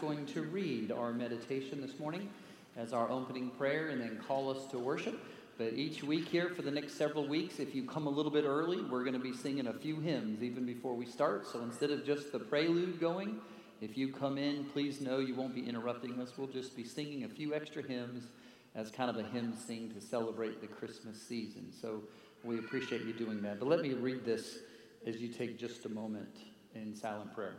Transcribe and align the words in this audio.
going 0.00 0.26
to 0.26 0.42
read 0.42 0.92
our 0.92 1.12
meditation 1.12 1.80
this 1.80 1.98
morning 1.98 2.28
as 2.76 2.92
our 2.92 3.10
opening 3.10 3.50
prayer 3.50 3.88
and 3.88 4.00
then 4.00 4.20
call 4.26 4.50
us 4.50 4.66
to 4.70 4.78
worship. 4.78 5.18
But 5.56 5.72
each 5.72 6.04
week 6.04 6.28
here 6.28 6.50
for 6.50 6.62
the 6.62 6.70
next 6.70 6.94
several 6.94 7.26
weeks, 7.26 7.58
if 7.58 7.74
you 7.74 7.84
come 7.84 8.06
a 8.06 8.10
little 8.10 8.30
bit 8.30 8.44
early, 8.44 8.80
we're 8.82 9.02
going 9.02 9.14
to 9.14 9.18
be 9.18 9.32
singing 9.32 9.66
a 9.66 9.72
few 9.72 9.98
hymns 9.98 10.42
even 10.42 10.64
before 10.64 10.94
we 10.94 11.04
start. 11.04 11.48
So 11.48 11.60
instead 11.62 11.90
of 11.90 12.06
just 12.06 12.30
the 12.30 12.38
prelude 12.38 13.00
going, 13.00 13.40
if 13.80 13.98
you 13.98 14.08
come 14.12 14.38
in, 14.38 14.64
please 14.66 15.00
know 15.00 15.18
you 15.18 15.34
won't 15.34 15.54
be 15.54 15.68
interrupting 15.68 16.20
us. 16.20 16.32
We'll 16.36 16.46
just 16.46 16.76
be 16.76 16.84
singing 16.84 17.24
a 17.24 17.28
few 17.28 17.54
extra 17.54 17.82
hymns 17.82 18.24
as 18.76 18.90
kind 18.90 19.10
of 19.10 19.16
a 19.16 19.28
hymn 19.28 19.52
sing 19.52 19.90
to 19.94 20.00
celebrate 20.00 20.60
the 20.60 20.68
Christmas 20.68 21.20
season. 21.20 21.72
So 21.72 22.02
we 22.44 22.58
appreciate 22.60 23.02
you 23.02 23.12
doing 23.12 23.42
that. 23.42 23.58
But 23.58 23.68
let 23.68 23.80
me 23.80 23.94
read 23.94 24.24
this 24.24 24.58
as 25.06 25.16
you 25.16 25.28
take 25.28 25.58
just 25.58 25.84
a 25.86 25.88
moment 25.88 26.36
in 26.74 26.94
silent 26.94 27.34
prayer. 27.34 27.56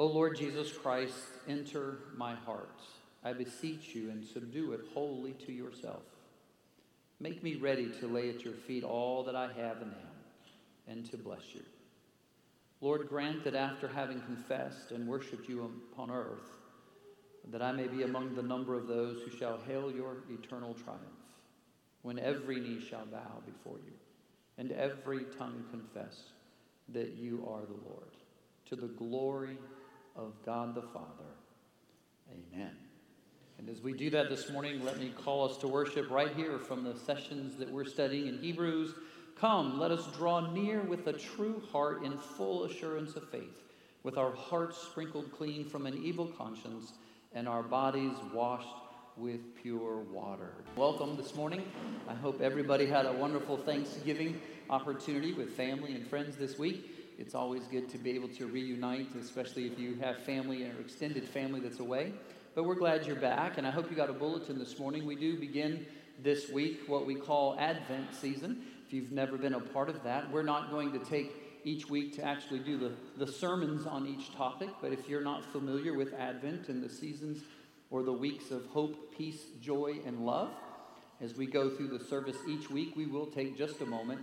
O 0.00 0.06
Lord 0.06 0.34
Jesus 0.34 0.72
Christ, 0.72 1.12
enter 1.46 1.98
my 2.16 2.34
heart. 2.34 2.80
I 3.22 3.34
beseech 3.34 3.94
you 3.94 4.08
and 4.08 4.24
subdue 4.24 4.72
it 4.72 4.80
wholly 4.94 5.34
to 5.44 5.52
yourself. 5.52 6.04
Make 7.20 7.42
me 7.42 7.56
ready 7.56 7.90
to 8.00 8.06
lay 8.06 8.30
at 8.30 8.42
your 8.42 8.54
feet 8.54 8.82
all 8.82 9.22
that 9.24 9.36
I 9.36 9.52
have 9.52 9.82
and 9.82 9.92
am, 9.92 10.88
and 10.88 11.10
to 11.10 11.18
bless 11.18 11.54
you. 11.54 11.60
Lord, 12.80 13.10
grant 13.10 13.44
that 13.44 13.54
after 13.54 13.88
having 13.88 14.22
confessed 14.22 14.90
and 14.90 15.06
worshiped 15.06 15.50
you 15.50 15.70
upon 15.92 16.10
earth, 16.10 16.48
that 17.50 17.60
I 17.60 17.72
may 17.72 17.86
be 17.86 18.02
among 18.02 18.34
the 18.34 18.42
number 18.42 18.74
of 18.74 18.86
those 18.86 19.20
who 19.20 19.36
shall 19.36 19.60
hail 19.68 19.92
your 19.92 20.24
eternal 20.30 20.72
triumph, 20.72 21.04
when 22.00 22.18
every 22.18 22.58
knee 22.58 22.80
shall 22.80 23.04
bow 23.04 23.42
before 23.44 23.76
you, 23.84 23.92
and 24.56 24.72
every 24.72 25.24
tongue 25.38 25.62
confess 25.70 26.22
that 26.88 27.18
you 27.18 27.46
are 27.46 27.66
the 27.66 27.86
Lord, 27.86 28.16
to 28.70 28.76
the 28.76 28.88
glory 28.94 29.58
of 30.16 30.32
God 30.44 30.74
the 30.74 30.82
Father. 30.82 31.30
Amen. 32.30 32.76
And 33.58 33.68
as 33.68 33.82
we 33.82 33.92
do 33.92 34.08
that 34.10 34.30
this 34.30 34.50
morning, 34.50 34.84
let 34.84 34.98
me 34.98 35.12
call 35.24 35.48
us 35.48 35.58
to 35.58 35.68
worship 35.68 36.10
right 36.10 36.34
here 36.34 36.58
from 36.58 36.82
the 36.82 36.96
sessions 36.96 37.56
that 37.56 37.70
we're 37.70 37.84
studying 37.84 38.26
in 38.26 38.38
Hebrews. 38.38 38.94
Come, 39.38 39.78
let 39.78 39.90
us 39.90 40.06
draw 40.16 40.52
near 40.52 40.80
with 40.80 41.06
a 41.06 41.12
true 41.12 41.62
heart 41.70 42.02
in 42.04 42.16
full 42.16 42.64
assurance 42.64 43.16
of 43.16 43.28
faith, 43.30 43.62
with 44.02 44.16
our 44.16 44.32
hearts 44.32 44.78
sprinkled 44.78 45.32
clean 45.32 45.64
from 45.64 45.86
an 45.86 46.02
evil 46.02 46.26
conscience 46.26 46.92
and 47.32 47.48
our 47.48 47.62
bodies 47.62 48.16
washed 48.32 48.66
with 49.16 49.54
pure 49.62 49.98
water. 50.10 50.52
Welcome 50.76 51.16
this 51.16 51.34
morning. 51.34 51.62
I 52.08 52.14
hope 52.14 52.40
everybody 52.40 52.86
had 52.86 53.06
a 53.06 53.12
wonderful 53.12 53.56
Thanksgiving 53.56 54.40
opportunity 54.70 55.32
with 55.32 55.54
family 55.54 55.94
and 55.94 56.06
friends 56.06 56.36
this 56.36 56.58
week. 56.58 56.99
It's 57.20 57.34
always 57.34 57.64
good 57.64 57.90
to 57.90 57.98
be 57.98 58.12
able 58.12 58.28
to 58.28 58.46
reunite, 58.46 59.14
especially 59.14 59.66
if 59.66 59.78
you 59.78 59.94
have 60.00 60.22
family 60.22 60.64
or 60.64 60.80
extended 60.80 61.22
family 61.28 61.60
that's 61.60 61.78
away. 61.78 62.14
But 62.54 62.64
we're 62.64 62.76
glad 62.76 63.04
you're 63.04 63.14
back, 63.14 63.58
and 63.58 63.66
I 63.66 63.70
hope 63.70 63.90
you 63.90 63.96
got 63.96 64.08
a 64.08 64.14
bulletin 64.14 64.58
this 64.58 64.78
morning. 64.78 65.04
We 65.04 65.16
do 65.16 65.38
begin 65.38 65.84
this 66.22 66.48
week 66.48 66.80
what 66.86 67.04
we 67.04 67.14
call 67.14 67.58
Advent 67.60 68.14
season. 68.14 68.62
If 68.86 68.94
you've 68.94 69.12
never 69.12 69.36
been 69.36 69.52
a 69.52 69.60
part 69.60 69.90
of 69.90 70.02
that, 70.02 70.32
we're 70.32 70.42
not 70.42 70.70
going 70.70 70.92
to 70.92 70.98
take 70.98 71.30
each 71.62 71.90
week 71.90 72.16
to 72.16 72.24
actually 72.24 72.60
do 72.60 72.78
the, 72.78 72.92
the 73.22 73.30
sermons 73.30 73.84
on 73.84 74.06
each 74.06 74.34
topic, 74.34 74.70
but 74.80 74.90
if 74.90 75.06
you're 75.06 75.20
not 75.20 75.44
familiar 75.52 75.92
with 75.92 76.14
Advent 76.14 76.70
and 76.70 76.82
the 76.82 76.88
seasons 76.88 77.42
or 77.90 78.02
the 78.02 78.10
weeks 78.10 78.50
of 78.50 78.64
hope, 78.68 79.14
peace, 79.14 79.42
joy, 79.60 79.98
and 80.06 80.24
love, 80.24 80.52
as 81.20 81.36
we 81.36 81.44
go 81.44 81.68
through 81.68 81.88
the 81.88 82.02
service 82.02 82.38
each 82.48 82.70
week, 82.70 82.96
we 82.96 83.04
will 83.04 83.26
take 83.26 83.58
just 83.58 83.82
a 83.82 83.86
moment 83.86 84.22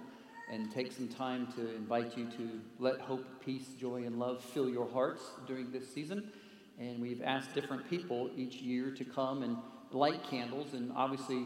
and 0.52 0.72
take 0.72 0.92
some 0.92 1.08
time 1.08 1.48
to 1.56 1.76
invite 1.76 2.18
you 2.18 2.26
to 2.26 2.62
let 2.80 3.00
hope, 3.00 3.26
peace, 3.44 3.68
joy, 3.80 4.04
and 4.06 4.18
love 4.18 4.44
fill 4.44 4.70
your 4.70 4.90
hearts 4.90 5.22
during 5.46 5.72
this 5.72 5.94
season. 5.94 6.32
And 6.80 7.02
we've 7.02 7.22
asked 7.22 7.54
different 7.54 7.90
people 7.90 8.30
each 8.36 8.56
year 8.56 8.92
to 8.92 9.04
come 9.04 9.44
and 9.44 9.58
light 9.92 10.24
candles. 10.24 10.74
And 10.74 10.92
obviously, 10.96 11.46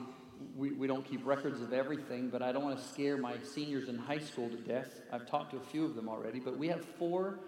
we, 0.55 0.71
we 0.71 0.87
don't 0.87 1.05
keep 1.05 1.25
records 1.25 1.61
of 1.61 1.73
everything, 1.73 2.29
but 2.29 2.41
I 2.41 2.51
don't 2.51 2.63
want 2.63 2.77
to 2.77 2.83
scare 2.83 3.17
my 3.17 3.35
seniors 3.43 3.89
in 3.89 3.97
high 3.97 4.19
school 4.19 4.49
to 4.49 4.57
death. 4.57 5.01
I've 5.11 5.27
talked 5.27 5.51
to 5.51 5.57
a 5.57 5.63
few 5.71 5.85
of 5.85 5.95
them 5.95 6.09
already, 6.09 6.39
but 6.39 6.57
we 6.57 6.67
have 6.67 6.83
four 6.99 7.39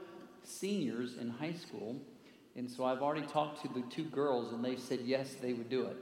seniors 0.44 1.17
in 1.17 1.29
high 1.29 1.53
school. 1.53 1.97
And 2.55 2.69
so 2.69 2.85
I've 2.85 3.01
already 3.01 3.25
talked 3.28 3.61
to 3.63 3.67
the 3.67 3.81
two 3.89 4.05
girls, 4.05 4.53
and 4.53 4.63
they've 4.63 4.79
said 4.79 5.01
yes, 5.03 5.35
they 5.41 5.53
would 5.53 5.69
do 5.69 5.85
it. 5.85 5.97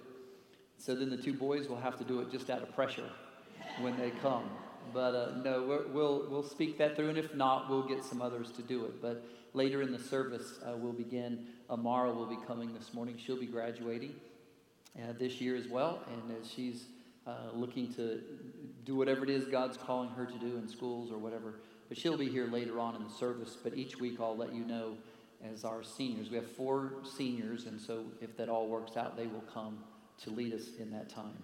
So 0.77 0.95
then 0.95 1.09
the 1.09 1.17
two 1.17 1.33
boys 1.33 1.67
will 1.67 1.79
have 1.79 1.97
to 1.97 2.03
do 2.03 2.21
it 2.21 2.31
just 2.31 2.49
out 2.49 2.61
of 2.61 2.73
pressure 2.73 3.09
when 3.79 3.97
they 3.97 4.11
come. 4.21 4.49
But 4.93 5.15
uh, 5.15 5.31
no, 5.43 5.85
we'll, 5.93 6.27
we'll 6.29 6.43
speak 6.43 6.77
that 6.77 6.95
through, 6.95 7.09
and 7.09 7.17
if 7.17 7.33
not, 7.35 7.69
we'll 7.69 7.87
get 7.87 8.03
some 8.03 8.21
others 8.21 8.51
to 8.51 8.61
do 8.61 8.85
it. 8.85 9.01
But 9.01 9.23
later 9.53 9.81
in 9.81 9.91
the 9.91 9.99
service, 9.99 10.59
uh, 10.65 10.75
we'll 10.75 10.93
begin. 10.93 11.47
Amara 11.69 12.11
will 12.11 12.25
be 12.25 12.37
coming 12.45 12.73
this 12.73 12.93
morning. 12.93 13.15
She'll 13.17 13.39
be 13.39 13.45
graduating 13.45 14.13
uh, 14.97 15.13
this 15.17 15.39
year 15.39 15.55
as 15.55 15.67
well, 15.67 16.01
and 16.07 16.37
as 16.41 16.51
she's 16.51 16.85
uh, 17.25 17.49
looking 17.53 17.93
to 17.93 18.21
do 18.85 18.95
whatever 18.95 19.23
it 19.23 19.29
is 19.29 19.45
God's 19.45 19.77
calling 19.77 20.09
her 20.09 20.25
to 20.25 20.37
do 20.39 20.57
in 20.57 20.67
schools 20.67 21.11
or 21.11 21.17
whatever. 21.17 21.55
But 21.87 21.97
she'll 21.97 22.17
be 22.17 22.29
here 22.29 22.47
later 22.47 22.79
on 22.79 22.95
in 22.95 23.03
the 23.03 23.09
service. 23.09 23.57
But 23.61 23.75
each 23.75 23.99
week, 23.99 24.19
I'll 24.19 24.37
let 24.37 24.53
you 24.53 24.65
know 24.65 24.97
as 25.53 25.63
our 25.63 25.83
seniors. 25.83 26.29
We 26.29 26.37
have 26.37 26.49
four 26.51 26.93
seniors, 27.03 27.65
and 27.65 27.79
so 27.79 28.05
if 28.21 28.35
that 28.37 28.49
all 28.49 28.67
works 28.67 28.97
out, 28.97 29.17
they 29.17 29.27
will 29.27 29.43
come 29.53 29.79
to 30.23 30.29
lead 30.29 30.53
us 30.53 30.67
in 30.79 30.91
that 30.91 31.09
time. 31.09 31.37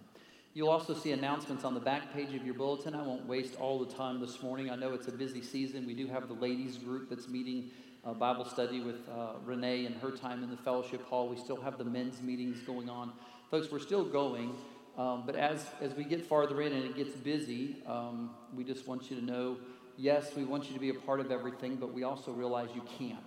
You'll 0.58 0.70
also 0.70 0.96
see 0.96 1.12
announcements 1.12 1.64
on 1.64 1.76
the 1.76 1.80
back 1.80 2.12
page 2.16 2.34
of 2.34 2.44
your 2.44 2.56
bulletin. 2.56 2.96
I 2.96 3.04
won't 3.04 3.28
waste 3.28 3.58
all 3.60 3.78
the 3.78 3.94
time 3.94 4.20
this 4.20 4.42
morning. 4.42 4.72
I 4.72 4.76
know 4.76 4.92
it's 4.92 5.08
a 5.08 5.12
busy 5.12 5.44
season. 5.44 5.86
We 5.86 5.94
do 5.94 6.08
have 6.08 6.28
the 6.28 6.34
ladies 6.34 6.78
group 6.78 7.12
that's 7.12 7.28
meeting 7.28 7.70
uh, 8.04 8.16
Bible 8.16 8.44
study 8.44 8.82
with 8.82 9.08
uh, 9.08 9.34
Renee 9.46 9.86
and 9.86 9.96
her 9.98 10.10
time 10.10 10.42
in 10.42 10.50
the 10.50 10.58
fellowship 10.58 11.06
hall. 11.06 11.30
We 11.30 11.38
still 11.38 11.62
have 11.62 11.78
the 11.78 11.84
men's 11.84 12.24
meetings 12.24 12.60
going 12.62 12.90
on. 12.90 13.14
Folks, 13.52 13.72
we're 13.72 13.78
still 13.78 14.04
going, 14.04 14.56
um, 14.98 15.28
but 15.28 15.36
as, 15.36 15.64
as 15.80 15.94
we 15.94 16.04
get 16.04 16.26
farther 16.26 16.60
in 16.64 16.74
and 16.74 16.86
it 16.86 16.96
gets 16.96 17.16
busy, 17.16 17.76
um, 17.86 18.32
we 18.52 18.64
just 18.64 18.88
want 18.88 19.12
you 19.12 19.20
to 19.20 19.24
know 19.24 19.58
yes, 19.96 20.36
we 20.36 20.44
want 20.44 20.70
you 20.70 20.74
to 20.74 20.80
be 20.80 20.90
a 20.90 20.96
part 20.96 21.20
of 21.20 21.32
everything, 21.32 21.76
but 21.76 21.94
we 21.94 22.02
also 22.02 22.32
realize 22.32 22.70
you 22.74 22.84
can't. 22.98 23.20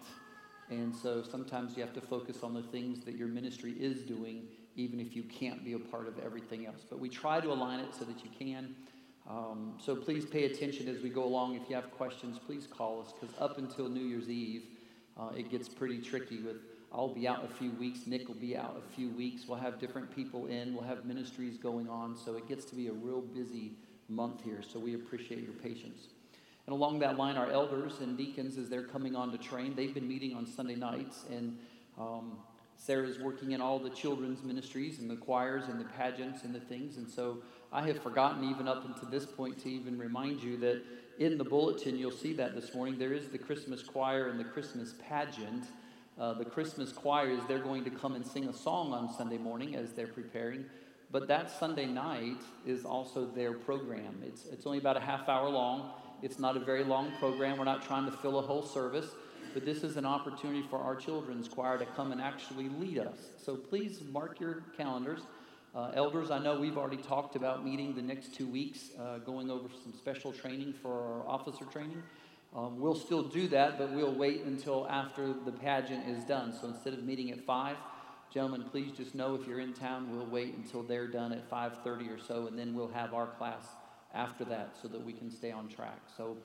And 0.69 0.93
so 0.93 1.23
sometimes 1.23 1.77
you 1.77 1.85
have 1.85 1.95
to 1.95 2.01
focus 2.01 2.43
on 2.43 2.55
the 2.55 2.63
things 2.63 3.05
that 3.05 3.15
your 3.15 3.29
ministry 3.29 3.77
is 3.79 4.03
doing 4.03 4.49
even 4.81 5.01
if 5.01 5.15
you 5.15 5.23
can't 5.23 5.65
be 5.65 5.75
a 5.75 5.79
part 5.79 6.09
of 6.09 6.19
everything 6.19 6.67
else. 6.67 6.85
But 6.89 6.99
we 6.99 7.09
try 7.09 7.41
to 7.41 7.53
align 7.53 7.81
it 7.81 7.95
so 7.95 8.05
that 8.05 8.25
you 8.25 8.31
can. 8.39 8.75
Um, 9.29 9.75
so 9.79 9.95
please 9.95 10.25
pay 10.25 10.45
attention 10.45 10.89
as 10.89 11.03
we 11.03 11.11
go 11.11 11.25
along. 11.25 11.55
If 11.55 11.69
you 11.69 11.77
have 11.77 11.91
questions, 11.93 12.39
please 12.45 12.67
call 12.67 13.03
us 13.03 13.13
because 13.13 13.35
up 13.39 13.59
until 13.59 13.89
New 13.89 14.05
Year's 14.05 14.29
Eve, 14.29 14.65
uh, 15.19 15.31
it 15.37 15.51
gets 15.51 15.69
pretty 15.69 15.99
tricky 15.99 16.41
with 16.41 16.57
I'll 16.93 17.15
be 17.15 17.29
out 17.29 17.45
a 17.45 17.55
few 17.55 17.71
weeks, 17.73 18.07
Nick 18.07 18.27
will 18.27 18.35
be 18.35 18.57
out 18.57 18.77
a 18.85 18.95
few 18.97 19.11
weeks. 19.11 19.47
We'll 19.47 19.59
have 19.59 19.79
different 19.79 20.15
people 20.15 20.47
in, 20.47 20.75
we'll 20.75 20.83
have 20.85 21.05
ministries 21.05 21.57
going 21.57 21.89
on. 21.89 22.17
So 22.17 22.35
it 22.35 22.49
gets 22.49 22.65
to 22.67 22.75
be 22.75 22.89
a 22.89 22.93
real 22.93 23.21
busy 23.21 23.73
month 24.09 24.43
here. 24.43 24.61
So 24.61 24.81
we 24.81 24.95
appreciate 24.95 25.45
your 25.45 25.53
patience. 25.53 26.09
And 26.67 26.75
along 26.75 26.99
that 27.01 27.17
line, 27.17 27.37
our 27.37 27.49
elders 27.49 28.01
and 28.01 28.17
deacons, 28.17 28.59
as 28.59 28.69
they're 28.69 28.83
coming 28.83 29.15
on 29.15 29.31
to 29.31 29.39
train, 29.39 29.75
they've 29.77 29.95
been 29.95 30.09
meeting 30.09 30.35
on 30.35 30.47
Sunday 30.47 30.75
nights. 30.75 31.25
And 31.31 31.59
um, 31.97 32.39
Sarah's 32.81 33.19
working 33.19 33.53
in 33.53 33.61
all 33.61 33.79
the 33.79 33.91
children's 33.91 34.43
ministries 34.43 35.01
and 35.01 35.11
the 35.11 35.17
choirs 35.17 35.65
and 35.69 35.79
the 35.79 35.85
pageants 35.85 36.45
and 36.45 36.55
the 36.55 36.61
things. 36.61 36.97
And 36.97 37.07
so 37.07 37.43
I 37.71 37.87
have 37.87 38.03
forgotten, 38.03 38.49
even 38.49 38.67
up 38.67 38.87
until 38.87 39.07
this 39.11 39.27
point, 39.27 39.59
to 39.65 39.71
even 39.71 39.99
remind 39.99 40.43
you 40.43 40.57
that 40.59 40.83
in 41.19 41.37
the 41.37 41.45
bulletin, 41.45 41.99
you'll 41.99 42.11
see 42.11 42.33
that 42.33 42.55
this 42.55 42.75
morning, 42.75 42.99
there 42.99 43.13
is 43.13 43.29
the 43.29 43.37
Christmas 43.37 43.83
choir 43.83 44.29
and 44.29 44.41
the 44.41 44.45
Christmas 44.45 44.95
pageant. 45.07 45.65
Uh, 46.19 46.33
the 46.33 46.45
Christmas 46.45 46.91
choir 46.91 47.29
is 47.29 47.41
they're 47.47 47.59
going 47.59 47.85
to 47.85 47.91
come 47.91 48.15
and 48.15 48.27
sing 48.27 48.49
a 48.49 48.53
song 48.53 48.95
on 48.95 49.13
Sunday 49.13 49.39
morning 49.39 49.77
as 49.77 49.93
they're 49.93 50.07
preparing. 50.07 50.65
But 51.13 51.29
that 51.29 51.51
Sunday 51.51 51.87
night 51.87 52.41
is 52.67 52.87
also 52.87 53.27
their 53.27 53.53
program. 53.53 54.23
It's, 54.25 54.47
it's 54.47 54.65
only 54.65 54.79
about 54.79 54.97
a 54.97 55.01
half 55.01 55.29
hour 55.29 55.51
long. 55.51 55.91
It's 56.23 56.39
not 56.39 56.57
a 56.57 56.61
very 56.61 56.85
long 56.85 57.13
program. 57.19 57.59
We're 57.59 57.65
not 57.65 57.83
trying 57.83 58.07
to 58.07 58.13
fill 58.13 58.39
a 58.39 58.43
whole 58.43 58.63
service 58.63 59.11
but 59.53 59.65
this 59.65 59.83
is 59.83 59.97
an 59.97 60.07
opportunity 60.07 60.63
for 60.69 60.79
our 60.79 60.97
children's 60.97 61.49
choir 61.49 61.79
to 61.79 61.87
come 61.87 62.13
and 62.13 62.21
actually 62.21 62.69
lead 62.69 62.99
us. 62.99 63.19
So 63.45 63.57
please 63.57 64.03
mark 64.11 64.41
your 64.41 64.63
calendars. 64.77 65.21
Uh, 65.75 65.93
elders, 65.95 66.31
I 66.31 66.39
know 66.39 66.59
we've 66.59 66.77
already 66.77 66.97
talked 66.97 67.37
about 67.37 67.65
meeting 67.65 67.95
the 67.95 68.03
next 68.03 68.35
two 68.35 68.47
weeks, 68.47 68.91
uh, 68.99 69.19
going 69.19 69.51
over 69.51 69.69
some 69.85 69.93
special 69.93 70.33
training 70.33 70.75
for 70.83 70.93
our 70.93 71.29
officer 71.29 71.65
training. 71.65 72.03
Um, 72.55 72.81
we'll 72.81 72.97
still 72.97 73.23
do 73.23 73.47
that, 73.49 73.79
but 73.79 73.93
we'll 73.93 74.15
wait 74.15 74.43
until 74.43 74.89
after 74.89 75.33
the 75.33 75.53
pageant 75.53 76.09
is 76.09 76.25
done. 76.25 76.53
So 76.53 76.67
instead 76.67 76.95
of 76.95 77.05
meeting 77.05 77.31
at 77.31 77.45
5, 77.45 77.77
gentlemen, 78.35 78.65
please 78.69 78.91
just 78.97 79.15
know 79.15 79.37
if 79.37 79.47
you're 79.47 79.61
in 79.61 79.73
town, 79.73 80.17
we'll 80.17 80.27
wait 80.27 80.55
until 80.55 80.83
they're 80.83 81.07
done 81.07 81.33
at 81.33 81.49
5.30 81.49 82.17
or 82.17 82.19
so, 82.19 82.49
and 82.49 82.59
then 82.59 82.75
we'll 82.75 82.89
have 82.89 83.15
our 83.15 83.29
class 83.29 83.65
after 84.13 84.45
that 84.47 84.75
so 84.83 84.89
that 84.89 85.05
we 85.05 85.13
can 85.13 85.31
stay 85.31 85.53
on 85.53 85.69
track. 85.69 86.01
So 86.17 86.37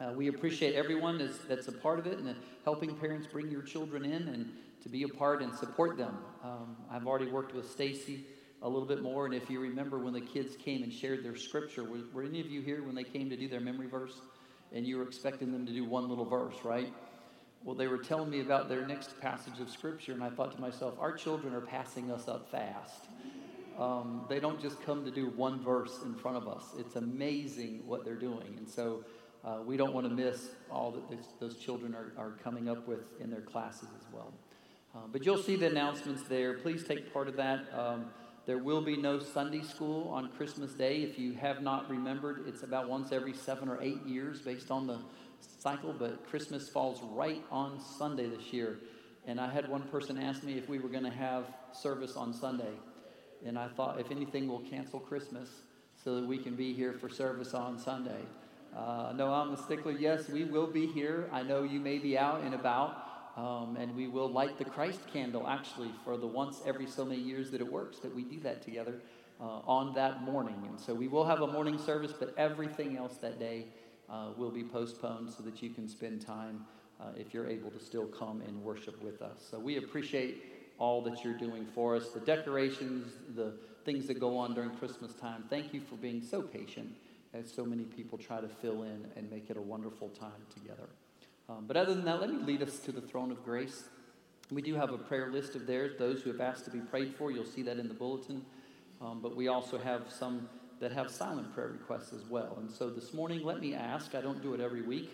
uh, 0.00 0.12
we 0.12 0.28
appreciate 0.28 0.74
everyone 0.74 1.18
that's, 1.18 1.38
that's, 1.48 1.68
a 1.68 1.72
part 1.72 1.98
of 1.98 2.06
it 2.06 2.18
and 2.18 2.34
helping 2.64 2.94
parents 2.96 3.26
bring 3.26 3.50
your 3.50 3.62
children 3.62 4.04
in 4.04 4.28
and 4.28 4.52
to 4.82 4.88
be 4.88 5.04
a 5.04 5.08
part 5.08 5.42
and 5.42 5.54
support 5.54 5.96
them. 5.96 6.18
Um, 6.44 6.76
I've 6.90 7.06
already 7.06 7.30
worked 7.30 7.54
with 7.54 7.70
Stacy 7.70 8.24
a 8.62 8.68
little 8.68 8.86
bit 8.86 9.02
more, 9.02 9.26
and 9.26 9.34
if 9.34 9.48
you 9.48 9.60
remember 9.60 9.98
when 9.98 10.12
the 10.12 10.20
kids 10.20 10.56
came 10.56 10.82
and 10.82 10.92
shared 10.92 11.24
their 11.24 11.36
scripture, 11.36 11.84
were, 11.84 12.00
were 12.12 12.22
any 12.22 12.40
of 12.40 12.50
you 12.50 12.60
here 12.60 12.82
when 12.82 12.94
they 12.94 13.04
came 13.04 13.30
to 13.30 13.36
do 13.36 13.48
their 13.48 13.60
memory 13.60 13.86
verse 13.86 14.20
and 14.72 14.86
you 14.86 14.98
were 14.98 15.04
expecting 15.04 15.52
them 15.52 15.64
to 15.64 15.72
do 15.72 15.84
one 15.84 16.08
little 16.08 16.24
verse, 16.24 16.56
right? 16.64 16.92
Well, 17.64 17.74
they 17.74 17.86
were 17.88 17.98
telling 17.98 18.30
me 18.30 18.40
about 18.40 18.68
their 18.68 18.86
next 18.86 19.18
passage 19.20 19.60
of 19.60 19.70
Scripture, 19.70 20.12
and 20.12 20.22
I 20.22 20.30
thought 20.30 20.52
to 20.54 20.60
myself, 20.60 20.94
our 21.00 21.12
children 21.12 21.54
are 21.54 21.60
passing 21.60 22.10
us 22.10 22.28
up 22.28 22.50
fast. 22.50 23.06
Um, 23.78 24.24
they 24.28 24.40
don't 24.40 24.60
just 24.60 24.80
come 24.82 25.04
to 25.04 25.10
do 25.10 25.30
one 25.30 25.62
verse 25.62 26.00
in 26.04 26.14
front 26.14 26.36
of 26.36 26.48
us. 26.48 26.64
It's 26.78 26.96
amazing 26.96 27.82
what 27.86 28.04
they're 28.04 28.14
doing. 28.14 28.54
And 28.56 28.68
so 28.68 29.04
uh, 29.46 29.58
we 29.64 29.76
don't 29.76 29.94
want 29.94 30.08
to 30.08 30.12
miss 30.12 30.48
all 30.70 30.90
that 30.90 31.08
this, 31.08 31.26
those 31.38 31.56
children 31.56 31.94
are, 31.94 32.12
are 32.18 32.32
coming 32.42 32.68
up 32.68 32.86
with 32.88 33.20
in 33.20 33.30
their 33.30 33.40
classes 33.40 33.88
as 33.96 34.04
well. 34.12 34.34
Uh, 34.94 34.98
but 35.12 35.24
you'll 35.24 35.42
see 35.42 35.54
the 35.54 35.66
announcements 35.66 36.22
there. 36.22 36.54
Please 36.54 36.82
take 36.84 37.12
part 37.12 37.28
of 37.28 37.36
that. 37.36 37.66
Um, 37.72 38.06
there 38.44 38.58
will 38.58 38.80
be 38.80 38.96
no 38.96 39.20
Sunday 39.20 39.62
school 39.62 40.08
on 40.08 40.30
Christmas 40.30 40.72
Day. 40.72 41.02
If 41.02 41.18
you 41.18 41.32
have 41.34 41.62
not 41.62 41.88
remembered, 41.88 42.44
it's 42.46 42.62
about 42.62 42.88
once 42.88 43.12
every 43.12 43.34
seven 43.34 43.68
or 43.68 43.80
eight 43.82 44.04
years 44.04 44.40
based 44.40 44.70
on 44.70 44.86
the 44.86 44.98
cycle, 45.40 45.94
but 45.96 46.26
Christmas 46.28 46.68
falls 46.68 47.00
right 47.02 47.42
on 47.50 47.80
Sunday 47.80 48.28
this 48.28 48.52
year. 48.52 48.78
And 49.26 49.40
I 49.40 49.52
had 49.52 49.68
one 49.68 49.82
person 49.82 50.18
ask 50.18 50.42
me 50.42 50.58
if 50.58 50.68
we 50.68 50.78
were 50.78 50.88
going 50.88 51.04
to 51.04 51.10
have 51.10 51.46
service 51.72 52.16
on 52.16 52.32
Sunday. 52.32 52.72
And 53.44 53.58
I 53.58 53.68
thought, 53.68 54.00
if 54.00 54.10
anything, 54.10 54.48
we'll 54.48 54.60
cancel 54.60 54.98
Christmas 54.98 55.48
so 56.02 56.16
that 56.16 56.26
we 56.26 56.38
can 56.38 56.54
be 56.54 56.72
here 56.72 56.92
for 56.92 57.08
service 57.08 57.52
on 57.52 57.78
Sunday. 57.78 58.22
Uh, 58.76 59.12
no, 59.16 59.32
I'm 59.32 59.52
a 59.52 59.56
stickler. 59.56 59.92
Yes, 59.92 60.28
we 60.28 60.44
will 60.44 60.66
be 60.66 60.86
here. 60.86 61.30
I 61.32 61.42
know 61.42 61.62
you 61.62 61.80
may 61.80 61.98
be 61.98 62.18
out 62.18 62.42
and 62.42 62.54
about. 62.54 63.02
Um, 63.36 63.76
and 63.78 63.94
we 63.94 64.08
will 64.08 64.30
light 64.30 64.56
the 64.58 64.64
Christ 64.64 65.00
candle 65.12 65.46
actually 65.46 65.90
for 66.04 66.16
the 66.16 66.26
once 66.26 66.62
every 66.64 66.86
so 66.86 67.04
many 67.04 67.20
years 67.20 67.50
that 67.50 67.60
it 67.60 67.70
works 67.70 67.98
that 67.98 68.14
we 68.14 68.22
do 68.22 68.40
that 68.40 68.62
together 68.62 68.94
uh, 69.40 69.60
on 69.66 69.94
that 69.94 70.22
morning. 70.22 70.62
And 70.66 70.80
so 70.80 70.94
we 70.94 71.06
will 71.08 71.24
have 71.24 71.42
a 71.42 71.46
morning 71.46 71.78
service, 71.78 72.12
but 72.18 72.34
everything 72.38 72.96
else 72.96 73.16
that 73.18 73.38
day 73.38 73.66
uh, 74.10 74.28
will 74.36 74.50
be 74.50 74.64
postponed 74.64 75.30
so 75.30 75.42
that 75.42 75.62
you 75.62 75.70
can 75.70 75.86
spend 75.86 76.22
time 76.22 76.64
uh, 76.98 77.08
if 77.16 77.34
you're 77.34 77.48
able 77.48 77.70
to 77.70 77.78
still 77.78 78.06
come 78.06 78.42
and 78.46 78.62
worship 78.62 79.02
with 79.02 79.20
us. 79.20 79.46
So 79.50 79.58
we 79.58 79.76
appreciate 79.76 80.42
all 80.78 81.02
that 81.02 81.22
you're 81.22 81.36
doing 81.36 81.66
for 81.74 81.96
us, 81.96 82.10
the 82.10 82.20
decorations, 82.20 83.12
the 83.34 83.52
things 83.84 84.06
that 84.06 84.18
go 84.18 84.36
on 84.36 84.54
during 84.54 84.70
Christmas 84.70 85.12
time. 85.14 85.44
Thank 85.50 85.74
you 85.74 85.80
for 85.80 85.96
being 85.96 86.22
so 86.22 86.40
patient 86.40 86.94
as 87.38 87.52
so 87.52 87.64
many 87.64 87.84
people 87.84 88.18
try 88.18 88.40
to 88.40 88.48
fill 88.48 88.82
in 88.82 89.06
and 89.16 89.30
make 89.30 89.50
it 89.50 89.56
a 89.56 89.60
wonderful 89.60 90.08
time 90.08 90.30
together. 90.54 90.88
Um, 91.48 91.64
but 91.66 91.76
other 91.76 91.94
than 91.94 92.04
that, 92.04 92.20
let 92.20 92.30
me 92.30 92.42
lead 92.42 92.62
us 92.62 92.78
to 92.80 92.92
the 92.92 93.00
throne 93.00 93.30
of 93.30 93.44
grace. 93.44 93.84
We 94.50 94.62
do 94.62 94.74
have 94.74 94.92
a 94.92 94.98
prayer 94.98 95.30
list 95.30 95.54
of 95.54 95.66
theirs, 95.66 95.92
those 95.98 96.22
who 96.22 96.30
have 96.30 96.40
asked 96.40 96.64
to 96.64 96.70
be 96.70 96.80
prayed 96.80 97.14
for. 97.14 97.30
You'll 97.30 97.44
see 97.44 97.62
that 97.62 97.78
in 97.78 97.88
the 97.88 97.94
bulletin. 97.94 98.44
Um, 99.00 99.20
but 99.20 99.36
we 99.36 99.48
also 99.48 99.78
have 99.78 100.10
some 100.10 100.48
that 100.80 100.92
have 100.92 101.10
silent 101.10 101.52
prayer 101.54 101.68
requests 101.68 102.12
as 102.12 102.24
well. 102.28 102.56
And 102.58 102.70
so 102.70 102.90
this 102.90 103.12
morning, 103.14 103.42
let 103.44 103.60
me 103.60 103.74
ask 103.74 104.14
I 104.14 104.20
don't 104.20 104.42
do 104.42 104.54
it 104.54 104.60
every 104.60 104.82
week, 104.82 105.10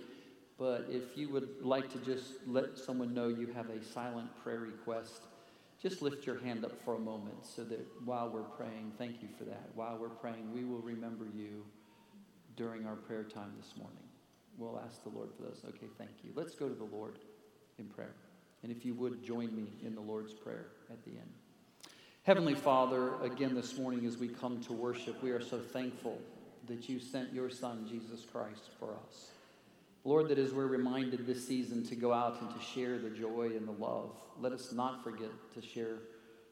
but 0.58 0.86
if 0.90 1.16
you 1.16 1.28
would 1.30 1.48
like 1.62 1.90
to 1.92 1.98
just 1.98 2.24
let 2.46 2.78
someone 2.78 3.14
know 3.14 3.28
you 3.28 3.48
have 3.54 3.70
a 3.70 3.82
silent 3.82 4.28
prayer 4.42 4.58
request, 4.58 5.22
just 5.80 6.02
lift 6.02 6.26
your 6.26 6.38
hand 6.40 6.64
up 6.64 6.72
for 6.84 6.94
a 6.94 6.98
moment 6.98 7.44
so 7.44 7.64
that 7.64 7.80
while 8.04 8.28
we're 8.28 8.42
praying, 8.42 8.92
thank 8.98 9.22
you 9.22 9.28
for 9.38 9.44
that. 9.44 9.70
While 9.74 9.98
we're 9.98 10.08
praying, 10.08 10.52
we 10.52 10.64
will 10.64 10.80
remember 10.80 11.26
you 11.34 11.64
during 12.56 12.86
our 12.86 12.96
prayer 12.96 13.24
time 13.24 13.52
this 13.60 13.76
morning. 13.76 14.02
We'll 14.58 14.80
ask 14.84 15.02
the 15.02 15.10
Lord 15.10 15.30
for 15.36 15.42
those. 15.42 15.62
Okay, 15.66 15.86
thank 15.98 16.10
you. 16.22 16.30
Let's 16.34 16.54
go 16.54 16.68
to 16.68 16.74
the 16.74 16.84
Lord 16.84 17.18
in 17.78 17.86
prayer. 17.86 18.14
And 18.62 18.70
if 18.70 18.84
you 18.84 18.94
would 18.94 19.24
join 19.24 19.54
me 19.56 19.66
in 19.84 19.94
the 19.94 20.00
Lord's 20.00 20.32
Prayer 20.32 20.66
at 20.90 21.02
the 21.04 21.10
end. 21.10 21.32
Heavenly 22.22 22.54
Father, 22.54 23.20
again 23.22 23.54
this 23.54 23.76
morning 23.76 24.06
as 24.06 24.18
we 24.18 24.28
come 24.28 24.60
to 24.64 24.72
worship, 24.72 25.20
we 25.22 25.30
are 25.30 25.40
so 25.40 25.58
thankful 25.58 26.20
that 26.68 26.88
you 26.88 27.00
sent 27.00 27.32
your 27.32 27.50
Son, 27.50 27.86
Jesus 27.88 28.24
Christ, 28.30 28.70
for 28.78 28.94
us. 29.06 29.30
Lord, 30.04 30.28
that 30.28 30.38
as 30.38 30.52
we're 30.52 30.66
reminded 30.66 31.26
this 31.26 31.46
season 31.46 31.84
to 31.86 31.96
go 31.96 32.12
out 32.12 32.40
and 32.40 32.50
to 32.50 32.60
share 32.60 32.98
the 32.98 33.10
joy 33.10 33.50
and 33.56 33.66
the 33.66 33.72
love, 33.72 34.10
let 34.40 34.52
us 34.52 34.72
not 34.72 35.02
forget 35.02 35.30
to 35.54 35.62
share 35.62 35.98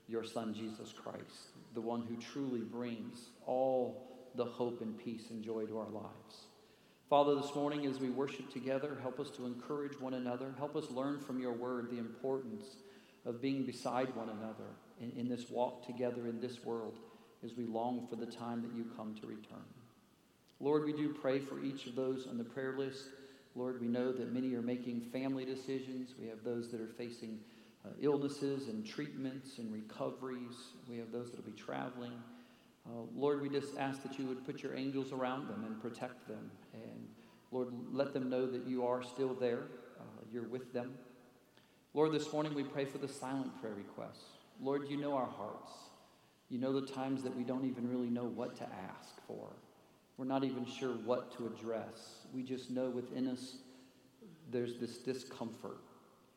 your 0.08 0.24
Son, 0.24 0.52
Jesus 0.52 0.92
Christ, 0.92 1.50
the 1.74 1.80
one 1.80 2.02
who 2.02 2.16
truly 2.16 2.60
brings 2.60 3.30
all 3.46 4.09
the 4.34 4.44
hope 4.44 4.80
and 4.80 4.98
peace 4.98 5.30
and 5.30 5.42
joy 5.42 5.66
to 5.66 5.78
our 5.78 5.88
lives. 5.88 6.46
Father, 7.08 7.34
this 7.34 7.54
morning 7.54 7.86
as 7.86 7.98
we 7.98 8.10
worship 8.10 8.52
together, 8.52 8.96
help 9.02 9.18
us 9.18 9.30
to 9.30 9.46
encourage 9.46 10.00
one 10.00 10.14
another. 10.14 10.54
Help 10.58 10.76
us 10.76 10.90
learn 10.90 11.18
from 11.18 11.40
your 11.40 11.52
word 11.52 11.90
the 11.90 11.98
importance 11.98 12.64
of 13.26 13.42
being 13.42 13.64
beside 13.64 14.14
one 14.14 14.28
another 14.28 14.70
in, 15.00 15.10
in 15.18 15.28
this 15.28 15.50
walk 15.50 15.84
together 15.86 16.28
in 16.28 16.40
this 16.40 16.64
world 16.64 16.98
as 17.44 17.54
we 17.56 17.64
long 17.64 18.06
for 18.08 18.16
the 18.16 18.26
time 18.26 18.62
that 18.62 18.72
you 18.74 18.84
come 18.96 19.14
to 19.16 19.26
return. 19.26 19.64
Lord, 20.60 20.84
we 20.84 20.92
do 20.92 21.12
pray 21.12 21.38
for 21.38 21.60
each 21.60 21.86
of 21.86 21.96
those 21.96 22.26
on 22.26 22.38
the 22.38 22.44
prayer 22.44 22.76
list 22.78 23.04
Lord, 23.56 23.80
we 23.80 23.88
know 23.88 24.12
that 24.12 24.32
many 24.32 24.54
are 24.54 24.62
making 24.62 25.00
family 25.12 25.44
decisions. 25.44 26.14
We 26.20 26.28
have 26.28 26.44
those 26.44 26.70
that 26.70 26.80
are 26.80 26.92
facing 26.96 27.40
uh, 27.84 27.88
illnesses 28.00 28.68
and 28.68 28.86
treatments 28.86 29.58
and 29.58 29.72
recoveries. 29.72 30.54
We 30.88 30.98
have 30.98 31.10
those 31.10 31.30
that 31.30 31.44
will 31.44 31.50
be 31.50 31.58
traveling. 31.58 32.12
Uh, 32.90 33.02
Lord, 33.14 33.40
we 33.40 33.48
just 33.48 33.76
ask 33.78 34.02
that 34.02 34.18
you 34.18 34.26
would 34.26 34.44
put 34.44 34.62
your 34.62 34.74
angels 34.74 35.12
around 35.12 35.48
them 35.48 35.64
and 35.64 35.80
protect 35.80 36.26
them. 36.26 36.50
And 36.74 37.08
Lord, 37.52 37.68
let 37.92 38.12
them 38.12 38.28
know 38.28 38.46
that 38.46 38.66
you 38.66 38.84
are 38.84 39.02
still 39.02 39.34
there, 39.34 39.64
uh, 40.00 40.22
you're 40.32 40.48
with 40.48 40.72
them. 40.72 40.94
Lord, 41.94 42.12
this 42.12 42.32
morning 42.32 42.54
we 42.54 42.64
pray 42.64 42.84
for 42.84 42.98
the 42.98 43.08
silent 43.08 43.60
prayer 43.60 43.74
requests. 43.74 44.24
Lord, 44.60 44.88
you 44.88 44.96
know 44.96 45.14
our 45.14 45.26
hearts. 45.26 45.72
You 46.48 46.58
know 46.58 46.72
the 46.72 46.86
times 46.86 47.22
that 47.22 47.36
we 47.36 47.44
don't 47.44 47.64
even 47.64 47.88
really 47.88 48.10
know 48.10 48.24
what 48.24 48.56
to 48.56 48.64
ask 48.64 49.24
for. 49.26 49.50
We're 50.16 50.24
not 50.24 50.42
even 50.42 50.66
sure 50.66 50.94
what 51.04 51.36
to 51.36 51.46
address. 51.46 52.26
We 52.34 52.42
just 52.42 52.70
know 52.70 52.90
within 52.90 53.28
us 53.28 53.56
there's 54.50 54.78
this 54.78 54.98
discomfort. 54.98 55.78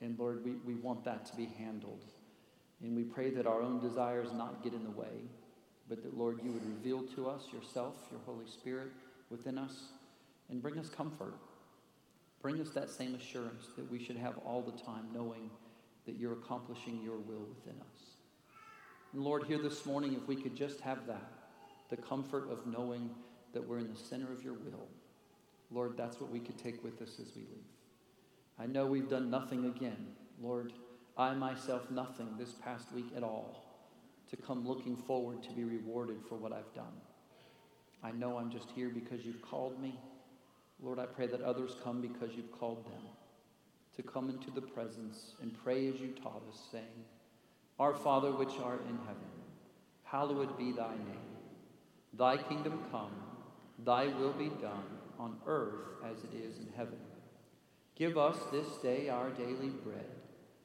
And 0.02 0.18
Lord, 0.20 0.46
we, 0.46 0.52
we 0.66 0.76
want 0.76 1.04
that 1.06 1.26
to 1.28 1.36
be 1.36 1.46
handled. 1.58 2.04
And 2.82 2.96
we 2.96 3.04
pray 3.04 3.32
that 3.32 3.48
our 3.48 3.62
own 3.62 3.80
desires 3.80 4.30
not 4.34 4.64
get 4.64 4.74
in 4.74 4.84
the 4.84 4.92
way, 4.92 5.30
but 5.90 6.02
that, 6.04 6.18
Lord, 6.18 6.40
you 6.44 6.52
would 6.52 6.66
reveal 6.66 7.04
to 7.16 7.30
us 7.30 7.48
yourself, 7.52 7.96
your 8.12 8.22
Holy 8.26 8.48
Spirit 8.48 8.92
within 9.30 9.58
us, 9.58 9.90
and 10.50 10.62
bring 10.62 10.78
us 10.78 10.90
comfort. 10.90 11.34
Bring 12.42 12.60
us 12.62 12.70
that 12.72 12.90
same 12.90 13.16
assurance 13.16 13.68
that 13.78 13.90
we 13.90 14.04
should 14.04 14.18
have 14.18 14.38
all 14.40 14.62
the 14.62 14.84
time, 14.84 15.08
knowing 15.14 15.50
that 16.06 16.16
you're 16.16 16.34
accomplishing 16.34 17.02
your 17.04 17.18
will 17.18 17.46
within 17.56 17.80
us. 17.82 18.16
And 19.14 19.24
Lord, 19.24 19.44
here 19.44 19.60
this 19.60 19.86
morning, 19.86 20.14
if 20.14 20.28
we 20.28 20.36
could 20.36 20.56
just 20.56 20.82
have 20.82 21.06
that, 21.08 21.32
the 21.90 21.98
comfort 21.98 22.50
of 22.52 22.66
knowing 22.66 23.10
that 23.54 23.68
we're 23.68 23.80
in 23.80 23.92
the 23.92 24.00
center 24.00 24.32
of 24.32 24.44
your 24.44 24.54
will. 24.54 24.88
Lord, 25.72 25.96
that's 25.96 26.20
what 26.20 26.32
we 26.32 26.40
could 26.40 26.58
take 26.58 26.84
with 26.84 27.02
us 27.02 27.20
as 27.20 27.36
we 27.36 27.42
leave. 27.42 27.70
I 28.60 28.66
know 28.66 28.86
we've 28.86 29.10
done 29.10 29.30
nothing 29.30 29.66
again. 29.66 30.08
Lord, 30.42 30.74
I 31.18 31.34
myself 31.34 31.90
nothing 31.92 32.30
this 32.38 32.52
past 32.52 32.92
week 32.92 33.08
at 33.16 33.24
all 33.24 33.63
to 34.34 34.42
come 34.42 34.68
looking 34.68 34.98
forward 34.98 35.44
to 35.44 35.52
be 35.52 35.64
rewarded 35.64 36.18
for 36.28 36.36
what 36.36 36.52
I've 36.52 36.74
done. 36.74 36.94
I 38.04 38.12
know 38.12 38.40
I'm 38.40 38.50
just 38.50 38.72
here 38.72 38.90
because 38.90 39.24
you've 39.24 39.44
called 39.44 39.80
me. 39.80 40.00
Lord, 40.82 40.98
I 40.98 41.06
pray 41.06 41.28
that 41.28 41.42
others 41.42 41.76
come 41.84 42.02
because 42.02 42.36
you've 42.36 42.52
called 42.52 42.84
them 42.86 43.04
to 43.96 44.02
come 44.02 44.32
into 44.32 44.50
the 44.50 44.62
presence 44.62 45.36
and 45.40 45.56
pray 45.64 45.88
as 45.88 46.00
you 46.00 46.16
taught 46.24 46.42
us, 46.50 46.60
saying, 46.72 47.06
Our 47.78 47.94
Father 47.94 48.32
which 48.32 48.54
art 48.64 48.82
in 48.90 48.98
heaven, 49.06 49.30
hallowed 50.04 50.58
be 50.58 50.72
thy 50.72 50.96
name. 50.96 51.30
Thy 52.18 52.38
kingdom 52.38 52.80
come. 52.92 53.12
Thy 53.86 54.08
will 54.08 54.34
be 54.34 54.50
done 54.50 54.98
on 55.20 55.38
earth 55.46 56.02
as 56.04 56.18
it 56.24 56.36
is 56.36 56.58
in 56.58 56.70
heaven. 56.76 57.00
Give 57.96 58.18
us 58.18 58.38
this 58.52 58.78
day 58.82 59.10
our 59.10 59.30
daily 59.30 59.70
bread, 59.70 60.10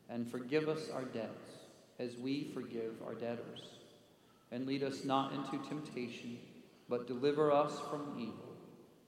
and 0.08 0.30
forgive 0.30 0.70
us 0.70 0.88
our 0.88 1.04
debts 1.04 1.57
as 1.98 2.16
we 2.16 2.50
forgive 2.54 2.94
our 3.06 3.14
debtors. 3.14 3.60
And 4.50 4.66
lead 4.66 4.82
us 4.82 5.04
not 5.04 5.32
into 5.32 5.58
temptation, 5.68 6.38
but 6.88 7.06
deliver 7.06 7.52
us 7.52 7.72
from 7.90 8.16
evil. 8.18 8.56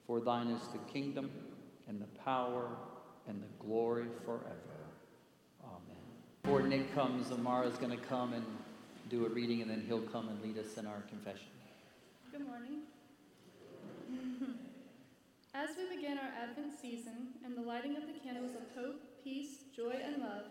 For 0.07 0.21
thine 0.21 0.49
is 0.49 0.63
the 0.69 0.79
kingdom, 0.93 1.31
and 1.89 2.01
the 2.01 2.21
power, 2.25 2.69
and 3.29 3.43
the 3.43 3.65
glory 3.65 4.07
forever. 4.25 4.81
Amen. 5.65 5.97
Before 6.43 6.63
Nick 6.63 6.95
comes, 6.95 7.31
Amara 7.33 7.67
is 7.69 7.77
going 7.77 7.97
to 7.97 8.05
come 8.05 8.33
and 8.33 8.45
do 9.09 9.25
a 9.25 9.29
reading, 9.29 9.63
and 9.63 9.71
then 9.71 9.85
he'll 9.87 10.03
come 10.03 10.29
and 10.29 10.43
lead 10.43 10.59
us 10.59 10.77
in 10.77 10.87
our 10.87 11.03
confession. 11.09 11.49
Good 12.31 12.47
morning. 12.47 12.81
As 15.55 15.71
we 15.77 15.97
begin 15.97 16.19
our 16.19 16.31
Advent 16.43 16.73
season 16.81 17.29
and 17.45 17.57
the 17.57 17.63
lighting 17.63 17.97
of 17.97 18.03
the 18.07 18.19
candles 18.23 18.55
of 18.55 18.63
hope, 18.77 19.01
peace, 19.25 19.65
joy, 19.75 19.95
and 20.03 20.23
love, 20.23 20.45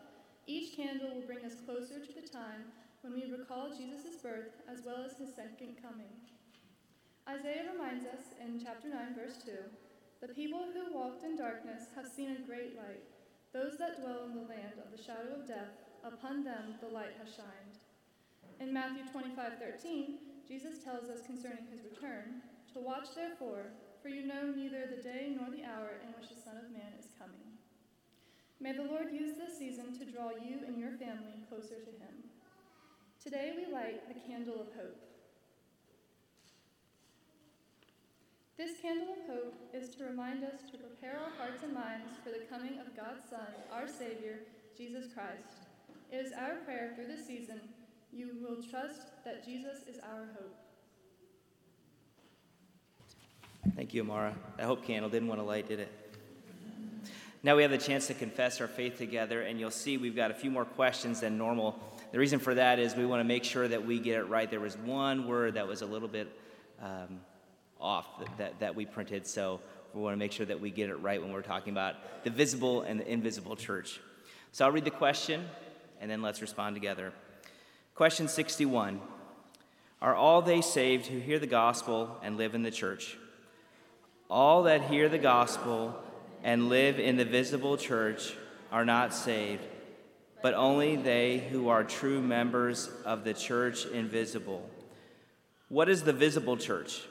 each 0.49 0.75
candle 0.75 1.13
will 1.13 1.29
bring 1.29 1.45
us 1.45 1.61
closer 1.61 2.01
to 2.01 2.13
the 2.17 2.25
time 2.25 2.73
when 3.05 3.13
we 3.13 3.29
recall 3.29 3.69
Jesus' 3.69 4.17
birth 4.17 4.57
as 4.65 4.81
well 4.81 5.05
as 5.05 5.13
his 5.21 5.29
second 5.37 5.77
coming. 5.77 6.09
Isaiah 7.29 7.69
reminds 7.69 8.09
us 8.09 8.33
in 8.41 8.57
chapter 8.57 8.89
9, 8.89 9.13
verse 9.13 9.37
2 9.45 9.53
The 10.25 10.33
people 10.33 10.65
who 10.73 10.97
walked 10.97 11.23
in 11.23 11.37
darkness 11.37 11.93
have 11.93 12.09
seen 12.09 12.33
a 12.33 12.47
great 12.49 12.73
light. 12.73 13.05
Those 13.53 13.77
that 13.77 14.01
dwell 14.01 14.25
in 14.25 14.33
the 14.33 14.49
land 14.49 14.81
of 14.81 14.89
the 14.89 14.97
shadow 14.97 15.37
of 15.37 15.47
death, 15.47 15.77
upon 16.01 16.43
them 16.43 16.81
the 16.81 16.89
light 16.89 17.13
has 17.21 17.29
shined. 17.29 17.77
In 18.59 18.73
Matthew 18.73 19.05
25, 19.05 19.61
13, 19.61 20.17
Jesus 20.47 20.81
tells 20.83 21.13
us 21.13 21.29
concerning 21.29 21.69
his 21.69 21.85
return 21.85 22.41
to 22.73 22.81
watch 22.81 23.13
therefore 23.13 23.69
for 24.01 24.09
you 24.09 24.25
know 24.25 24.49
neither 24.49 24.89
the 24.89 25.03
day 25.03 25.29
nor 25.29 25.53
the 25.53 25.61
hour 25.61 26.01
in 26.01 26.09
which 26.17 26.33
the 26.33 26.41
Son 26.41 26.57
of 26.57 26.73
Man 26.73 26.97
is 26.97 27.13
coming. 27.21 27.58
May 28.61 28.73
the 28.73 28.83
Lord 28.83 29.07
use 29.13 29.37
this 29.37 29.57
season 29.57 29.97
to 29.97 30.05
draw 30.05 30.31
you 30.31 30.59
and 30.67 30.77
your 30.77 30.91
family 30.91 31.39
closer 31.47 31.75
to 31.75 31.91
Him. 31.91 32.27
Today 33.23 33.53
we 33.55 33.73
light 33.73 34.07
the 34.07 34.19
candle 34.19 34.55
of 34.55 34.67
hope. 34.75 34.99
This 38.57 38.71
candle 38.81 39.15
of 39.15 39.33
hope 39.33 39.55
is 39.73 39.95
to 39.95 40.03
remind 40.03 40.43
us 40.43 40.69
to 40.71 40.77
prepare 40.77 41.17
our 41.17 41.31
hearts 41.37 41.63
and 41.63 41.73
minds 41.73 42.19
for 42.21 42.31
the 42.31 42.45
coming 42.49 42.79
of 42.79 42.97
God's 42.97 43.29
Son, 43.29 43.47
our 43.71 43.87
Savior, 43.87 44.39
Jesus 44.77 45.05
Christ. 45.13 45.67
It 46.11 46.17
is 46.17 46.33
our 46.33 46.55
prayer 46.65 46.91
through 46.95 47.07
this 47.07 47.25
season 47.25 47.61
you 48.11 48.31
will 48.41 48.61
trust 48.61 49.11
that 49.23 49.45
Jesus 49.45 49.87
is 49.87 49.99
our 49.99 50.27
hope. 50.33 50.55
Thank 53.75 53.93
you, 53.93 54.01
Amara. 54.01 54.35
That 54.57 54.65
hope 54.65 54.83
candle 54.83 55.09
didn't 55.09 55.27
want 55.27 55.39
to 55.39 55.45
light, 55.45 55.67
did 55.69 55.79
it? 55.79 56.08
Now 57.41 57.55
we 57.55 57.61
have 57.61 57.71
the 57.71 57.77
chance 57.77 58.07
to 58.07 58.13
confess 58.13 58.59
our 58.59 58.67
faith 58.67 58.97
together, 58.97 59.41
and 59.41 59.59
you'll 59.59 59.71
see 59.71 59.97
we've 59.97 60.15
got 60.15 60.29
a 60.29 60.33
few 60.33 60.51
more 60.51 60.65
questions 60.65 61.21
than 61.21 61.37
normal. 61.37 61.79
The 62.11 62.19
reason 62.19 62.39
for 62.39 62.53
that 62.55 62.79
is 62.79 62.95
we 62.95 63.05
want 63.05 63.21
to 63.21 63.23
make 63.23 63.45
sure 63.45 63.65
that 63.65 63.85
we 63.85 63.99
get 63.99 64.19
it 64.19 64.23
right. 64.23 64.49
There 64.49 64.59
was 64.59 64.77
one 64.77 65.25
word 65.25 65.53
that 65.53 65.65
was 65.65 65.81
a 65.81 65.85
little 65.85 66.09
bit 66.09 66.27
um, 66.81 67.21
off 67.79 68.07
that, 68.37 68.59
that 68.59 68.75
we 68.75 68.85
printed. 68.85 69.25
So 69.25 69.61
we 69.93 70.01
want 70.01 70.13
to 70.13 70.17
make 70.17 70.33
sure 70.33 70.45
that 70.45 70.59
we 70.59 70.69
get 70.69 70.89
it 70.89 70.95
right 70.95 71.21
when 71.21 71.31
we're 71.31 71.41
talking 71.41 71.71
about 71.71 72.23
the 72.25 72.29
visible 72.29 72.81
and 72.81 72.99
the 72.99 73.09
invisible 73.09 73.55
church. 73.55 74.01
So 74.51 74.65
I'll 74.65 74.71
read 74.71 74.85
the 74.85 74.91
question 74.91 75.45
and 76.01 76.11
then 76.11 76.21
let's 76.21 76.41
respond 76.41 76.75
together. 76.75 77.13
Question 77.95 78.27
61 78.27 78.99
Are 80.01 80.15
all 80.15 80.41
they 80.41 80.59
saved 80.59 81.07
who 81.07 81.19
hear 81.19 81.39
the 81.39 81.47
gospel 81.47 82.17
and 82.21 82.37
live 82.37 82.53
in 82.53 82.63
the 82.63 82.71
church? 82.71 83.17
All 84.29 84.63
that 84.63 84.83
hear 84.83 85.07
the 85.07 85.17
gospel 85.17 85.95
and 86.43 86.69
live 86.69 86.99
in 86.99 87.17
the 87.17 87.25
visible 87.25 87.77
church 87.77 88.33
are 88.71 88.85
not 88.85 89.13
saved, 89.13 89.63
but 90.41 90.53
only 90.53 90.95
they 90.95 91.39
who 91.39 91.69
are 91.69 91.83
true 91.83 92.21
members 92.21 92.89
of 93.05 93.23
the 93.23 93.33
church 93.33 93.85
invisible. 93.85 94.69
What 95.67 95.89
is 95.89 96.03
the 96.03 96.13
visible 96.13 96.57
church? 96.57 97.01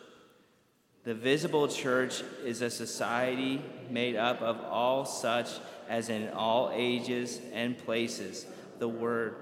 The 1.04 1.14
visible 1.14 1.68
church 1.68 2.22
is 2.44 2.60
a 2.60 2.70
society 2.70 3.62
made 3.90 4.16
up 4.16 4.42
of 4.42 4.60
all 4.60 5.04
such 5.04 5.48
as 5.88 6.08
in 6.08 6.28
all 6.30 6.70
ages 6.74 7.40
and 7.52 7.78
places 7.78 8.46
the 8.78 8.88
word 8.88 9.36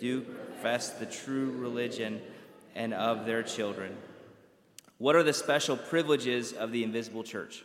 do 0.00 0.22
profess 0.22 0.90
the 0.90 1.06
true 1.06 1.52
religion 1.52 2.20
and 2.74 2.94
of 2.94 3.26
their 3.26 3.42
children. 3.42 3.96
What 4.98 5.16
are 5.16 5.22
the 5.22 5.32
special 5.32 5.76
privileges 5.76 6.52
of 6.52 6.72
the 6.72 6.84
invisible 6.84 7.22
church? 7.22 7.64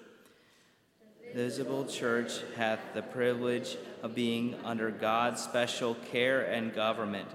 Visible 1.35 1.83
church 1.83 2.39
hath 2.55 2.79
the 2.93 3.01
privilege 3.01 3.75
of 4.01 4.15
being 4.15 4.55
under 4.63 4.89
God's 4.89 5.41
special 5.41 5.95
care 6.09 6.41
and 6.43 6.73
government, 6.73 7.27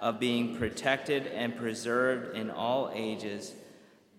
of 0.00 0.18
being 0.18 0.56
protected 0.56 1.28
and 1.28 1.56
preserved 1.56 2.36
in 2.36 2.50
all 2.50 2.90
ages 2.92 3.54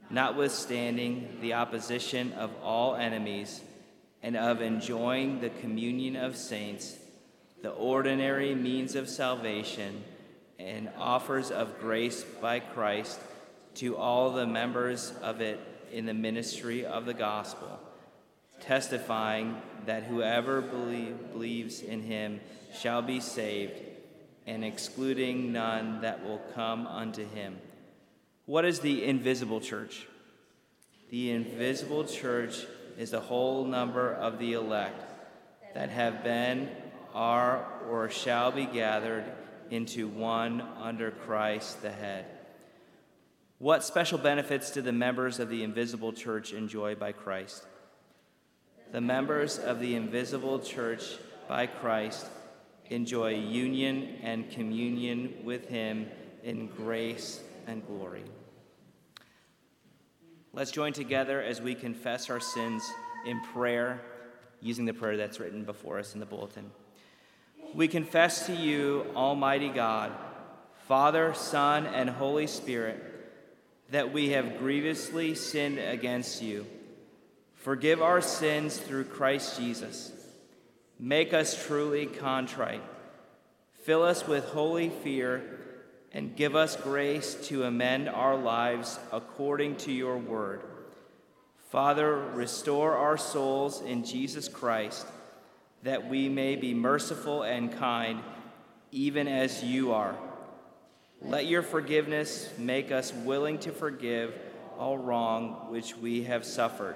notwithstanding 0.10 1.27
the 1.41 1.53
opposition 1.53 2.32
of 2.34 2.51
all 2.63 2.96
enemies, 2.96 3.60
and 4.24 4.38
of 4.38 4.62
enjoying 4.62 5.41
the 5.41 5.50
communion 5.50 6.15
of 6.15 6.38
saints, 6.38 6.98
the 7.62 7.72
ordinary 7.72 8.56
means 8.56 8.96
of 8.96 9.10
salvation, 9.10 10.06
and 10.58 10.89
offers 10.98 11.51
of 11.51 11.82
grace 11.82 12.24
by 12.41 12.62
Christ 12.62 13.20
to 13.75 13.98
all 13.98 14.32
the 14.32 14.48
members 14.48 15.12
of 15.22 15.41
it 15.41 15.60
in 15.91 16.06
the 16.06 16.13
ministry 16.13 16.86
of 16.86 17.06
the 17.06 17.13
gospel, 17.13 17.77
testifying 18.62 19.62
that 19.86 20.03
whoever 20.03 20.62
believe, 20.62 21.32
believes 21.32 21.82
in 21.82 22.03
him 22.03 22.39
shall 22.74 23.01
be 23.01 23.20
saved, 23.20 23.80
and 24.48 24.63
excluding 24.63 25.51
none 25.51 26.01
that 26.01 26.24
will 26.24 26.41
come 26.53 26.88
unto 26.88 27.27
him. 27.27 27.58
What 28.46 28.65
is 28.65 28.80
the 28.80 29.03
invisible 29.03 29.62
church? 29.62 30.08
The 31.10 31.32
invisible 31.32 32.06
church 32.06 32.65
is 32.98 33.12
the 33.12 33.20
whole 33.20 33.65
number 33.65 34.13
of 34.13 34.39
the 34.39 34.53
elect 34.53 35.03
that 35.74 35.89
have 35.89 36.24
been, 36.24 36.70
are, 37.13 37.65
or 37.89 38.10
shall 38.10 38.51
be 38.51 38.65
gathered 38.65 39.25
into 39.70 40.08
one 40.08 40.62
under 40.82 41.12
Christ 41.12 41.82
the 41.82 41.91
head. 41.91 42.25
What 43.58 43.84
special 43.84 44.18
benefits 44.18 44.72
do 44.72 44.82
the 44.82 44.91
members 44.91 45.39
of 45.39 45.50
the 45.50 45.63
invisible 45.63 46.13
church 46.13 46.51
enjoy 46.51 46.96
by 46.96 47.12
Christ? 47.12 47.65
The 48.91 49.00
members 49.00 49.57
of 49.57 49.79
the 49.79 49.95
invisible 49.95 50.60
church 50.60 51.03
by 51.48 51.65
Christ 51.65 52.25
enjoy 52.89 53.36
union 53.36 54.17
and 54.21 54.51
communion 54.51 55.33
with 55.45 55.69
Him 55.69 56.10
in 56.43 56.67
grace 56.67 57.41
and 57.67 57.88
glory. 57.88 58.24
Let's 60.51 60.71
join 60.71 60.91
together 60.91 61.41
as 61.41 61.62
we 61.62 61.74
confess 61.74 62.29
our 62.29 62.41
sins 62.41 62.83
in 63.25 63.39
prayer 63.53 64.01
using 64.60 64.83
the 64.83 64.93
prayer 64.93 65.15
that's 65.15 65.39
written 65.39 65.63
before 65.63 65.98
us 65.98 66.13
in 66.13 66.19
the 66.19 66.25
bulletin. 66.25 66.69
We 67.74 67.88
confess 67.88 68.45
to 68.48 68.53
you, 68.53 69.05
Almighty 69.15 69.69
God, 69.69 70.12
Father, 70.89 71.33
Son, 71.33 71.86
and 71.88 72.10
Holy 72.10 72.45
Spirit, 72.45 73.01
that 73.91 74.12
we 74.12 74.31
have 74.31 74.57
grievously 74.57 75.36
sinned 75.36 75.79
against 75.79 76.41
you. 76.41 76.65
Forgive 77.62 78.01
our 78.01 78.22
sins 78.22 78.77
through 78.77 79.03
Christ 79.03 79.58
Jesus. 79.60 80.12
Make 81.00 81.32
us 81.32 81.65
truly 81.68 82.08
contrite. 82.08 82.84
Fill 83.84 84.01
us 84.03 84.27
with 84.27 84.46
holy 84.46 84.89
fear 84.89 85.60
and 86.12 86.36
give 86.36 86.56
us 86.56 86.75
grace 86.75 87.36
to 87.50 87.63
amend 87.63 88.10
our 88.10 88.36
lives 88.36 89.00
according 89.12 89.75
to 89.77 89.91
your 89.91 90.18
word. 90.18 90.63
Father, 91.70 92.15
restore 92.34 92.96
our 92.98 93.18
souls 93.18 93.82
in 93.82 94.03
Jesus 94.03 94.48
Christ, 94.48 95.06
that 95.84 96.10
we 96.10 96.30
may 96.30 96.56
be 96.56 96.74
merciful 96.74 97.44
and 97.44 97.72
kind, 97.72 98.22
even 98.91 99.27
as 99.27 99.63
you 99.63 99.94
are. 99.94 100.15
Let 101.22 101.46
your 101.46 101.62
forgiveness 101.62 102.50
make 102.58 102.91
us 102.91 103.13
willing 103.13 103.60
to 103.60 103.72
forgive 103.72 104.34
all 104.80 104.98
wrong 104.98 105.68
which 105.70 105.96
we 105.96 106.24
have 106.24 106.44
suffered, 106.44 106.96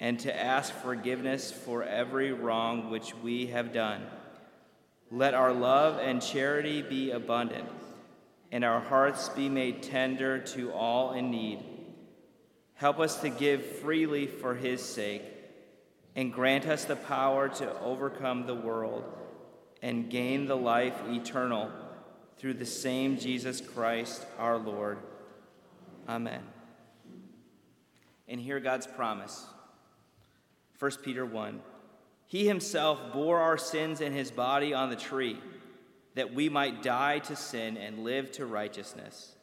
and 0.00 0.18
to 0.20 0.34
ask 0.34 0.72
forgiveness 0.72 1.52
for 1.52 1.84
every 1.84 2.32
wrong 2.32 2.90
which 2.90 3.14
we 3.16 3.46
have 3.46 3.72
done. 3.72 4.02
Let 5.10 5.34
our 5.34 5.52
love 5.52 5.98
and 5.98 6.22
charity 6.22 6.82
be 6.82 7.10
abundant 7.10 7.68
and 8.52 8.64
our 8.64 8.80
hearts 8.80 9.28
be 9.28 9.48
made 9.48 9.82
tender 9.82 10.38
to 10.38 10.72
all 10.72 11.12
in 11.12 11.30
need. 11.30 11.60
Help 12.74 12.98
us 12.98 13.20
to 13.20 13.28
give 13.28 13.64
freely 13.64 14.26
for 14.26 14.54
his 14.54 14.82
sake, 14.82 15.22
and 16.16 16.32
grant 16.32 16.66
us 16.66 16.84
the 16.84 16.96
power 16.96 17.48
to 17.48 17.80
overcome 17.80 18.46
the 18.46 18.54
world 18.54 19.04
and 19.82 20.10
gain 20.10 20.46
the 20.46 20.56
life 20.56 20.98
eternal 21.08 21.70
through 22.38 22.54
the 22.54 22.66
same 22.66 23.18
Jesus 23.18 23.60
Christ 23.60 24.26
our 24.38 24.58
Lord. 24.58 24.98
Amen. 26.08 26.42
And 28.26 28.40
hear 28.40 28.60
God's 28.60 28.86
promise. 28.86 29.46
1 30.80 30.90
Peter 31.02 31.24
1 31.24 31.60
He 32.26 32.48
himself 32.48 33.12
bore 33.12 33.38
our 33.38 33.58
sins 33.58 34.00
in 34.00 34.12
his 34.12 34.30
body 34.30 34.74
on 34.74 34.90
the 34.90 34.96
tree 34.96 35.38
that 36.14 36.34
we 36.34 36.48
might 36.48 36.82
die 36.82 37.20
to 37.20 37.36
sin 37.36 37.76
and 37.76 38.02
live 38.02 38.32
to 38.32 38.46
righteousness. 38.46 39.36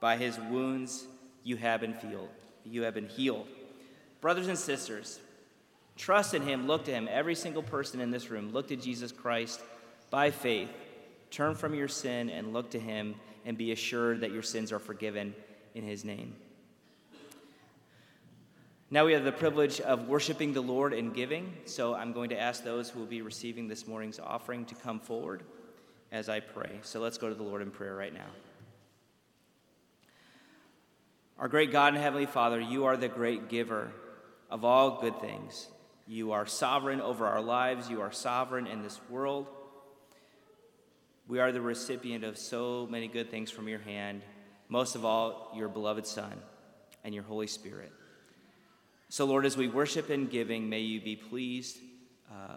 By 0.00 0.16
his 0.16 0.38
wounds 0.38 1.06
you 1.44 1.56
have 1.56 1.82
been 1.82 1.94
healed. 1.94 2.30
You 2.64 2.82
have 2.82 2.94
been 2.94 3.08
healed. 3.08 3.46
Brothers 4.20 4.48
and 4.48 4.58
sisters, 4.58 5.20
trust 5.96 6.34
in 6.34 6.42
him, 6.42 6.66
look 6.66 6.84
to 6.86 6.90
him. 6.90 7.08
Every 7.10 7.34
single 7.34 7.62
person 7.62 8.00
in 8.00 8.10
this 8.10 8.30
room, 8.30 8.50
look 8.52 8.68
to 8.68 8.76
Jesus 8.76 9.12
Christ 9.12 9.60
by 10.10 10.30
faith. 10.30 10.70
Turn 11.30 11.54
from 11.54 11.74
your 11.74 11.88
sin 11.88 12.30
and 12.30 12.52
look 12.52 12.70
to 12.70 12.80
him 12.80 13.14
and 13.44 13.56
be 13.56 13.72
assured 13.72 14.20
that 14.20 14.32
your 14.32 14.42
sins 14.42 14.72
are 14.72 14.78
forgiven 14.78 15.34
in 15.74 15.84
his 15.84 16.04
name. 16.04 16.34
Now 18.90 19.04
we 19.04 19.12
have 19.12 19.24
the 19.24 19.32
privilege 19.32 19.82
of 19.82 20.08
worshiping 20.08 20.54
the 20.54 20.62
Lord 20.62 20.94
and 20.94 21.14
giving, 21.14 21.52
so 21.66 21.94
I'm 21.94 22.14
going 22.14 22.30
to 22.30 22.40
ask 22.40 22.64
those 22.64 22.88
who 22.88 23.00
will 23.00 23.06
be 23.06 23.20
receiving 23.20 23.68
this 23.68 23.86
morning's 23.86 24.18
offering 24.18 24.64
to 24.64 24.74
come 24.74 24.98
forward 24.98 25.42
as 26.10 26.30
I 26.30 26.40
pray. 26.40 26.78
So 26.80 26.98
let's 26.98 27.18
go 27.18 27.28
to 27.28 27.34
the 27.34 27.42
Lord 27.42 27.60
in 27.60 27.70
prayer 27.70 27.94
right 27.94 28.14
now. 28.14 28.30
Our 31.38 31.48
great 31.48 31.70
God 31.70 31.92
and 31.92 32.02
Heavenly 32.02 32.24
Father, 32.24 32.58
you 32.58 32.86
are 32.86 32.96
the 32.96 33.08
great 33.08 33.50
giver 33.50 33.92
of 34.50 34.64
all 34.64 35.02
good 35.02 35.20
things. 35.20 35.68
You 36.06 36.32
are 36.32 36.46
sovereign 36.46 37.02
over 37.02 37.26
our 37.26 37.42
lives, 37.42 37.90
you 37.90 38.00
are 38.00 38.10
sovereign 38.10 38.66
in 38.66 38.82
this 38.82 38.98
world. 39.10 39.48
We 41.28 41.40
are 41.40 41.52
the 41.52 41.60
recipient 41.60 42.24
of 42.24 42.38
so 42.38 42.88
many 42.90 43.06
good 43.06 43.30
things 43.30 43.50
from 43.50 43.68
your 43.68 43.80
hand, 43.80 44.22
most 44.70 44.94
of 44.94 45.04
all, 45.04 45.52
your 45.54 45.68
beloved 45.68 46.06
Son 46.06 46.32
and 47.04 47.14
your 47.14 47.24
Holy 47.24 47.46
Spirit. 47.46 47.92
So, 49.10 49.24
Lord, 49.24 49.46
as 49.46 49.56
we 49.56 49.68
worship 49.68 50.10
in 50.10 50.26
giving, 50.26 50.68
may 50.68 50.80
you 50.80 51.00
be 51.00 51.16
pleased 51.16 51.78
uh, 52.30 52.56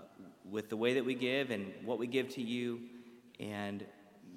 with 0.49 0.69
the 0.69 0.75
way 0.75 0.95
that 0.95 1.05
we 1.05 1.15
give 1.15 1.49
and 1.49 1.71
what 1.85 1.97
we 1.97 2.07
give 2.07 2.29
to 2.35 2.41
you. 2.41 2.81
And 3.39 3.85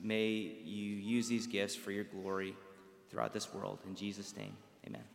may 0.03 0.29
you 0.29 0.95
use 0.95 1.27
these 1.27 1.47
gifts 1.47 1.75
for 1.75 1.91
your 1.91 2.05
glory 2.05 2.55
throughout 3.11 3.33
this 3.33 3.53
world. 3.53 3.81
In 3.87 3.97
Jesus' 3.97 4.37
name, 4.37 4.57
amen. 4.87 5.14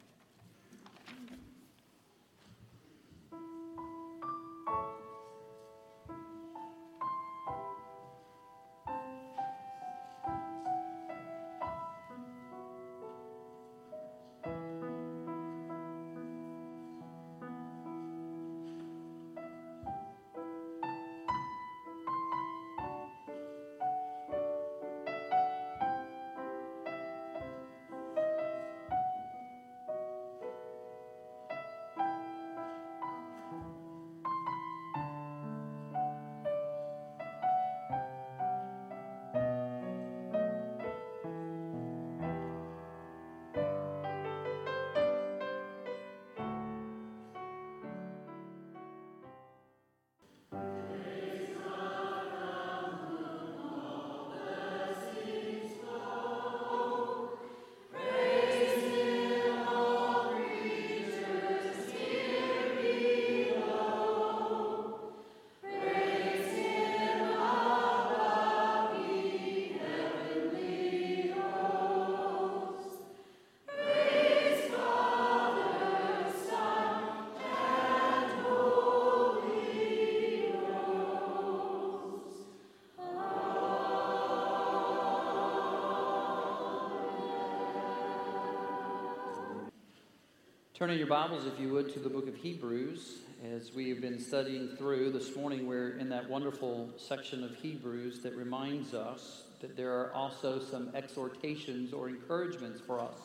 Turn 90.80 90.92
in 90.92 90.98
your 90.98 91.08
Bibles, 91.08 91.46
if 91.46 91.60
you 91.60 91.74
would, 91.74 91.92
to 91.92 92.00
the 92.00 92.08
book 92.08 92.30
of 92.30 92.38
Hebrews. 92.38 93.18
As 93.54 93.74
we 93.74 93.90
have 93.90 94.00
been 94.00 94.18
studying 94.18 94.78
through 94.78 95.12
this 95.12 95.36
morning, 95.36 95.68
we're 95.68 95.98
in 95.98 96.08
that 96.08 96.30
wonderful 96.30 96.90
section 96.96 97.44
of 97.44 97.54
Hebrews 97.54 98.22
that 98.22 98.34
reminds 98.34 98.94
us 98.94 99.44
that 99.60 99.76
there 99.76 99.92
are 99.92 100.14
also 100.14 100.58
some 100.58 100.92
exhortations 100.96 101.92
or 101.92 102.08
encouragements 102.08 102.80
for 102.80 103.02
us. 103.02 103.18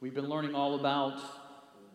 We've 0.00 0.14
been 0.14 0.30
learning 0.30 0.54
all 0.54 0.76
about 0.76 1.20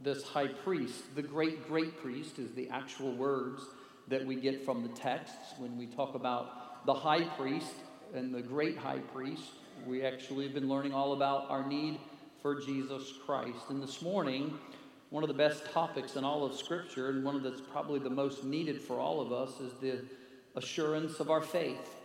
this 0.03 0.21
high 0.21 0.49
priest. 0.49 1.15
The 1.15 1.23
great 1.23 1.67
great 1.67 1.99
priest 1.99 2.37
is 2.37 2.51
the 2.51 2.69
actual 2.69 3.11
words 3.13 3.63
that 4.07 4.23
we 4.23 4.35
get 4.35 4.63
from 4.63 4.83
the 4.83 4.89
texts. 4.89 5.55
When 5.57 5.79
we 5.79 5.87
talk 5.87 6.13
about 6.13 6.85
the 6.85 6.93
high 6.93 7.23
priest 7.23 7.73
and 8.13 8.31
the 8.31 8.43
great 8.43 8.77
high 8.77 8.99
priest, 8.99 9.49
we 9.87 10.03
actually 10.03 10.43
have 10.43 10.53
been 10.53 10.69
learning 10.69 10.93
all 10.93 11.13
about 11.13 11.49
our 11.49 11.67
need 11.67 11.99
for 12.41 12.59
Jesus 12.59 13.13
Christ. 13.25 13.69
And 13.69 13.81
this 13.81 14.01
morning, 14.01 14.57
one 15.09 15.23
of 15.23 15.27
the 15.27 15.33
best 15.33 15.71
topics 15.71 16.15
in 16.15 16.23
all 16.23 16.45
of 16.45 16.55
Scripture, 16.55 17.09
and 17.09 17.23
one 17.23 17.41
that's 17.43 17.61
probably 17.61 17.99
the 17.99 18.09
most 18.09 18.43
needed 18.43 18.81
for 18.81 18.99
all 18.99 19.21
of 19.21 19.31
us, 19.31 19.59
is 19.59 19.73
the 19.81 19.99
assurance 20.55 21.19
of 21.19 21.29
our 21.29 21.41
faith. 21.41 21.95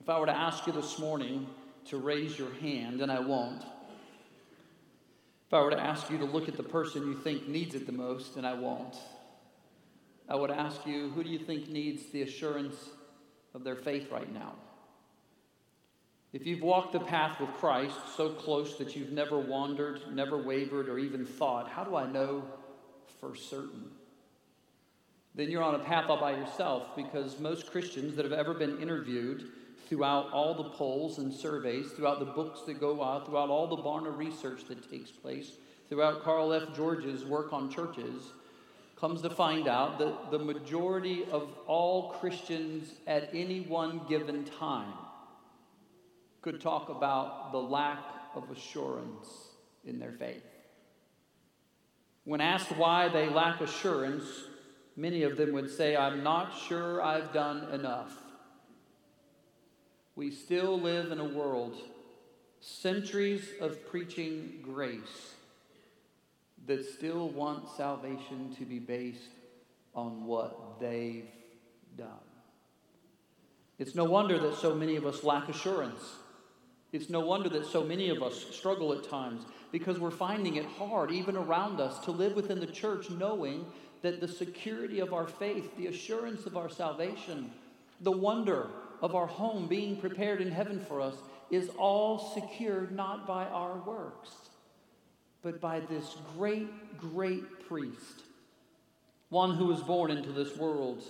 If 0.00 0.08
I 0.08 0.18
were 0.18 0.26
to 0.26 0.36
ask 0.36 0.66
you 0.66 0.72
this 0.72 0.98
morning 0.98 1.46
to 1.86 1.96
raise 1.96 2.38
your 2.38 2.52
hand, 2.54 3.00
and 3.00 3.10
I 3.10 3.20
won't, 3.20 3.62
if 3.62 5.54
I 5.54 5.60
were 5.60 5.70
to 5.70 5.80
ask 5.80 6.10
you 6.10 6.18
to 6.18 6.24
look 6.24 6.48
at 6.48 6.56
the 6.56 6.62
person 6.62 7.06
you 7.06 7.14
think 7.14 7.46
needs 7.46 7.74
it 7.74 7.86
the 7.86 7.92
most, 7.92 8.36
and 8.36 8.46
I 8.46 8.54
won't, 8.54 8.96
I 10.28 10.34
would 10.34 10.50
ask 10.50 10.86
you, 10.86 11.10
who 11.10 11.22
do 11.22 11.28
you 11.28 11.38
think 11.38 11.68
needs 11.68 12.06
the 12.06 12.22
assurance 12.22 12.76
of 13.54 13.64
their 13.64 13.76
faith 13.76 14.10
right 14.10 14.32
now? 14.32 14.54
If 16.32 16.46
you've 16.46 16.62
walked 16.62 16.92
the 16.92 17.00
path 17.00 17.40
with 17.40 17.50
Christ 17.58 17.96
so 18.16 18.30
close 18.30 18.78
that 18.78 18.96
you've 18.96 19.12
never 19.12 19.38
wandered, 19.38 20.00
never 20.14 20.38
wavered, 20.38 20.88
or 20.88 20.98
even 20.98 21.26
thought, 21.26 21.68
how 21.68 21.84
do 21.84 21.94
I 21.94 22.06
know 22.06 22.42
for 23.20 23.34
certain? 23.36 23.90
Then 25.34 25.50
you're 25.50 25.62
on 25.62 25.74
a 25.74 25.84
path 25.84 26.08
all 26.08 26.18
by 26.18 26.32
yourself 26.32 26.96
because 26.96 27.38
most 27.38 27.70
Christians 27.70 28.16
that 28.16 28.24
have 28.24 28.32
ever 28.32 28.54
been 28.54 28.80
interviewed 28.80 29.44
throughout 29.88 30.32
all 30.32 30.54
the 30.54 30.70
polls 30.70 31.18
and 31.18 31.32
surveys, 31.32 31.90
throughout 31.92 32.18
the 32.18 32.24
books 32.24 32.62
that 32.62 32.80
go 32.80 33.02
out, 33.02 33.26
throughout 33.26 33.50
all 33.50 33.66
the 33.66 33.76
Barna 33.76 34.16
research 34.16 34.64
that 34.68 34.90
takes 34.90 35.10
place, 35.10 35.56
throughout 35.90 36.22
Carl 36.22 36.54
F. 36.54 36.74
George's 36.74 37.26
work 37.26 37.52
on 37.52 37.70
churches, 37.70 38.32
comes 38.96 39.20
to 39.20 39.28
find 39.28 39.68
out 39.68 39.98
that 39.98 40.30
the 40.30 40.38
majority 40.38 41.24
of 41.30 41.50
all 41.66 42.10
Christians 42.12 42.94
at 43.06 43.28
any 43.34 43.60
one 43.60 44.00
given 44.08 44.44
time 44.44 44.94
could 46.42 46.60
talk 46.60 46.88
about 46.88 47.52
the 47.52 47.58
lack 47.58 48.04
of 48.34 48.50
assurance 48.50 49.28
in 49.84 49.98
their 49.98 50.12
faith. 50.12 50.42
When 52.24 52.40
asked 52.40 52.76
why 52.76 53.08
they 53.08 53.28
lack 53.28 53.60
assurance, 53.60 54.24
many 54.96 55.22
of 55.22 55.36
them 55.36 55.52
would 55.52 55.70
say, 55.70 55.96
I'm 55.96 56.22
not 56.22 56.52
sure 56.68 57.02
I've 57.02 57.32
done 57.32 57.72
enough. 57.72 58.12
We 60.14 60.30
still 60.30 60.78
live 60.78 61.10
in 61.10 61.20
a 61.20 61.24
world, 61.24 61.76
centuries 62.60 63.48
of 63.60 63.88
preaching 63.88 64.60
grace, 64.62 65.34
that 66.66 66.84
still 66.84 67.28
wants 67.30 67.76
salvation 67.76 68.54
to 68.58 68.64
be 68.64 68.78
based 68.78 69.30
on 69.94 70.26
what 70.26 70.78
they've 70.80 71.28
done. 71.96 72.08
It's 73.78 73.94
no 73.94 74.04
wonder 74.04 74.38
that 74.38 74.56
so 74.56 74.74
many 74.74 74.96
of 74.96 75.06
us 75.06 75.24
lack 75.24 75.48
assurance. 75.48 76.02
It's 76.92 77.08
no 77.08 77.20
wonder 77.20 77.48
that 77.48 77.66
so 77.66 77.82
many 77.82 78.10
of 78.10 78.22
us 78.22 78.44
struggle 78.50 78.92
at 78.92 79.08
times 79.08 79.44
because 79.70 79.98
we're 79.98 80.10
finding 80.10 80.56
it 80.56 80.66
hard, 80.66 81.10
even 81.10 81.36
around 81.36 81.80
us, 81.80 81.98
to 82.00 82.10
live 82.10 82.34
within 82.34 82.60
the 82.60 82.66
church 82.66 83.08
knowing 83.08 83.64
that 84.02 84.20
the 84.20 84.28
security 84.28 85.00
of 85.00 85.14
our 85.14 85.26
faith, 85.26 85.74
the 85.76 85.86
assurance 85.86 86.44
of 86.44 86.56
our 86.56 86.68
salvation, 86.68 87.50
the 88.00 88.12
wonder 88.12 88.66
of 89.00 89.14
our 89.14 89.26
home 89.26 89.66
being 89.66 89.96
prepared 89.96 90.42
in 90.42 90.50
heaven 90.50 90.78
for 90.78 91.00
us 91.00 91.14
is 91.50 91.70
all 91.78 92.18
secured 92.34 92.92
not 92.92 93.26
by 93.26 93.46
our 93.46 93.78
works, 93.78 94.30
but 95.42 95.60
by 95.60 95.80
this 95.80 96.16
great, 96.36 96.98
great 96.98 97.66
priest, 97.68 98.22
one 99.30 99.54
who 99.54 99.66
was 99.66 99.80
born 99.82 100.10
into 100.10 100.30
this 100.30 100.56
world 100.56 101.02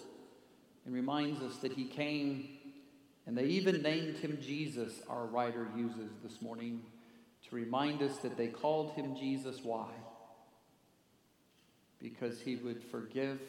and 0.85 0.95
reminds 0.95 1.43
us 1.43 1.57
that 1.57 1.73
he 1.73 1.85
came 1.85 2.49
and 3.27 3.37
they 3.37 3.45
even 3.45 3.83
named 3.83 4.17
him 4.17 4.39
Jesus, 4.41 5.01
our 5.09 5.27
writer 5.27 5.69
uses 5.77 6.11
this 6.23 6.43
morning, 6.43 6.83
to 7.49 7.55
remind 7.55 8.03
us 8.03 8.19
that 8.19 8.37
they 8.37 8.49
called 8.49 8.93
him 8.93 9.17
Jesus. 9.17 9.61
Why? 9.63 9.89
Because 12.01 12.41
he 12.41 12.57
would 12.57 12.83
forgive 12.83 13.41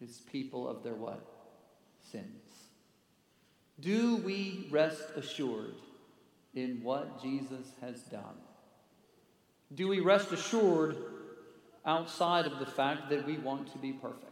his 0.00 0.18
people 0.32 0.66
of 0.68 0.82
their 0.82 0.94
what? 0.94 1.24
Sins. 2.10 2.70
Do 3.80 4.16
we 4.16 4.68
rest 4.70 5.10
assured 5.16 5.74
in 6.54 6.80
what 6.82 7.22
Jesus 7.22 7.72
has 7.80 8.00
done? 8.02 8.38
Do 9.74 9.88
we 9.88 10.00
rest 10.00 10.32
assured 10.32 10.96
outside 11.86 12.46
of 12.46 12.58
the 12.58 12.66
fact 12.66 13.08
that 13.10 13.26
we 13.26 13.38
want 13.38 13.70
to 13.72 13.78
be 13.78 13.92
perfect? 13.92 14.26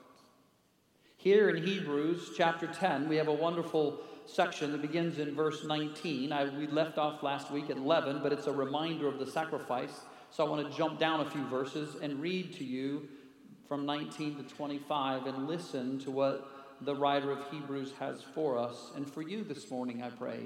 Here 1.16 1.50
in 1.50 1.62
Hebrews 1.62 2.30
chapter 2.36 2.66
10, 2.66 3.08
we 3.08 3.16
have 3.16 3.28
a 3.28 3.32
wonderful 3.32 4.00
section 4.28 4.72
that 4.72 4.82
begins 4.82 5.18
in 5.18 5.34
verse 5.34 5.64
19. 5.64 6.32
I, 6.32 6.44
we 6.56 6.66
left 6.66 6.98
off 6.98 7.22
last 7.22 7.50
week 7.50 7.70
at 7.70 7.76
11, 7.76 8.20
but 8.22 8.32
it's 8.32 8.46
a 8.46 8.52
reminder 8.52 9.08
of 9.08 9.18
the 9.18 9.26
sacrifice. 9.26 10.02
So 10.30 10.46
I 10.46 10.48
want 10.48 10.70
to 10.70 10.76
jump 10.76 10.98
down 10.98 11.20
a 11.20 11.30
few 11.30 11.44
verses 11.46 11.96
and 12.02 12.20
read 12.20 12.52
to 12.54 12.64
you 12.64 13.08
from 13.66 13.86
19 13.86 14.36
to 14.36 14.42
25 14.42 15.26
and 15.26 15.48
listen 15.48 15.98
to 16.00 16.10
what 16.10 16.50
the 16.82 16.94
writer 16.94 17.32
of 17.32 17.50
Hebrews 17.50 17.92
has 17.98 18.22
for 18.34 18.58
us 18.58 18.92
and 18.94 19.10
for 19.10 19.22
you 19.22 19.44
this 19.44 19.70
morning, 19.70 20.02
I 20.02 20.10
pray, 20.10 20.40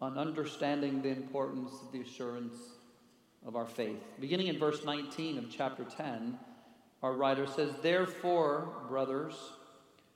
on 0.00 0.16
understanding 0.16 1.02
the 1.02 1.10
importance 1.10 1.72
of 1.82 1.92
the 1.92 2.00
assurance 2.00 2.56
of 3.46 3.56
our 3.56 3.66
faith. 3.66 4.02
Beginning 4.20 4.46
in 4.46 4.58
verse 4.58 4.84
19 4.84 5.38
of 5.38 5.50
chapter 5.50 5.84
10, 5.84 6.38
our 7.02 7.12
writer 7.14 7.46
says, 7.46 7.72
Therefore, 7.82 8.84
brothers, 8.88 9.34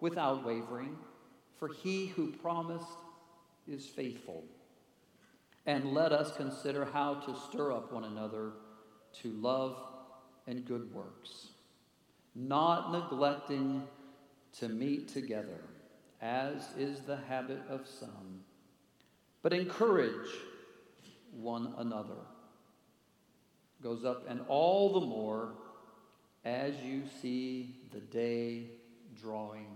without 0.00 0.44
wavering, 0.44 0.96
for 1.58 1.68
he 1.68 2.06
who 2.06 2.32
promised 2.32 2.86
is 3.66 3.86
faithful. 3.86 4.44
And 5.64 5.92
let 5.92 6.12
us 6.12 6.36
consider 6.36 6.84
how 6.84 7.14
to 7.14 7.34
stir 7.48 7.72
up 7.72 7.92
one 7.92 8.04
another 8.04 8.52
to 9.22 9.32
love 9.32 9.76
and 10.46 10.64
good 10.64 10.94
works, 10.94 11.48
not 12.34 12.92
neglecting 12.92 13.82
to 14.58 14.68
meet 14.68 15.08
together, 15.08 15.60
as 16.20 16.68
is 16.78 17.00
the 17.00 17.16
habit 17.16 17.62
of 17.68 17.86
some, 17.86 18.44
but 19.42 19.52
encourage 19.52 20.30
one 21.32 21.74
another. 21.78 22.14
Goes 23.82 24.04
up, 24.04 24.24
and 24.28 24.40
all 24.48 25.00
the 25.00 25.06
more 25.06 25.52
as 26.44 26.74
you 26.82 27.02
see 27.20 27.76
the 27.92 28.00
day 28.00 28.70
drawing. 29.20 29.66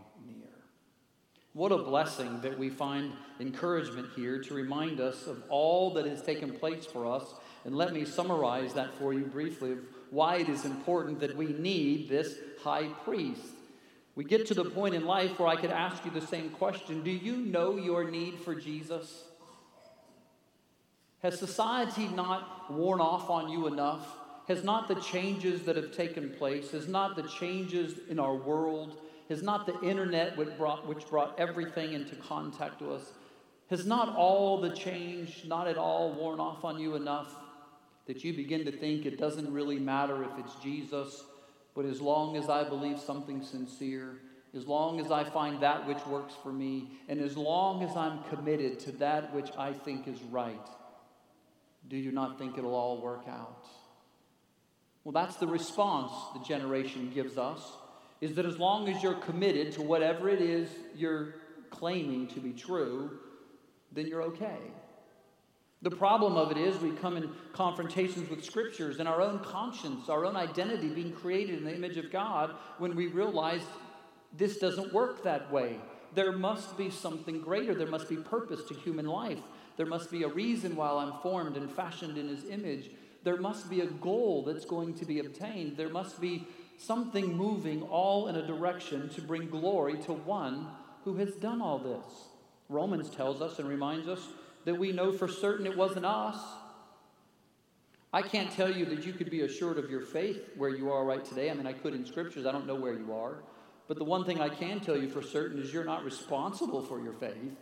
What 1.53 1.73
a 1.73 1.79
blessing 1.79 2.41
that 2.43 2.57
we 2.57 2.71
find 2.71 3.13
encouragement 3.41 4.09
here 4.15 4.41
to 4.41 4.55
remind 4.55 5.01
us 5.01 5.27
of 5.27 5.43
all 5.49 5.93
that 5.95 6.07
has 6.07 6.23
taken 6.23 6.53
place 6.53 6.87
for 6.87 7.13
us. 7.13 7.35
And 7.65 7.75
let 7.75 7.93
me 7.93 8.05
summarize 8.05 8.73
that 8.75 8.95
for 8.99 9.13
you 9.13 9.25
briefly 9.25 9.73
of 9.73 9.79
why 10.11 10.37
it 10.37 10.49
is 10.49 10.65
important 10.65 11.19
that 11.21 11.37
we 11.37 11.47
need 11.47 12.09
this 12.09 12.37
high 12.63 12.87
priest. 13.05 13.55
We 14.15 14.25
get 14.25 14.47
to 14.47 14.55
the 14.55 14.65
point 14.65 14.95
in 14.95 15.05
life 15.05 15.39
where 15.39 15.49
I 15.49 15.57
could 15.57 15.71
ask 15.71 16.05
you 16.05 16.11
the 16.13 16.27
same 16.27 16.51
question 16.51 17.03
Do 17.03 17.11
you 17.11 17.37
know 17.37 17.77
your 17.77 18.09
need 18.09 18.39
for 18.39 18.55
Jesus? 18.55 19.25
Has 21.23 21.39
society 21.39 22.09
not 22.09 22.73
worn 22.73 23.01
off 23.01 23.29
on 23.29 23.51
you 23.51 23.67
enough? 23.67 24.07
Has 24.47 24.65
not 24.65 24.89
the 24.89 24.97
changes 24.97 25.63
that 25.65 25.77
have 25.77 25.93
taken 25.93 26.31
place, 26.31 26.71
has 26.71 26.89
not 26.89 27.15
the 27.15 27.23
changes 27.23 27.99
in 28.09 28.19
our 28.19 28.35
world, 28.35 28.97
has 29.31 29.43
not 29.43 29.65
the 29.65 29.81
internet 29.81 30.37
which 30.37 30.55
brought, 30.59 30.87
which 30.87 31.07
brought 31.07 31.39
everything 31.39 31.93
into 31.93 32.17
contact 32.17 32.83
with 32.83 33.01
us, 33.01 33.13
has 33.71 33.87
not 33.87 34.15
all 34.17 34.61
the 34.61 34.71
change 34.71 35.45
not 35.47 35.69
at 35.69 35.79
all 35.79 36.13
worn 36.13 36.41
off 36.41 36.65
on 36.65 36.81
you 36.81 36.97
enough 36.97 37.33
that 38.07 38.25
you 38.25 38.35
begin 38.35 38.65
to 38.65 38.73
think 38.73 39.07
it 39.07 39.19
doesn't 39.19 39.51
really 39.53 39.79
matter 39.79 40.25
if 40.25 40.31
it's 40.37 40.57
Jesus, 40.57 41.23
but 41.77 41.85
as 41.85 42.01
long 42.01 42.37
as 42.37 42.49
I 42.49 42.69
believe 42.69 42.99
something 42.99 43.41
sincere, 43.41 44.17
as 44.53 44.67
long 44.67 44.99
as 44.99 45.13
I 45.13 45.23
find 45.23 45.63
that 45.63 45.87
which 45.87 46.05
works 46.07 46.35
for 46.43 46.53
me, 46.53 46.91
and 47.09 47.21
as 47.21 47.37
long 47.37 47.85
as 47.85 47.97
I'm 47.97 48.25
committed 48.25 48.81
to 48.81 48.93
that 48.93 49.33
which 49.33 49.51
I 49.57 49.73
think 49.73 50.09
is 50.09 50.21
right, 50.23 50.69
do 51.89 51.97
you 51.97 52.11
not 52.11 52.37
think 52.37 52.59
it'll 52.59 52.75
all 52.75 53.01
work 53.01 53.29
out? 53.29 53.65
Well, 55.05 55.13
that's 55.13 55.37
the 55.37 55.47
response 55.47 56.11
the 56.35 56.45
generation 56.45 57.13
gives 57.15 57.39
us 57.39 57.63
is 58.21 58.35
that 58.35 58.47
as 58.47 58.59
long 58.59 58.89
as 58.89 59.03
you're 59.03 59.15
committed 59.15 59.73
to 59.73 59.83
whatever 59.83 60.29
it 60.29 60.41
is 60.41 60.69
you're 60.95 61.35
claiming 61.71 62.27
to 62.29 62.41
be 62.41 62.53
true, 62.53 63.19
then 63.93 64.07
you're 64.07 64.23
okay. 64.23 64.59
The 65.83 65.91
problem 65.91 66.37
of 66.37 66.51
it 66.51 66.59
is 66.59 66.79
we 66.81 66.91
come 66.91 67.17
in 67.17 67.31
confrontations 67.55 68.29
with 68.29 68.45
scriptures 68.45 68.99
and 68.99 69.09
our 69.09 69.23
own 69.23 69.39
conscience, 69.39 70.11
our 70.11 70.27
own 70.27 70.37
identity 70.37 70.89
being 70.89 71.13
created 71.13 71.59
in 71.59 71.65
the 71.65 71.75
image 71.75 71.97
of 71.97 72.13
God 72.13 72.55
when 72.79 72.95
we 72.95 73.07
realize 73.07 73.63
this 74.37 74.59
doesn't 74.59 74.93
work 74.93 75.25
that 75.25 75.51
way. 75.51 75.77
There 76.15 76.33
must 76.33 76.77
be 76.77 76.91
something 76.91 77.41
greater. 77.41 77.75
There 77.75 77.87
must 77.87 78.09
be 78.09 78.17
purpose 78.17 78.65
to 78.65 78.75
human 78.75 79.07
life. 79.07 79.39
There 79.77 79.87
must 79.87 80.11
be 80.11 80.25
a 80.25 80.29
reason 80.29 80.77
why 80.77 80.91
I'm 80.91 81.21
formed 81.23 81.57
and 81.57 81.71
fashioned 81.71 82.19
in 82.19 82.29
his 82.29 82.45
image. 82.45 82.91
There 83.23 83.39
must 83.39 83.71
be 83.71 83.81
a 83.81 83.87
goal 83.87 84.45
that's 84.45 84.67
going 84.67 84.95
to 84.95 85.07
be 85.07 85.21
obtained. 85.21 85.77
There 85.77 85.89
must 85.89 86.21
be 86.21 86.47
something 86.81 87.37
moving 87.37 87.83
all 87.83 88.29
in 88.29 88.37
a 88.37 88.47
direction 88.47 89.11
to 89.11 89.21
bring 89.21 89.49
glory 89.49 89.99
to 89.99 90.13
one 90.13 90.67
who 91.05 91.17
has 91.17 91.35
done 91.35 91.61
all 91.61 91.79
this. 91.79 92.29
Romans 92.69 93.11
tells 93.11 93.43
us 93.43 93.59
and 93.59 93.69
reminds 93.69 94.09
us 94.09 94.21
that 94.65 94.79
we 94.79 94.93
know 94.93 95.13
for 95.13 95.29
certain 95.29 95.67
it 95.67 95.77
wasn't 95.77 96.07
us. 96.07 96.39
I 98.13 98.23
can't 98.23 98.51
tell 98.51 98.75
you 98.75 98.87
that 98.87 99.05
you 99.05 99.13
could 99.13 99.31
be 99.31 99.43
assured 99.43 99.79
of 99.79 99.91
your 99.91 100.01
faith 100.01 100.41
where 100.57 100.71
you 100.71 100.91
are 100.91 101.05
right 101.05 101.25
today. 101.25 101.51
I 101.51 101.55
mean, 101.55 101.67
I 101.67 101.75
could 101.75 101.95
in 101.95 102.07
scriptures, 102.07 102.47
I 102.47 102.53
don't 102.53 102.67
know 102.67 102.75
where 102.75 102.95
you 102.95 103.13
are. 103.13 103.43
But 103.87 103.99
the 103.99 104.05
one 104.05 104.25
thing 104.25 104.41
I 104.41 104.49
can 104.49 104.81
tell 104.81 104.97
you 104.97 105.09
for 105.09 105.23
certain 105.23 105.61
is 105.61 105.73
you're 105.73 105.85
not 105.85 106.05
responsible 106.05 106.83
for 106.83 107.01
your 107.03 107.13
faith. 107.13 107.57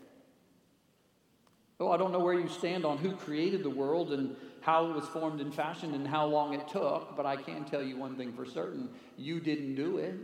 Oh, 1.80 1.92
I 1.92 1.96
don't 1.96 2.10
know 2.12 2.18
where 2.18 2.34
you 2.34 2.48
stand 2.48 2.84
on 2.84 2.98
who 2.98 3.12
created 3.12 3.62
the 3.62 3.70
world 3.70 4.12
and 4.12 4.34
how 4.60 4.90
it 4.90 4.94
was 4.94 5.06
formed 5.06 5.40
and 5.40 5.54
fashioned 5.54 5.94
and 5.94 6.06
how 6.06 6.26
long 6.26 6.52
it 6.52 6.66
took, 6.68 7.16
but 7.16 7.24
I 7.24 7.36
can 7.36 7.64
tell 7.64 7.82
you 7.82 7.96
one 7.96 8.16
thing 8.16 8.32
for 8.32 8.44
certain 8.44 8.88
you 9.16 9.38
didn't 9.38 9.76
do 9.76 9.98
it. 9.98 10.14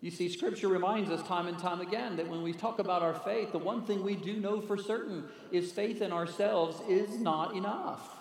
You 0.00 0.10
see, 0.12 0.28
Scripture 0.28 0.68
reminds 0.68 1.10
us 1.10 1.26
time 1.26 1.48
and 1.48 1.58
time 1.58 1.80
again 1.80 2.16
that 2.16 2.28
when 2.28 2.42
we 2.42 2.52
talk 2.52 2.78
about 2.78 3.02
our 3.02 3.14
faith, 3.14 3.50
the 3.50 3.58
one 3.58 3.82
thing 3.82 4.04
we 4.04 4.14
do 4.14 4.34
know 4.34 4.60
for 4.60 4.76
certain 4.76 5.24
is 5.50 5.72
faith 5.72 6.00
in 6.00 6.12
ourselves 6.12 6.80
is 6.88 7.18
not 7.18 7.56
enough. 7.56 8.20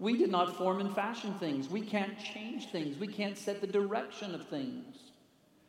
We 0.00 0.16
did 0.16 0.30
not 0.30 0.56
form 0.56 0.80
and 0.80 0.92
fashion 0.92 1.34
things. 1.34 1.68
We 1.68 1.82
can't 1.82 2.18
change 2.18 2.70
things. 2.70 2.98
We 2.98 3.06
can't 3.06 3.38
set 3.38 3.60
the 3.60 3.66
direction 3.66 4.34
of 4.34 4.48
things. 4.48 4.96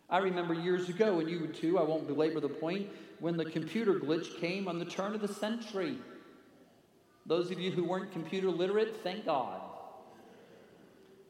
I 0.09 0.17
remember 0.17 0.53
years 0.53 0.89
ago, 0.89 1.19
and 1.19 1.29
you 1.29 1.47
too, 1.47 1.77
I 1.77 1.83
won't 1.83 2.07
belabor 2.07 2.39
the 2.39 2.49
point, 2.49 2.89
when 3.21 3.37
the 3.37 3.45
computer 3.45 3.93
glitch 3.93 4.39
came 4.39 4.67
on 4.67 4.79
the 4.79 4.85
turn 4.85 5.13
of 5.13 5.21
the 5.21 5.27
century. 5.27 5.95
Those 7.27 7.51
of 7.51 7.59
you 7.59 7.69
who 7.71 7.83
weren't 7.83 8.11
computer 8.11 8.49
literate, 8.49 9.03
thank 9.03 9.25
God. 9.25 9.61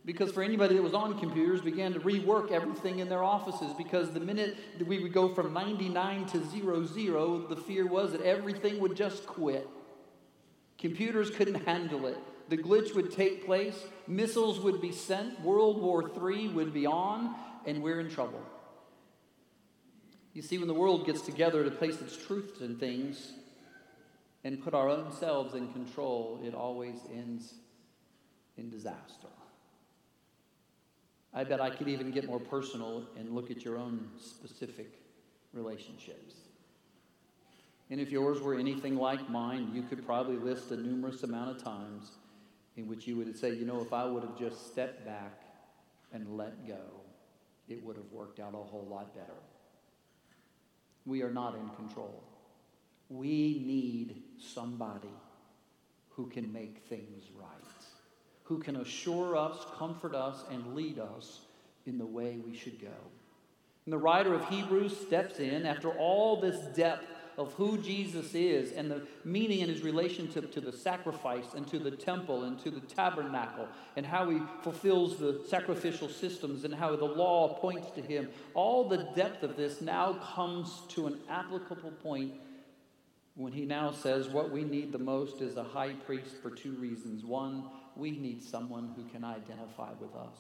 Because 0.06 0.32
for 0.32 0.42
anybody 0.42 0.76
that 0.76 0.82
was 0.82 0.94
on 0.94 1.20
computers, 1.20 1.60
began 1.60 1.94
to 1.94 2.00
rework 2.00 2.50
everything 2.50 3.00
in 3.00 3.10
their 3.10 3.24
offices 3.24 3.74
because 3.78 4.12
the 4.12 4.22
minute 4.22 4.56
that 4.80 4.88
we 4.88 5.00
would 5.00 5.12
go 5.12 5.36
from 5.36 5.54
99 5.54 6.26
to 6.28 6.44
00, 6.50 7.48
the 7.50 7.56
fear 7.58 7.86
was 7.86 8.14
that 8.14 8.22
everything 8.22 8.80
would 8.80 8.96
just 8.96 9.28
quit. 9.28 9.68
Computers 10.78 11.30
couldn't 11.30 11.66
handle 11.66 12.08
it. 12.08 12.18
The 12.48 12.58
glitch 12.58 12.96
would 12.96 13.12
take 13.12 13.46
place, 13.46 13.84
missiles 14.08 14.62
would 14.62 14.82
be 14.82 14.94
sent, 14.94 15.42
World 15.42 15.82
War 15.82 16.10
III 16.10 16.48
would 16.50 16.74
be 16.74 16.86
on, 16.86 17.36
and 17.66 17.84
we're 17.84 18.00
in 18.00 18.10
trouble. 18.10 18.42
You 20.34 20.42
see, 20.42 20.58
when 20.58 20.68
the 20.68 20.74
world 20.74 21.06
gets 21.06 21.22
together 21.22 21.64
to 21.64 21.72
place 21.72 22.00
its 22.02 22.16
truths 22.16 22.62
in 22.62 22.78
things, 22.78 23.34
and 24.44 24.62
put 24.62 24.74
our 24.74 24.90
own 24.90 25.12
selves 25.12 25.54
in 25.54 25.72
control, 25.72 26.40
it 26.44 26.54
always 26.54 26.96
ends 27.14 27.54
in 28.58 28.70
disaster. 28.70 29.28
I 31.34 31.44
bet 31.44 31.62
I 31.62 31.70
could 31.70 31.88
even 31.88 32.12
get 32.12 32.28
more 32.28 32.40
personal 32.40 33.06
and 33.18 33.34
look 33.34 33.52
at 33.52 33.64
your 33.64 33.78
own 33.78 34.10
specific 34.20 35.00
relationships. 35.54 36.36
And 37.90 38.00
if 38.00 38.10
yours 38.10 38.42
were 38.42 38.56
anything 38.56 38.96
like 38.96 39.30
mine, 39.30 39.72
you 39.74 39.84
could 39.84 40.06
probably 40.06 40.38
list 40.38 40.72
a 40.72 40.78
numerous 40.78 41.24
amount 41.24 41.56
of 41.56 41.64
times 41.64 42.12
in 42.78 42.88
which 42.88 43.06
you 43.06 43.18
would 43.18 43.38
say, 43.38 43.54
you 43.54 43.66
know, 43.66 43.82
if 43.82 43.94
I 43.94 44.06
would 44.06 44.24
have 44.24 44.38
just 44.38 44.72
stepped 44.72 45.06
back 45.06 45.42
and 46.14 46.38
let 46.38 46.68
go, 46.68 46.80
it 47.68 47.84
would 47.84 47.96
have 47.96 48.12
worked 48.12 48.40
out 48.40 48.54
a 48.54 48.58
whole 48.58 48.88
lot 48.90 49.14
better. 49.14 49.38
We 51.06 51.22
are 51.24 51.32
not 51.32 51.56
in 51.56 51.70
control. 51.70 52.24
We 53.10 53.64
need 53.66 54.24
somebody 54.40 55.10
who 56.10 56.28
can 56.28 56.52
make 56.54 56.84
things 56.90 57.26
right, 57.36 57.86
who 58.44 58.60
can 58.60 58.78
assure 58.78 59.36
us, 59.36 59.66
comfort 59.78 60.14
us, 60.14 60.44
and 60.52 60.76
lead 60.76 61.00
us 61.00 61.42
in 61.86 61.98
the 61.98 62.06
way 62.06 62.38
we 62.46 62.56
should 62.56 62.80
go. 62.80 62.88
And 63.86 63.94
the 63.94 63.98
writer 63.98 64.34
of 64.34 64.48
Hebrews 64.48 64.96
steps 64.96 65.40
in 65.40 65.66
after 65.66 65.90
all 65.90 66.40
this 66.40 66.60
depth 66.76 67.06
of 67.38 67.54
who 67.54 67.78
Jesus 67.78 68.34
is 68.36 68.72
and 68.72 68.92
the 68.92 69.02
meaning 69.24 69.60
in 69.60 69.70
his 69.70 69.84
relationship 69.84 70.52
to 70.54 70.62
the 70.62 70.72
sacrifice 70.72 71.54
and 71.56 71.68
to 71.68 71.80
the 71.80 71.92
temple 71.92 72.44
and 72.44 72.60
to 72.60 72.70
the 72.70 72.82
tabernacle 72.82 73.68
and 73.96 74.06
how 74.06 74.30
he 74.30 74.40
fulfills 74.62 75.18
the 75.18 75.42
sacrificial 75.48 76.10
systems 76.10 76.64
and 76.64 76.74
how 76.74 76.96
the 76.96 77.06
law 77.06 77.60
points 77.60 77.92
to 77.92 78.02
him. 78.02 78.30
All 78.54 78.88
the 78.88 79.10
depth 79.16 79.44
of 79.44 79.56
this 79.56 79.82
now 79.82 80.14
comes 80.36 80.82
to 80.90 81.08
an 81.08 81.20
applicable 81.30 81.92
point 81.92 82.34
when 83.36 83.54
he 83.54 83.66
now 83.66 83.92
says 83.92 84.28
what 84.28 84.52
we 84.52 84.64
need 84.64 84.92
the 84.92 85.00
most 85.00 85.42
is 85.42 85.58
a 85.58 85.64
high 85.64 85.94
priest 85.94 86.42
for 86.42 86.50
two 86.50 86.74
reasons. 86.74 87.24
One, 87.24 87.66
we 87.96 88.12
need 88.12 88.44
someone 88.44 88.94
who 88.96 89.04
can 89.06 89.24
identify 89.24 89.92
with 90.00 90.14
us. 90.16 90.38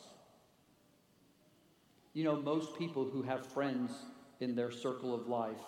You 2.14 2.26
know, 2.26 2.36
most 2.36 2.78
people 2.78 3.06
who 3.06 3.22
have 3.22 3.46
friends 3.46 3.92
in 4.42 4.56
their 4.56 4.72
circle 4.72 5.16
of 5.16 5.28
life 5.28 5.62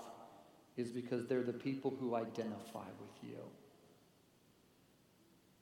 is 0.77 0.89
because 0.89 1.27
they're 1.27 1.43
the 1.43 1.53
people 1.53 1.95
who 1.99 2.15
identify 2.15 2.88
with 2.99 3.23
you. 3.23 3.38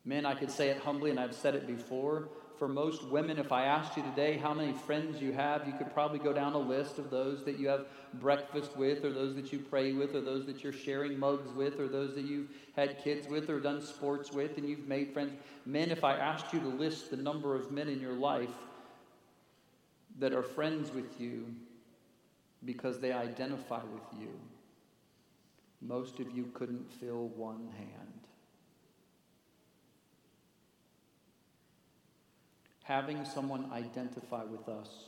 Men, 0.04 0.26
I 0.26 0.34
could 0.34 0.50
say 0.50 0.70
it 0.70 0.78
humbly, 0.78 1.12
and 1.12 1.20
I've 1.20 1.36
said 1.36 1.54
it 1.54 1.68
before. 1.68 2.30
For 2.58 2.68
most 2.68 3.04
women, 3.08 3.38
if 3.40 3.52
I 3.52 3.66
asked 3.66 3.98
you 3.98 4.04
today 4.04 4.38
how 4.38 4.54
many 4.54 4.74
friends 4.74 5.22
you 5.22 5.32
have, 5.34 5.68
you 5.68 5.74
could 5.74 5.94
probably 5.94 6.20
go 6.20 6.32
down 6.32 6.54
a 6.54 6.60
list 6.60 6.98
of 6.98 7.10
those 7.10 7.44
that 7.46 7.60
you 7.60 7.68
have 7.68 7.86
breakfast 8.16 8.78
with, 8.78 9.04
or 9.04 9.12
those 9.12 9.36
that 9.36 9.52
you 9.52 9.60
pray 9.60 9.94
with, 9.94 10.16
or 10.16 10.22
those 10.22 10.46
that 10.46 10.64
you're 10.64 10.74
sharing 10.74 11.20
mugs 11.20 11.52
with, 11.54 11.80
or 11.80 11.88
those 11.88 12.16
that 12.16 12.26
you've 12.26 12.50
had 12.76 13.04
kids 13.04 13.28
with, 13.28 13.50
or 13.50 13.60
done 13.60 13.82
sports 13.82 14.32
with, 14.32 14.58
and 14.58 14.68
you've 14.68 14.88
made 14.88 15.12
friends. 15.12 15.34
Men, 15.66 15.92
if 15.92 16.04
I 16.04 16.16
asked 16.16 16.54
you 16.54 16.60
to 16.62 16.68
list 16.68 17.12
the 17.12 17.18
number 17.18 17.56
of 17.56 17.72
men 17.72 17.88
in 17.88 18.00
your 18.00 18.14
life 18.14 18.50
that 20.20 20.34
are 20.34 20.44
friends 20.44 20.92
with 20.92 21.20
you 21.20 21.46
because 22.64 23.00
they 23.00 23.12
identify 23.12 23.82
with 23.84 24.22
you, 24.22 24.30
most 25.82 26.20
of 26.20 26.32
you 26.32 26.52
couldn't 26.54 26.92
fill 27.00 27.28
one 27.30 27.68
hand. 27.78 28.22
having 32.92 33.24
someone 33.24 33.70
identify 33.72 34.44
with 34.44 34.68
us 34.68 35.06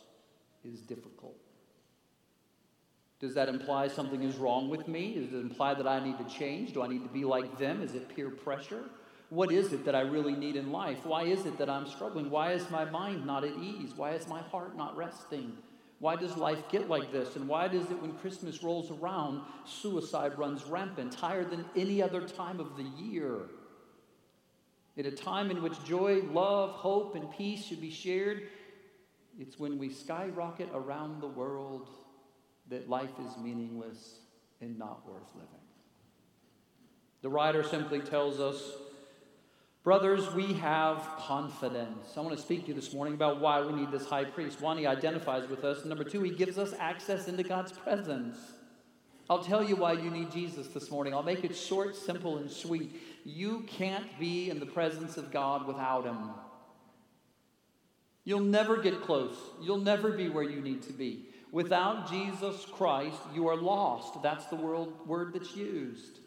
is 0.64 0.80
difficult. 0.80 1.36
Does 3.20 3.34
that 3.34 3.50
imply 3.50 3.90
something 3.90 4.24
is 4.24 4.36
wrong 4.38 4.70
with 4.70 4.88
me? 4.88 5.16
Does 5.16 5.34
it 5.34 5.42
imply 5.42 5.74
that 5.74 5.88
I 5.88 6.04
need 6.04 6.18
to 6.18 6.26
change? 6.26 6.74
Do 6.74 6.82
I 6.82 6.88
need 6.88 7.04
to 7.04 7.10
be 7.10 7.26
like 7.26 7.58
them? 7.58 7.82
Is 7.82 7.94
it 7.94 8.14
peer 8.16 8.30
pressure? 8.30 8.84
What 9.30 9.52
is 9.52 9.74
it 9.74 9.84
that 9.84 9.96
I 9.96 10.02
really 10.02 10.36
need 10.36 10.56
in 10.56 10.72
life? 10.72 11.06
Why 11.06 11.24
is 11.24 11.46
it 11.46 11.58
that 11.58 11.70
I'm 11.70 11.88
struggling? 11.88 12.30
Why 12.30 12.54
is 12.54 12.70
my 12.70 12.86
mind 12.86 13.26
not 13.26 13.44
at 13.44 13.58
ease? 13.58 13.92
Why 13.96 14.12
is 14.12 14.28
my 14.28 14.42
heart 14.42 14.78
not 14.78 14.96
resting? 14.96 15.58
Why 16.04 16.18
does 16.18 16.36
life 16.36 16.68
get 16.68 16.90
like 16.90 17.14
this? 17.14 17.38
And 17.38 17.48
why 17.48 17.70
does 17.70 17.90
it, 17.90 18.02
when 18.02 18.12
Christmas 18.16 18.62
rolls 18.62 18.92
around, 18.92 19.40
suicide 19.64 20.38
runs 20.38 20.66
rampant, 20.66 21.14
higher 21.14 21.46
than 21.46 21.64
any 21.78 22.02
other 22.02 22.28
time 22.28 22.60
of 22.60 22.76
the 22.76 22.84
year? 22.84 23.38
At 24.98 25.06
a 25.06 25.12
time 25.12 25.50
in 25.50 25.64
which 25.64 25.82
joy, 25.86 26.24
love, 26.34 26.72
hope, 26.72 27.16
and 27.16 27.32
peace 27.32 27.64
should 27.64 27.80
be 27.80 27.90
shared, 27.90 28.50
it's 29.40 29.58
when 29.58 29.78
we 29.78 29.88
skyrocket 29.88 30.68
around 30.74 31.22
the 31.22 31.28
world 31.30 31.88
that 32.70 32.90
life 32.90 33.18
is 33.26 33.38
meaningless 33.38 34.16
and 34.60 34.78
not 34.78 35.10
worth 35.10 35.34
living. 35.36 35.48
The 37.22 37.30
writer 37.30 37.64
simply 37.64 38.02
tells 38.02 38.42
us, 38.42 38.62
Brothers, 39.84 40.34
we 40.34 40.54
have 40.54 41.06
confidence. 41.18 42.14
I 42.16 42.22
want 42.22 42.34
to 42.38 42.42
speak 42.42 42.62
to 42.62 42.68
you 42.70 42.74
this 42.74 42.94
morning 42.94 43.16
about 43.16 43.42
why 43.42 43.62
we 43.62 43.74
need 43.74 43.92
this 43.92 44.06
high 44.06 44.24
priest. 44.24 44.62
One, 44.62 44.78
he 44.78 44.88
identifies 44.88 45.50
with 45.50 45.66
us. 45.66 45.84
Number 45.84 46.06
two, 46.06 46.22
he 46.22 46.32
gives 46.32 46.58
us 46.58 46.74
access 46.80 47.28
into 47.28 47.44
God's 47.44 47.74
presence. 47.74 48.38
I'll 49.30 49.44
tell 49.44 49.62
you 49.62 49.76
why 49.76 49.94
you 49.94 50.10
need 50.10 50.32
Jesus 50.32 50.68
this 50.68 50.90
morning. 50.90 51.14
I'll 51.14 51.22
make 51.22 51.44
it 51.44 51.54
short, 51.54 51.98
simple, 51.98 52.38
and 52.38 52.50
sweet. 52.50 53.02
You 53.26 53.66
can't 53.68 54.18
be 54.18 54.50
in 54.50 54.62
the 54.62 54.66
presence 54.66 55.18
of 55.18 55.32
God 55.32 55.68
without 55.68 56.06
Him. 56.06 56.30
You'll 58.24 58.40
never 58.40 58.78
get 58.78 59.02
close. 59.02 59.36
You'll 59.62 59.80
never 59.80 60.12
be 60.12 60.30
where 60.30 60.46
you 60.50 60.62
need 60.62 60.84
to 60.84 60.94
be. 60.94 61.26
Without 61.52 62.10
Jesus 62.10 62.66
Christ, 62.72 63.20
you 63.36 63.50
are 63.50 63.58
lost. 63.58 64.24
That's 64.24 64.46
the 64.46 64.56
word 64.56 65.34
that's 65.34 65.58
used. 65.58 66.20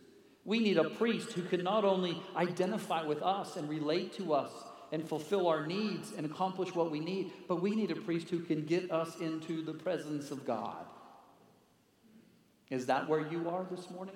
We 0.47 0.61
need 0.61 0.79
a 0.79 0.89
priest 0.89 1.33
who 1.33 1.43
can 1.43 1.65
not 1.65 1.85
only 1.85 2.23
identify 2.37 3.03
with 3.03 3.21
us 3.21 3.57
and 3.57 3.69
relate 3.69 4.13
to 4.15 4.33
us 4.33 4.53
and 4.93 5.07
fulfill 5.07 5.49
our 5.49 5.67
needs 5.67 6.13
and 6.17 6.25
accomplish 6.25 6.73
what 6.73 6.93
we 6.93 7.01
need, 7.01 7.33
but 7.49 7.61
we 7.61 7.75
need 7.75 7.91
a 7.91 7.97
priest 7.97 8.31
who 8.31 8.39
can 8.39 8.65
get 8.65 8.93
us 8.93 9.19
into 9.19 9.63
the 9.65 9.75
presence 9.75 10.31
of 10.31 10.47
God. 10.47 10.87
Is 12.71 12.87
that 12.87 13.09
where 13.09 13.29
you 13.29 13.51
are 13.51 13.67
this 13.69 13.91
morning? 13.91 14.15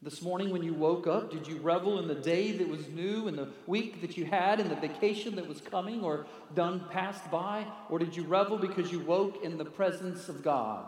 This 0.00 0.22
morning, 0.22 0.50
when 0.50 0.62
you 0.62 0.72
woke 0.72 1.06
up, 1.06 1.30
did 1.30 1.46
you 1.46 1.58
revel 1.58 1.98
in 1.98 2.08
the 2.08 2.14
day 2.14 2.52
that 2.52 2.66
was 2.66 2.88
new 2.88 3.28
and 3.28 3.36
the 3.36 3.50
week 3.66 4.00
that 4.00 4.16
you 4.16 4.24
had 4.24 4.60
and 4.60 4.70
the 4.70 4.76
vacation 4.76 5.36
that 5.36 5.46
was 5.46 5.60
coming 5.60 6.02
or 6.02 6.26
done 6.54 6.86
passed 6.90 7.30
by? 7.30 7.66
Or 7.90 7.98
did 7.98 8.16
you 8.16 8.24
revel 8.24 8.56
because 8.56 8.90
you 8.90 9.00
woke 9.00 9.44
in 9.44 9.58
the 9.58 9.64
presence 9.64 10.30
of 10.30 10.42
God? 10.42 10.86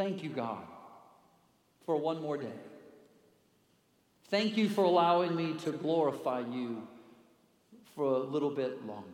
Thank 0.00 0.22
you, 0.22 0.30
God, 0.30 0.64
for 1.84 1.94
one 1.94 2.22
more 2.22 2.38
day. 2.38 2.58
Thank 4.30 4.56
you 4.56 4.70
for 4.70 4.82
allowing 4.82 5.36
me 5.36 5.52
to 5.64 5.72
glorify 5.72 6.40
you 6.40 6.88
for 7.94 8.04
a 8.04 8.18
little 8.20 8.48
bit 8.48 8.86
longer. 8.86 9.04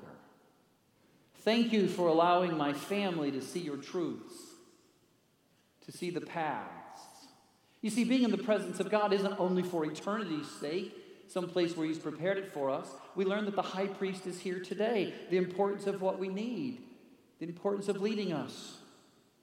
Thank 1.38 1.72
you 1.72 1.88
for 1.88 2.06
allowing 2.06 2.56
my 2.56 2.72
family 2.72 3.32
to 3.32 3.42
see 3.42 3.58
your 3.58 3.78
truths 3.78 4.32
to 5.86 5.90
see 5.90 6.10
the 6.10 6.20
paths. 6.20 7.00
You 7.82 7.90
see, 7.90 8.04
being 8.04 8.22
in 8.22 8.30
the 8.30 8.38
presence 8.38 8.78
of 8.78 8.88
God 8.88 9.12
isn't 9.12 9.40
only 9.40 9.64
for 9.64 9.84
eternity's 9.84 10.48
sake, 10.60 10.96
some 11.26 11.48
place 11.48 11.76
where 11.76 11.88
He's 11.88 11.98
prepared 11.98 12.38
it 12.38 12.52
for 12.52 12.70
us. 12.70 12.88
We 13.16 13.24
learn 13.24 13.44
that 13.46 13.56
the 13.56 13.62
high 13.62 13.88
priest 13.88 14.24
is 14.28 14.38
here 14.38 14.60
today, 14.60 15.14
the 15.30 15.36
importance 15.36 15.88
of 15.88 16.00
what 16.00 16.20
we 16.20 16.28
need, 16.28 16.78
the 17.40 17.46
importance 17.46 17.88
of 17.88 18.00
leading 18.00 18.32
us. 18.32 18.78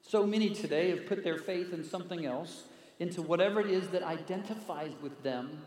So 0.06 0.28
many 0.28 0.50
today 0.52 0.90
have 0.92 1.08
put 1.08 1.24
their 1.24 1.38
faith 1.38 1.74
in 1.74 1.84
something 1.84 2.26
else, 2.26 2.64
into 3.00 3.22
whatever 3.22 3.62
it 3.62 3.70
is 3.70 3.88
that 3.90 4.04
identifies 4.04 4.92
with 5.02 5.24
them, 5.24 5.62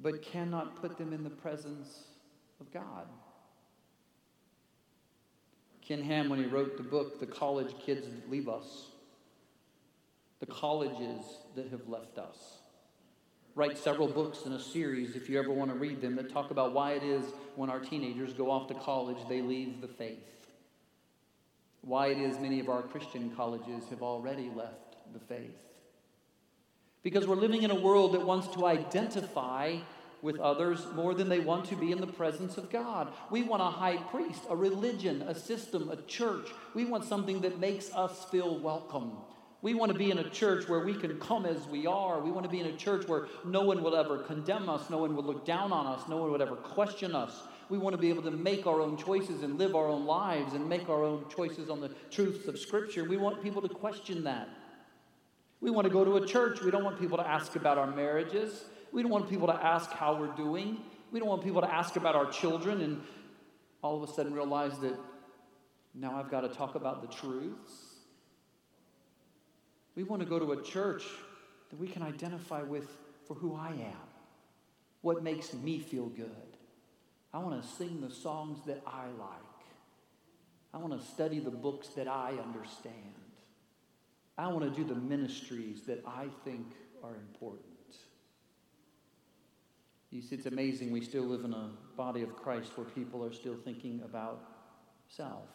but 0.00 0.22
cannot 0.22 0.80
put 0.80 0.96
them 0.96 1.12
in 1.12 1.24
the 1.24 1.30
presence 1.30 2.04
of 2.60 2.72
God. 2.72 3.06
Ken 5.82 6.02
Ham, 6.02 6.28
when 6.28 6.38
he 6.38 6.46
wrote 6.46 6.76
the 6.76 6.82
book, 6.82 7.18
The 7.18 7.26
College 7.26 7.74
Kids 7.84 8.06
Leave 8.28 8.48
Us, 8.48 8.86
the 10.38 10.46
colleges 10.46 11.24
that 11.56 11.68
have 11.70 11.88
left 11.88 12.18
us. 12.18 12.58
Write 13.54 13.76
several 13.76 14.06
books 14.06 14.46
in 14.46 14.52
a 14.52 14.60
series, 14.60 15.16
if 15.16 15.28
you 15.28 15.38
ever 15.38 15.50
want 15.50 15.70
to 15.72 15.76
read 15.76 16.00
them, 16.00 16.14
that 16.14 16.32
talk 16.32 16.52
about 16.52 16.72
why 16.72 16.92
it 16.92 17.02
is 17.02 17.24
when 17.56 17.68
our 17.68 17.80
teenagers 17.80 18.32
go 18.32 18.50
off 18.50 18.68
to 18.68 18.74
college, 18.74 19.18
they 19.28 19.42
leave 19.42 19.80
the 19.80 19.88
faith. 19.88 20.37
Why 21.82 22.08
it 22.08 22.18
is 22.18 22.38
many 22.38 22.60
of 22.60 22.68
our 22.68 22.82
Christian 22.82 23.30
colleges 23.34 23.84
have 23.90 24.02
already 24.02 24.50
left 24.54 24.96
the 25.12 25.20
faith. 25.20 25.56
Because 27.02 27.26
we're 27.26 27.36
living 27.36 27.62
in 27.62 27.70
a 27.70 27.80
world 27.80 28.14
that 28.14 28.26
wants 28.26 28.48
to 28.54 28.66
identify 28.66 29.78
with 30.20 30.38
others 30.40 30.84
more 30.94 31.14
than 31.14 31.28
they 31.28 31.38
want 31.38 31.64
to 31.66 31.76
be 31.76 31.92
in 31.92 32.00
the 32.00 32.06
presence 32.06 32.58
of 32.58 32.70
God. 32.70 33.12
We 33.30 33.42
want 33.42 33.62
a 33.62 33.66
high 33.66 33.96
priest, 33.96 34.42
a 34.50 34.56
religion, 34.56 35.22
a 35.22 35.34
system, 35.34 35.90
a 35.90 35.96
church. 36.02 36.48
We 36.74 36.84
want 36.84 37.04
something 37.04 37.40
that 37.42 37.60
makes 37.60 37.94
us 37.94 38.24
feel 38.24 38.58
welcome. 38.58 39.12
We 39.60 39.74
want 39.74 39.92
to 39.92 39.98
be 39.98 40.10
in 40.10 40.18
a 40.18 40.28
church 40.30 40.68
where 40.68 40.84
we 40.84 40.94
can 40.94 41.18
come 41.18 41.44
as 41.44 41.66
we 41.66 41.86
are. 41.86 42.20
We 42.20 42.30
want 42.30 42.44
to 42.44 42.50
be 42.50 42.60
in 42.60 42.66
a 42.66 42.76
church 42.76 43.08
where 43.08 43.26
no 43.44 43.62
one 43.62 43.82
will 43.82 43.96
ever 43.96 44.18
condemn 44.18 44.68
us, 44.68 44.88
no 44.88 44.98
one 44.98 45.16
will 45.16 45.24
look 45.24 45.44
down 45.44 45.72
on 45.72 45.86
us, 45.86 46.08
no 46.08 46.16
one 46.16 46.30
would 46.30 46.40
ever 46.40 46.56
question 46.56 47.14
us. 47.14 47.42
We 47.70 47.78
want 47.78 47.94
to 47.94 48.00
be 48.00 48.08
able 48.08 48.22
to 48.22 48.30
make 48.30 48.66
our 48.66 48.80
own 48.80 48.96
choices 48.96 49.42
and 49.42 49.58
live 49.58 49.74
our 49.74 49.88
own 49.88 50.06
lives 50.06 50.54
and 50.54 50.68
make 50.68 50.88
our 50.88 51.02
own 51.02 51.26
choices 51.34 51.68
on 51.68 51.80
the 51.80 51.90
truths 52.10 52.46
of 52.46 52.58
Scripture. 52.58 53.04
We 53.04 53.16
want 53.16 53.42
people 53.42 53.60
to 53.62 53.68
question 53.68 54.24
that. 54.24 54.48
We 55.60 55.70
want 55.70 55.86
to 55.86 55.92
go 55.92 56.04
to 56.04 56.16
a 56.16 56.26
church. 56.26 56.62
We 56.62 56.70
don't 56.70 56.84
want 56.84 56.98
people 56.98 57.18
to 57.18 57.26
ask 57.26 57.56
about 57.56 57.78
our 57.78 57.86
marriages. 57.86 58.64
We 58.92 59.02
don't 59.02 59.10
want 59.10 59.28
people 59.28 59.48
to 59.48 59.54
ask 59.54 59.90
how 59.90 60.18
we're 60.18 60.34
doing. 60.34 60.78
We 61.10 61.18
don't 61.18 61.28
want 61.28 61.42
people 61.42 61.60
to 61.60 61.72
ask 61.72 61.96
about 61.96 62.14
our 62.14 62.30
children 62.30 62.80
and 62.80 63.02
all 63.82 64.02
of 64.02 64.08
a 64.08 64.12
sudden 64.12 64.32
realize 64.32 64.78
that 64.78 64.98
now 65.94 66.18
I've 66.18 66.30
got 66.30 66.42
to 66.42 66.48
talk 66.48 66.74
about 66.74 67.02
the 67.02 67.08
truths. 67.14 67.72
We 69.94 70.04
want 70.04 70.22
to 70.22 70.28
go 70.28 70.38
to 70.38 70.52
a 70.52 70.62
church 70.62 71.04
that 71.70 71.78
we 71.78 71.88
can 71.88 72.02
identify 72.02 72.62
with 72.62 72.88
for 73.26 73.34
who 73.34 73.54
I 73.54 73.70
am, 73.70 74.06
what 75.02 75.22
makes 75.22 75.52
me 75.52 75.80
feel 75.80 76.06
good. 76.06 76.47
I 77.32 77.38
want 77.38 77.62
to 77.62 77.68
sing 77.68 78.00
the 78.00 78.14
songs 78.14 78.58
that 78.66 78.82
I 78.86 79.06
like. 79.18 79.48
I 80.72 80.78
want 80.78 80.98
to 80.98 81.06
study 81.06 81.38
the 81.40 81.50
books 81.50 81.88
that 81.88 82.08
I 82.08 82.32
understand. 82.42 83.14
I 84.36 84.48
want 84.48 84.64
to 84.64 84.70
do 84.70 84.86
the 84.86 84.98
ministries 84.98 85.82
that 85.82 86.02
I 86.06 86.26
think 86.44 86.66
are 87.02 87.14
important. 87.14 87.64
You 90.10 90.22
see, 90.22 90.36
it's 90.36 90.46
amazing 90.46 90.90
we 90.90 91.02
still 91.02 91.24
live 91.24 91.44
in 91.44 91.52
a 91.52 91.70
body 91.96 92.22
of 92.22 92.34
Christ 92.34 92.72
where 92.76 92.86
people 92.86 93.22
are 93.24 93.32
still 93.32 93.56
thinking 93.56 94.00
about 94.04 94.42
self. 95.08 95.48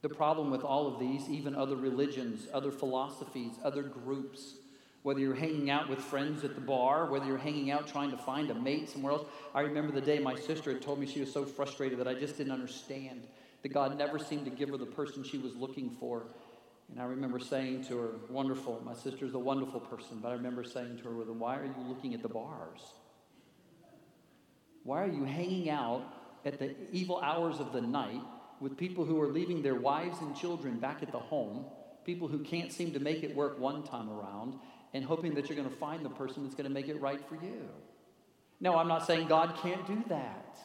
The 0.00 0.08
problem 0.08 0.50
with 0.50 0.62
all 0.62 0.86
of 0.88 0.98
these, 0.98 1.28
even 1.28 1.54
other 1.54 1.76
religions, 1.76 2.48
other 2.52 2.72
philosophies, 2.72 3.52
other 3.62 3.82
groups, 3.82 4.54
whether 5.02 5.18
you're 5.18 5.34
hanging 5.34 5.70
out 5.70 5.88
with 5.88 5.98
friends 5.98 6.44
at 6.44 6.54
the 6.54 6.60
bar, 6.60 7.10
whether 7.10 7.26
you're 7.26 7.38
hanging 7.38 7.70
out 7.70 7.88
trying 7.88 8.10
to 8.10 8.16
find 8.16 8.50
a 8.50 8.54
mate 8.54 8.88
somewhere 8.88 9.12
else. 9.12 9.26
I 9.54 9.62
remember 9.62 9.92
the 9.92 10.00
day 10.00 10.20
my 10.20 10.36
sister 10.36 10.72
had 10.72 10.82
told 10.82 11.00
me 11.00 11.06
she 11.06 11.20
was 11.20 11.32
so 11.32 11.44
frustrated 11.44 11.98
that 11.98 12.06
I 12.06 12.14
just 12.14 12.38
didn't 12.38 12.52
understand 12.52 13.26
that 13.62 13.72
God 13.72 13.96
never 13.98 14.18
seemed 14.18 14.44
to 14.44 14.50
give 14.50 14.68
her 14.68 14.76
the 14.76 14.86
person 14.86 15.24
she 15.24 15.38
was 15.38 15.54
looking 15.56 15.90
for. 15.90 16.26
And 16.90 17.00
I 17.00 17.04
remember 17.04 17.38
saying 17.38 17.84
to 17.86 17.98
her, 17.98 18.10
Wonderful, 18.28 18.82
my 18.84 18.94
sister's 18.94 19.34
a 19.34 19.38
wonderful 19.38 19.80
person, 19.80 20.18
but 20.22 20.28
I 20.28 20.32
remember 20.32 20.62
saying 20.62 20.98
to 20.98 21.04
her, 21.04 21.14
Well, 21.16 21.26
then 21.26 21.38
why 21.38 21.56
are 21.56 21.64
you 21.64 21.74
looking 21.88 22.14
at 22.14 22.22
the 22.22 22.28
bars? 22.28 22.80
Why 24.84 25.02
are 25.02 25.08
you 25.08 25.24
hanging 25.24 25.70
out 25.70 26.02
at 26.44 26.58
the 26.58 26.74
evil 26.92 27.20
hours 27.20 27.60
of 27.60 27.72
the 27.72 27.80
night 27.80 28.20
with 28.60 28.76
people 28.76 29.04
who 29.04 29.20
are 29.20 29.28
leaving 29.28 29.62
their 29.62 29.74
wives 29.74 30.20
and 30.20 30.36
children 30.36 30.78
back 30.78 31.02
at 31.02 31.12
the 31.12 31.18
home, 31.18 31.64
people 32.04 32.28
who 32.28 32.40
can't 32.40 32.72
seem 32.72 32.92
to 32.92 33.00
make 33.00 33.22
it 33.22 33.34
work 33.34 33.58
one 33.58 33.82
time 33.84 34.10
around, 34.10 34.58
and 34.94 35.04
hoping 35.04 35.34
that 35.34 35.48
you're 35.48 35.56
going 35.56 35.68
to 35.68 35.76
find 35.76 36.04
the 36.04 36.10
person 36.10 36.42
that's 36.42 36.54
going 36.54 36.68
to 36.68 36.72
make 36.72 36.88
it 36.88 37.00
right 37.00 37.20
for 37.28 37.34
you. 37.36 37.68
No, 38.60 38.76
I'm 38.76 38.88
not 38.88 39.06
saying 39.06 39.28
God 39.28 39.56
can't 39.62 39.86
do 39.86 40.02
that. 40.08 40.58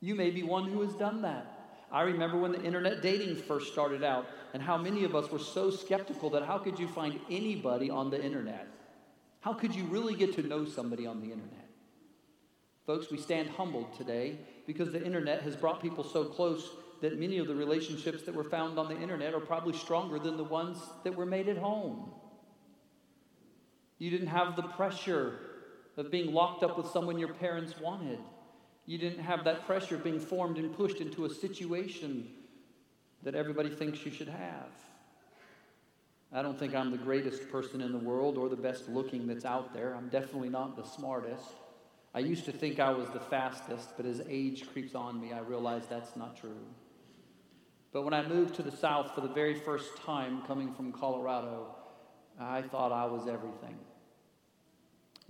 You 0.00 0.14
may 0.14 0.30
be 0.30 0.42
one 0.42 0.68
who 0.68 0.82
has 0.82 0.94
done 0.94 1.22
that. 1.22 1.56
I 1.92 2.02
remember 2.02 2.38
when 2.38 2.52
the 2.52 2.62
internet 2.62 3.02
dating 3.02 3.36
first 3.36 3.72
started 3.72 4.04
out, 4.04 4.26
and 4.54 4.62
how 4.62 4.76
many 4.76 5.04
of 5.04 5.14
us 5.16 5.30
were 5.30 5.38
so 5.38 5.70
skeptical 5.70 6.30
that 6.30 6.44
how 6.44 6.58
could 6.58 6.78
you 6.78 6.86
find 6.88 7.18
anybody 7.30 7.90
on 7.90 8.10
the 8.10 8.22
internet? 8.22 8.68
How 9.40 9.54
could 9.54 9.74
you 9.74 9.84
really 9.84 10.14
get 10.14 10.34
to 10.34 10.42
know 10.42 10.64
somebody 10.64 11.06
on 11.06 11.20
the 11.20 11.32
internet? 11.32 11.68
Folks, 12.86 13.10
we 13.10 13.18
stand 13.18 13.48
humbled 13.50 13.96
today 13.96 14.38
because 14.66 14.92
the 14.92 15.04
internet 15.04 15.42
has 15.42 15.56
brought 15.56 15.82
people 15.82 16.04
so 16.04 16.24
close 16.24 16.70
that 17.00 17.18
many 17.18 17.38
of 17.38 17.46
the 17.46 17.54
relationships 17.54 18.22
that 18.24 18.34
were 18.34 18.44
found 18.44 18.78
on 18.78 18.88
the 18.88 19.00
internet 19.00 19.34
are 19.34 19.40
probably 19.40 19.72
stronger 19.72 20.18
than 20.18 20.36
the 20.36 20.44
ones 20.44 20.78
that 21.04 21.14
were 21.14 21.26
made 21.26 21.48
at 21.48 21.56
home. 21.56 22.10
You 24.00 24.10
didn't 24.10 24.28
have 24.28 24.56
the 24.56 24.62
pressure 24.62 25.34
of 25.98 26.10
being 26.10 26.32
locked 26.32 26.64
up 26.64 26.78
with 26.78 26.86
someone 26.86 27.18
your 27.18 27.34
parents 27.34 27.74
wanted. 27.78 28.18
You 28.86 28.96
didn't 28.96 29.22
have 29.22 29.44
that 29.44 29.66
pressure 29.66 29.96
of 29.96 30.02
being 30.02 30.18
formed 30.18 30.56
and 30.56 30.74
pushed 30.74 31.02
into 31.02 31.26
a 31.26 31.30
situation 31.30 32.26
that 33.22 33.34
everybody 33.34 33.68
thinks 33.68 34.04
you 34.04 34.10
should 34.10 34.28
have. 34.28 34.70
I 36.32 36.40
don't 36.40 36.58
think 36.58 36.74
I'm 36.74 36.90
the 36.90 36.96
greatest 36.96 37.50
person 37.50 37.82
in 37.82 37.92
the 37.92 37.98
world 37.98 38.38
or 38.38 38.48
the 38.48 38.56
best 38.56 38.88
looking 38.88 39.26
that's 39.26 39.44
out 39.44 39.74
there. 39.74 39.94
I'm 39.94 40.08
definitely 40.08 40.48
not 40.48 40.76
the 40.76 40.84
smartest. 40.84 41.44
I 42.14 42.20
used 42.20 42.46
to 42.46 42.52
think 42.52 42.80
I 42.80 42.90
was 42.92 43.10
the 43.10 43.20
fastest, 43.20 43.90
but 43.98 44.06
as 44.06 44.22
age 44.30 44.64
creeps 44.72 44.94
on 44.94 45.20
me, 45.20 45.34
I 45.34 45.40
realize 45.40 45.82
that's 45.90 46.16
not 46.16 46.40
true. 46.40 46.64
But 47.92 48.02
when 48.02 48.14
I 48.14 48.26
moved 48.26 48.54
to 48.54 48.62
the 48.62 48.74
South 48.74 49.14
for 49.14 49.20
the 49.20 49.28
very 49.28 49.54
first 49.54 49.98
time 49.98 50.40
coming 50.46 50.72
from 50.72 50.90
Colorado, 50.90 51.76
I 52.40 52.62
thought 52.62 52.92
I 52.92 53.04
was 53.04 53.28
everything 53.28 53.76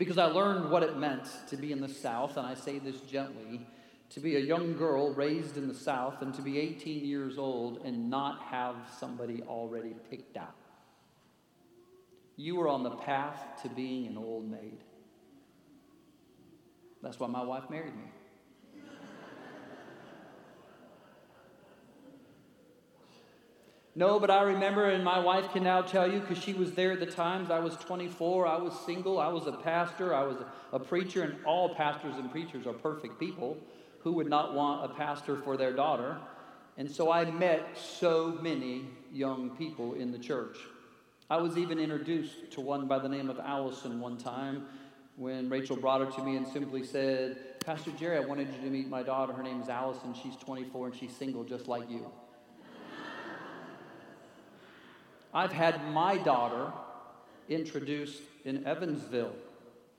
because 0.01 0.17
I 0.17 0.25
learned 0.25 0.71
what 0.71 0.83
it 0.83 0.97
meant 0.97 1.29
to 1.51 1.59
be 1.59 1.73
in 1.73 1.81
the 1.83 1.89
South, 1.89 2.39
and 2.39 2.47
I 2.47 2.55
say 2.55 2.79
this 2.79 3.03
gently 3.03 3.67
to 4.09 4.21
be 4.21 4.37
a 4.37 4.41
young 4.41 4.75
girl 4.75 5.13
raised 5.13 5.59
in 5.59 5.69
the 5.69 5.75
South 5.75 6.23
and 6.23 6.33
to 6.33 6.41
be 6.41 6.59
18 6.59 7.05
years 7.05 7.37
old 7.37 7.83
and 7.85 8.09
not 8.09 8.41
have 8.45 8.77
somebody 8.99 9.43
already 9.43 9.95
picked 10.09 10.39
out. 10.39 10.55
You 12.37 12.57
were 12.57 12.67
on 12.67 12.83
the 12.83 12.93
path 12.93 13.63
to 13.63 13.69
being 13.69 14.07
an 14.07 14.17
old 14.17 14.51
maid. 14.51 14.79
That's 17.03 17.21
why 17.21 17.27
my 17.27 17.43
wife 17.43 17.69
married 17.69 17.95
me. 17.95 18.11
No, 23.97 24.21
but 24.21 24.31
I 24.31 24.43
remember, 24.43 24.89
and 24.89 25.05
my 25.05 25.19
wife 25.19 25.53
can 25.53 25.65
now 25.65 25.83
tell 25.83 26.11
you 26.11 26.21
because 26.21 26.39
she 26.39 26.53
was 26.53 26.73
there 26.73 26.93
at 26.93 27.01
the 27.01 27.07
times. 27.07 27.51
I 27.51 27.59
was 27.59 27.75
24, 27.77 28.47
I 28.47 28.57
was 28.57 28.79
single, 28.87 29.19
I 29.19 29.29
was 29.29 29.49
a 29.49 29.53
pastor, 29.53 30.15
I 30.15 30.23
was 30.23 30.37
a 30.73 30.79
preacher, 30.79 31.23
and 31.23 31.45
all 31.45 31.75
pastors 31.75 32.15
and 32.17 32.31
preachers 32.31 32.67
are 32.67 32.73
perfect 32.73 33.19
people. 33.19 33.59
Who 34.01 34.13
would 34.13 34.29
not 34.29 34.55
want 34.55 34.91
a 34.91 34.95
pastor 34.95 35.37
for 35.37 35.57
their 35.57 35.73
daughter? 35.73 36.19
And 36.79 36.91
so 36.91 37.11
I 37.11 37.29
met 37.31 37.77
so 37.77 38.39
many 38.41 38.87
young 39.13 39.51
people 39.51 39.95
in 39.95 40.13
the 40.13 40.19
church. 40.19 40.57
I 41.29 41.37
was 41.39 41.59
even 41.59 41.79
introduced 41.79 42.53
to 42.53 42.61
one 42.61 42.87
by 42.87 43.01
the 43.01 43.09
name 43.09 43.29
of 43.29 43.41
Allison 43.41 44.01
one 44.01 44.17
time 44.17 44.67
when 45.17 45.51
Rachel 45.51 45.77
brought 45.77 46.01
her 46.01 46.11
to 46.11 46.25
me 46.25 46.37
and 46.37 46.47
simply 46.47 46.85
said, 46.85 47.61
Pastor 47.61 47.91
Jerry, 47.99 48.17
I 48.17 48.21
wanted 48.21 48.49
you 48.55 48.61
to 48.63 48.71
meet 48.71 48.89
my 48.89 49.03
daughter. 49.03 49.33
Her 49.33 49.43
name 49.43 49.61
is 49.61 49.69
Allison. 49.69 50.15
She's 50.15 50.37
24 50.37 50.87
and 50.87 50.97
she's 50.97 51.15
single 51.15 51.45
just 51.45 51.69
like 51.69 51.91
you. 51.91 52.11
I've 55.33 55.53
had 55.53 55.93
my 55.93 56.17
daughter 56.17 56.73
introduced 57.49 58.23
in 58.45 58.67
Evansville 58.67 59.35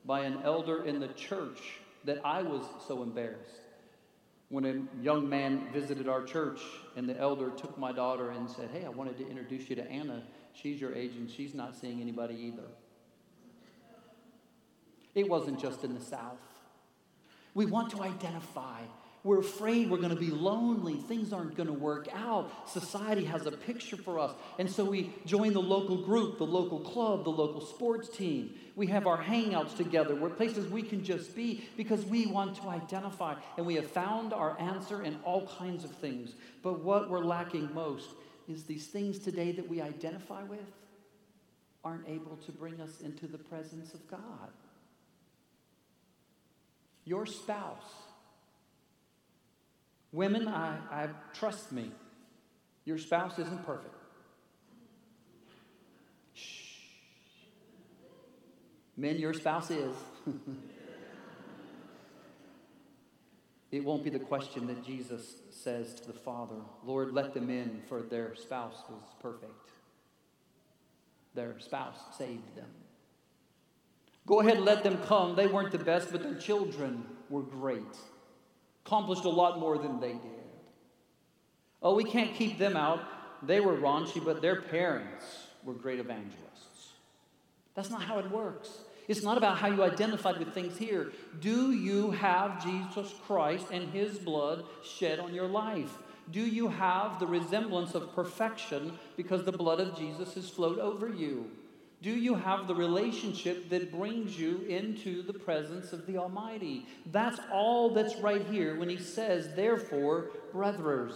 by 0.06 0.22
an 0.22 0.40
elder 0.44 0.84
in 0.84 1.00
the 1.00 1.08
church 1.10 1.80
that 2.06 2.20
I 2.26 2.42
was 2.42 2.64
so 2.88 3.04
embarrassed. 3.04 3.62
When 4.50 4.66
a 4.66 5.02
young 5.02 5.30
man 5.30 5.70
visited 5.72 6.10
our 6.10 6.24
church 6.24 6.60
and 6.98 7.08
the 7.08 7.18
elder 7.18 7.52
took 7.52 7.78
my 7.78 7.94
daughter 7.94 8.32
and 8.32 8.50
said, 8.50 8.70
Hey, 8.74 8.84
I 8.86 8.90
wanted 8.90 9.18
to 9.20 9.30
introduce 9.30 9.70
you 9.70 9.78
to 9.78 9.90
Anna. 9.90 10.24
She's 10.54 10.82
your 10.82 10.94
age 10.94 11.16
and 11.16 11.30
she's 11.30 11.54
not 11.54 11.76
seeing 11.76 12.02
anybody 12.02 12.36
either. 12.36 12.68
It 15.16 15.30
wasn't 15.30 15.60
just 15.60 15.84
in 15.84 15.94
the 15.94 16.02
South. 16.02 16.40
We 17.54 17.66
want 17.66 17.92
to 17.92 18.02
identify 18.02 18.82
we're 19.24 19.40
afraid 19.40 19.90
we're 19.90 19.98
going 19.98 20.10
to 20.10 20.16
be 20.16 20.32
lonely. 20.32 20.96
Things 20.96 21.32
aren't 21.32 21.56
going 21.56 21.68
to 21.68 21.74
work 21.74 22.08
out. 22.12 22.68
Society 22.68 23.24
has 23.26 23.46
a 23.46 23.52
picture 23.52 23.96
for 23.96 24.18
us. 24.18 24.32
And 24.58 24.70
so 24.70 24.84
we 24.84 25.14
join 25.28 25.54
the 25.54 25.62
local 25.62 25.98
group, 25.98 26.40
the 26.40 26.46
local 26.46 26.80
club, 26.80 27.24
the 27.24 27.30
local 27.30 27.62
sports 27.62 28.10
team. 28.10 28.56
We 28.76 28.88
have 28.88 29.06
our 29.06 29.22
hangouts 29.22 29.78
together. 29.78 30.16
We're 30.16 30.32
places 30.32 30.72
we 30.72 30.82
can 30.82 31.04
just 31.04 31.36
be 31.36 31.64
because 31.78 32.04
we 32.06 32.26
want 32.26 32.56
to 32.58 32.70
identify. 32.70 33.36
And 33.58 33.66
we 33.68 33.76
have 33.76 33.92
found 33.92 34.34
our 34.34 34.60
answer 34.60 35.04
in 35.04 35.20
all 35.24 35.48
kinds 35.48 35.84
of 35.84 35.92
things. 35.92 36.34
But 36.64 36.84
what 36.84 37.08
we're 37.10 37.24
lacking 37.24 37.72
most 37.76 38.10
is 38.48 38.64
these 38.64 38.88
things 38.88 39.20
today 39.20 39.52
that 39.52 39.70
we 39.70 39.82
identify 39.82 40.42
with 40.44 40.60
aren't 41.84 42.08
able 42.08 42.38
to 42.38 42.52
bring 42.52 42.82
us 42.82 43.02
into 43.02 43.28
the 43.28 43.38
presence 43.38 43.94
of 43.94 44.08
God. 44.08 44.50
Your 47.06 47.28
spouse 47.28 48.01
Women, 50.12 50.48
I, 50.48 50.78
I 50.92 51.10
trust 51.34 51.72
me. 51.72 51.92
Your 52.86 52.98
spouse 52.98 53.40
isn't 53.40 53.66
perfect. 53.66 53.96
Shh. 56.34 56.80
Men, 58.98 59.18
your 59.18 59.34
spouse 59.34 59.72
is. 59.72 59.96
it 63.72 63.84
won't 63.84 64.04
be 64.04 64.10
the 64.10 64.20
question 64.20 64.68
that 64.68 64.84
Jesus 64.84 65.38
says 65.50 65.94
to 65.94 66.08
the 66.08 66.14
Father, 66.14 66.58
Lord, 66.84 67.14
let 67.14 67.34
them 67.34 67.50
in, 67.50 67.82
for 67.88 68.02
their 68.02 68.36
spouse 68.36 68.84
was 68.90 69.04
perfect. 69.22 69.70
Their 71.34 71.58
spouse 71.60 72.00
saved 72.18 72.58
them. 72.58 72.68
Go 74.26 74.42
ahead 74.42 74.58
and 74.58 74.66
let 74.66 74.84
them 74.84 74.98
come. 75.06 75.36
They 75.36 75.48
weren't 75.48 75.72
the 75.72 75.80
best, 75.80 76.12
but 76.12 76.22
their 76.22 76.36
children 76.36 77.06
were 77.30 77.42
great 77.42 77.96
accomplished 78.86 79.26
a 79.26 79.30
lot 79.30 79.60
more 79.60 79.78
than 79.78 80.00
they 80.00 80.14
did. 80.14 80.42
Oh, 81.82 81.96
we 81.96 82.04
can't 82.04 82.34
keep 82.36 82.58
them 82.58 82.78
out. 82.78 83.02
They 83.44 83.60
were 83.60 83.76
raunchy, 83.76 84.24
but 84.24 84.42
their 84.42 84.62
parents 84.62 85.26
were 85.64 85.74
great 85.74 86.00
evangelists. 86.00 86.94
That's 87.74 87.90
not 87.90 88.04
how 88.04 88.20
it 88.20 88.30
works. 88.30 88.70
It's 89.08 89.24
not 89.24 89.38
about 89.38 89.58
how 89.58 89.68
you 89.68 89.84
identified 89.84 90.38
with 90.38 90.54
things 90.54 90.78
here. 90.78 91.12
Do 91.40 91.72
you 91.72 92.12
have 92.12 92.64
Jesus 92.64 93.14
Christ 93.26 93.68
and 93.72 93.92
his 93.92 94.20
blood 94.20 94.64
shed 94.84 95.20
on 95.20 95.34
your 95.34 95.48
life? 95.48 95.98
Do 96.32 96.42
you 96.42 96.68
have 96.68 97.20
the 97.20 97.28
resemblance 97.28 97.96
of 97.96 98.14
perfection 98.14 98.98
because 99.18 99.44
the 99.44 99.52
blood 99.52 99.80
of 99.80 99.98
Jesus 99.98 100.36
has 100.36 100.50
flowed 100.50 100.80
over 100.80 101.10
you? 101.10 101.50
Do 102.02 102.10
you 102.10 102.34
have 102.34 102.68
the 102.68 102.74
relationship 102.74 103.70
that 103.70 103.92
brings 103.92 104.40
you 104.40 104.62
into 104.68 105.22
the 105.22 105.34
presence 105.34 105.94
of 105.94 106.08
the 106.08 106.18
Almighty? 106.18 106.88
That's 107.12 107.40
all 107.52 107.94
that's 107.94 108.16
right 108.18 108.44
here 108.48 108.80
when 108.80 108.90
he 108.90 108.98
says, 108.98 109.54
therefore, 109.56 110.32
brothers. 110.52 111.14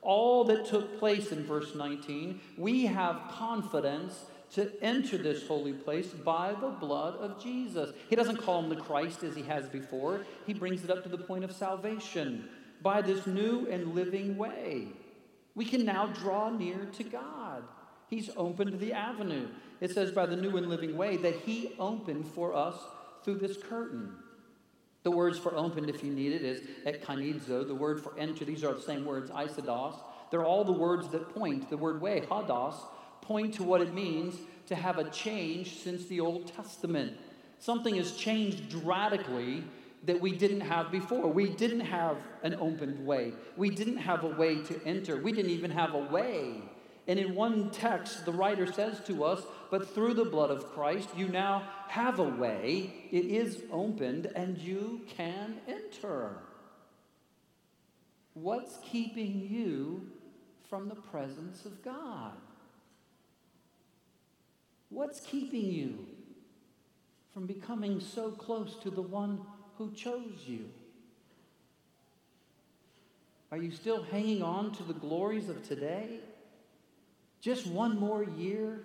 All 0.00 0.44
that 0.44 0.64
took 0.64 0.98
place 0.98 1.32
in 1.32 1.44
verse 1.44 1.74
19, 1.74 2.40
we 2.56 2.86
have 2.86 3.30
confidence 3.30 4.24
to 4.52 4.70
enter 4.82 5.18
this 5.18 5.46
holy 5.46 5.74
place 5.74 6.08
by 6.08 6.54
the 6.60 6.68
blood 6.68 7.14
of 7.16 7.42
Jesus. 7.42 7.94
He 8.08 8.16
doesn't 8.16 8.38
call 8.38 8.62
him 8.62 8.70
the 8.70 8.76
Christ 8.76 9.22
as 9.22 9.36
he 9.36 9.42
has 9.42 9.68
before, 9.68 10.24
he 10.46 10.54
brings 10.54 10.82
it 10.82 10.90
up 10.90 11.02
to 11.02 11.08
the 11.08 11.18
point 11.18 11.44
of 11.44 11.52
salvation 11.52 12.48
by 12.82 13.02
this 13.02 13.26
new 13.26 13.66
and 13.70 13.94
living 13.94 14.36
way. 14.36 14.88
We 15.54 15.66
can 15.66 15.84
now 15.84 16.06
draw 16.06 16.50
near 16.50 16.86
to 16.86 17.04
God. 17.04 17.41
He's 18.12 18.28
opened 18.36 18.78
the 18.78 18.92
avenue 18.92 19.48
it 19.80 19.90
says 19.90 20.12
by 20.12 20.26
the 20.26 20.36
new 20.36 20.54
and 20.58 20.68
living 20.68 20.98
way 20.98 21.16
that 21.16 21.34
he 21.34 21.72
opened 21.78 22.28
for 22.28 22.54
us 22.54 22.76
through 23.24 23.38
this 23.38 23.56
curtain. 23.56 24.12
The 25.02 25.10
words 25.10 25.38
for 25.38 25.56
opened, 25.56 25.88
if 25.88 26.04
you 26.04 26.12
need 26.12 26.32
it, 26.32 26.42
is 26.42 26.60
ekanizo. 26.86 27.66
The 27.66 27.74
word 27.74 28.02
for 28.02 28.12
enter, 28.18 28.44
these 28.44 28.62
are 28.64 28.74
the 28.74 28.82
same 28.82 29.06
words, 29.06 29.30
isodos. 29.30 29.96
They're 30.30 30.44
all 30.44 30.62
the 30.62 30.72
words 30.72 31.08
that 31.08 31.34
point, 31.34 31.70
the 31.70 31.78
word 31.78 32.02
way, 32.02 32.20
hados, 32.20 32.76
point 33.22 33.54
to 33.54 33.62
what 33.62 33.80
it 33.80 33.94
means 33.94 34.36
to 34.66 34.74
have 34.74 34.98
a 34.98 35.08
change 35.10 35.78
since 35.78 36.04
the 36.04 36.20
Old 36.20 36.54
Testament. 36.54 37.16
Something 37.60 37.96
has 37.96 38.12
changed 38.12 38.74
radically 38.84 39.64
that 40.04 40.20
we 40.20 40.32
didn't 40.32 40.60
have 40.60 40.92
before. 40.92 41.26
We 41.28 41.48
didn't 41.48 41.80
have 41.80 42.18
an 42.42 42.56
opened 42.56 43.04
way. 43.06 43.32
We 43.56 43.70
didn't 43.70 43.96
have 43.96 44.22
a 44.22 44.28
way 44.28 44.62
to 44.62 44.80
enter. 44.84 45.16
We 45.16 45.32
didn't 45.32 45.52
even 45.52 45.70
have 45.70 45.94
a 45.94 46.04
way. 46.04 46.62
And 47.08 47.18
in 47.18 47.34
one 47.34 47.70
text, 47.70 48.24
the 48.24 48.32
writer 48.32 48.70
says 48.70 49.00
to 49.06 49.24
us, 49.24 49.42
But 49.70 49.92
through 49.94 50.14
the 50.14 50.24
blood 50.24 50.50
of 50.50 50.72
Christ, 50.72 51.08
you 51.16 51.28
now 51.28 51.68
have 51.88 52.20
a 52.20 52.28
way. 52.28 53.08
It 53.10 53.24
is 53.26 53.62
opened, 53.72 54.26
and 54.36 54.56
you 54.56 55.02
can 55.16 55.56
enter. 55.66 56.36
What's 58.34 58.78
keeping 58.84 59.48
you 59.50 60.06
from 60.70 60.88
the 60.88 60.94
presence 60.94 61.64
of 61.64 61.82
God? 61.84 62.32
What's 64.88 65.20
keeping 65.20 65.66
you 65.66 66.06
from 67.34 67.46
becoming 67.46 67.98
so 67.98 68.30
close 68.30 68.76
to 68.82 68.90
the 68.90 69.02
one 69.02 69.40
who 69.76 69.90
chose 69.92 70.44
you? 70.46 70.68
Are 73.50 73.58
you 73.58 73.70
still 73.70 74.02
hanging 74.02 74.42
on 74.42 74.72
to 74.72 74.82
the 74.82 74.94
glories 74.94 75.48
of 75.48 75.66
today? 75.66 76.20
Just 77.42 77.66
one 77.66 77.98
more 77.98 78.22
year? 78.22 78.84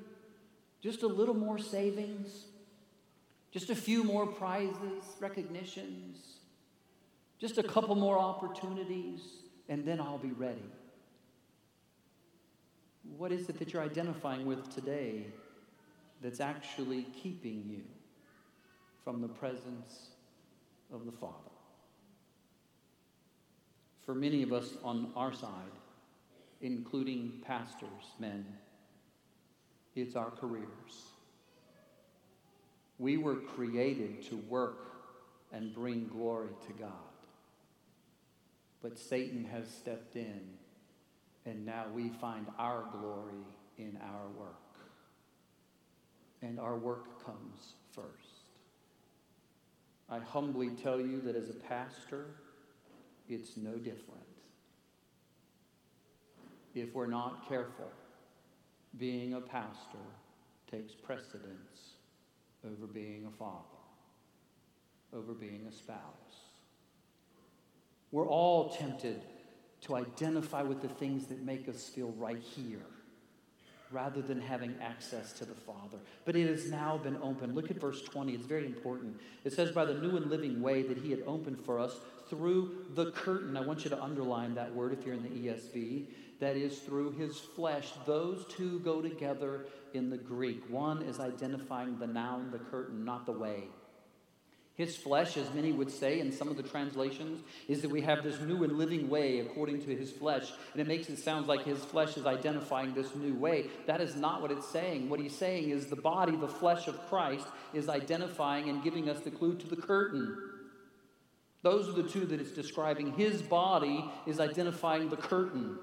Just 0.82 1.04
a 1.04 1.08
little 1.08 1.36
more 1.36 1.60
savings? 1.60 2.46
Just 3.52 3.70
a 3.70 3.76
few 3.76 4.04
more 4.04 4.26
prizes, 4.26 5.04
recognitions? 5.20 6.40
Just 7.40 7.60
a 7.60 7.64
couple 7.64 7.94
more 7.96 8.18
opportunities, 8.18 9.22
and 9.70 9.86
then 9.86 10.02
I'll 10.02 10.18
be 10.18 10.32
ready. 10.32 10.70
What 13.16 13.32
is 13.32 13.48
it 13.48 13.60
that 13.60 13.72
you're 13.72 13.84
identifying 13.84 14.46
with 14.48 14.74
today 14.74 15.28
that's 16.22 16.40
actually 16.40 17.04
keeping 17.22 17.64
you 17.70 17.84
from 19.04 19.22
the 19.22 19.28
presence 19.28 20.10
of 20.92 21.06
the 21.06 21.12
Father? 21.12 21.34
For 24.04 24.16
many 24.16 24.42
of 24.42 24.52
us 24.52 24.78
on 24.84 25.12
our 25.16 25.32
side, 25.32 25.52
including 26.62 27.42
pastors, 27.46 28.16
men, 28.20 28.46
it's 29.96 30.16
our 30.16 30.32
careers. 30.32 30.66
We 33.00 33.18
were 33.18 33.36
created 33.36 34.24
to 34.30 34.38
work 34.38 34.88
and 35.52 35.74
bring 35.74 36.08
glory 36.08 36.50
to 36.68 36.74
God. 36.74 36.92
But 38.82 38.98
Satan 38.98 39.44
has 39.46 39.68
stepped 39.70 40.16
in, 40.16 40.42
and 41.46 41.66
now 41.66 41.86
we 41.94 42.10
find 42.10 42.48
our 42.58 42.86
glory 42.92 43.44
in 43.78 43.98
our 44.02 44.28
work. 44.38 44.56
And 46.42 46.60
our 46.60 46.78
work 46.78 47.26
comes 47.26 47.74
first. 47.92 48.38
I 50.10 50.20
humbly 50.20 50.70
tell 50.70 51.00
you 51.00 51.20
that 51.22 51.36
as 51.36 51.50
a 51.50 51.54
pastor, 51.54 52.28
it's 53.28 53.58
no 53.58 53.74
different. 53.74 54.27
If 56.82 56.94
we're 56.94 57.08
not 57.08 57.48
careful, 57.48 57.92
being 58.98 59.34
a 59.34 59.42
pastor 59.42 59.98
takes 60.70 60.94
precedence 60.94 61.94
over 62.66 62.88
being 62.88 63.26
a 63.26 63.32
father, 63.38 63.64
over 65.14 65.34
being 65.34 65.66
a 65.68 65.72
spouse 65.72 66.28
we're 68.12 68.28
all 68.28 68.70
tempted 68.70 69.22
to 69.82 69.96
identify 69.96 70.64
with 70.64 70.82
the 70.82 70.88
things 70.88 71.28
that 71.28 71.44
make 71.44 71.68
us 71.68 71.90
feel 71.90 72.12
right 72.18 72.42
here 72.42 72.86
rather 73.92 74.22
than 74.22 74.42
having 74.42 74.76
access 74.82 75.32
to 75.34 75.46
the 75.46 75.56
Father. 75.56 75.98
But 76.26 76.36
it 76.36 76.48
has 76.48 76.70
now 76.70 76.98
been 76.98 77.18
opened. 77.22 77.56
Look 77.56 77.72
at 77.72 77.80
verse 77.80 78.02
20, 78.02 78.34
it's 78.34 78.46
very 78.46 78.66
important. 78.66 79.20
It 79.46 79.54
says, 79.54 79.72
By 79.72 79.86
the 79.86 79.94
new 79.94 80.18
and 80.18 80.30
living 80.30 80.62
way 80.62 80.82
that 80.84 80.98
He 80.98 81.12
had 81.12 81.24
opened 81.26 81.64
for 81.64 81.80
us 81.80 81.96
through 82.30 82.86
the 82.96 83.12
curtain. 83.12 83.56
I 83.56 83.62
want 83.62 83.86
you 83.86 83.90
to 83.92 84.02
underline 84.02 84.56
that 84.56 84.74
word 84.74 84.92
if 84.92 85.06
you're 85.06 85.16
in 85.16 85.24
the 85.24 85.30
ESV. 85.30 86.08
That 86.40 86.56
is 86.56 86.80
through 86.80 87.12
His 87.12 87.40
flesh. 87.40 87.90
Those 88.06 88.46
two 88.50 88.80
go 88.80 89.02
together 89.02 89.66
in 89.94 90.10
the 90.10 90.18
Greek. 90.18 90.70
One 90.70 91.02
is 91.02 91.20
identifying 91.20 91.98
the 91.98 92.08
noun, 92.08 92.52
the 92.52 92.60
curtain, 92.60 93.04
not 93.04 93.26
the 93.26 93.32
way. 93.32 93.64
His 94.78 94.96
flesh, 94.96 95.38
as 95.38 95.52
many 95.56 95.72
would 95.72 95.90
say 95.90 96.20
in 96.20 96.32
some 96.32 96.50
of 96.50 96.56
the 96.56 96.62
translations, 96.62 97.42
is 97.68 97.82
that 97.82 97.90
we 97.90 98.02
have 98.02 98.24
this 98.24 98.40
new 98.40 98.64
and 98.64 98.78
living 98.78 99.10
way 99.10 99.40
according 99.40 99.82
to 99.82 99.96
his 99.96 100.12
flesh. 100.12 100.52
And 100.74 100.80
it 100.80 100.88
makes 100.88 101.10
it 101.10 101.18
sound 101.18 101.48
like 101.48 101.66
his 101.66 101.84
flesh 101.84 102.16
is 102.16 102.28
identifying 102.28 102.94
this 102.94 103.16
new 103.16 103.34
way. 103.34 103.72
That 103.88 104.02
is 104.02 104.16
not 104.16 104.40
what 104.40 104.52
it's 104.52 104.68
saying. 104.68 105.10
What 105.10 105.20
he's 105.20 105.36
saying 105.36 105.72
is 105.72 105.88
the 105.88 105.96
body, 105.96 106.36
the 106.36 106.48
flesh 106.48 106.88
of 106.88 106.96
Christ, 107.10 107.48
is 107.74 107.90
identifying 107.90 108.70
and 108.70 108.84
giving 108.84 109.10
us 109.10 109.20
the 109.22 109.32
clue 109.32 109.56
to 109.56 109.68
the 109.68 109.76
curtain. 109.76 110.38
Those 111.64 111.90
are 111.90 112.00
the 112.00 112.08
two 112.08 112.28
that 112.28 112.40
it's 112.40 112.52
describing. 112.52 113.14
His 113.14 113.42
body 113.42 114.06
is 114.28 114.40
identifying 114.40 115.10
the 115.10 115.18
curtain. 115.18 115.80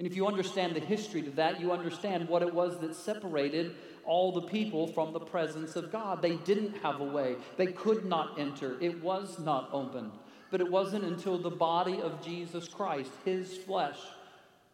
And 0.00 0.06
if 0.06 0.16
you 0.16 0.26
understand 0.26 0.74
the 0.74 0.80
history 0.80 1.20
to 1.20 1.30
that, 1.32 1.60
you 1.60 1.72
understand 1.72 2.26
what 2.26 2.40
it 2.40 2.54
was 2.54 2.78
that 2.78 2.96
separated 2.96 3.74
all 4.06 4.32
the 4.32 4.40
people 4.40 4.86
from 4.86 5.12
the 5.12 5.20
presence 5.20 5.76
of 5.76 5.92
God. 5.92 6.22
They 6.22 6.36
didn't 6.36 6.78
have 6.78 7.02
a 7.02 7.04
way, 7.04 7.36
they 7.58 7.66
could 7.66 8.06
not 8.06 8.38
enter, 8.38 8.78
it 8.80 9.02
was 9.02 9.38
not 9.38 9.68
open. 9.74 10.10
But 10.50 10.62
it 10.62 10.70
wasn't 10.70 11.04
until 11.04 11.36
the 11.36 11.50
body 11.50 12.00
of 12.00 12.24
Jesus 12.24 12.66
Christ, 12.66 13.10
his 13.26 13.58
flesh, 13.58 13.98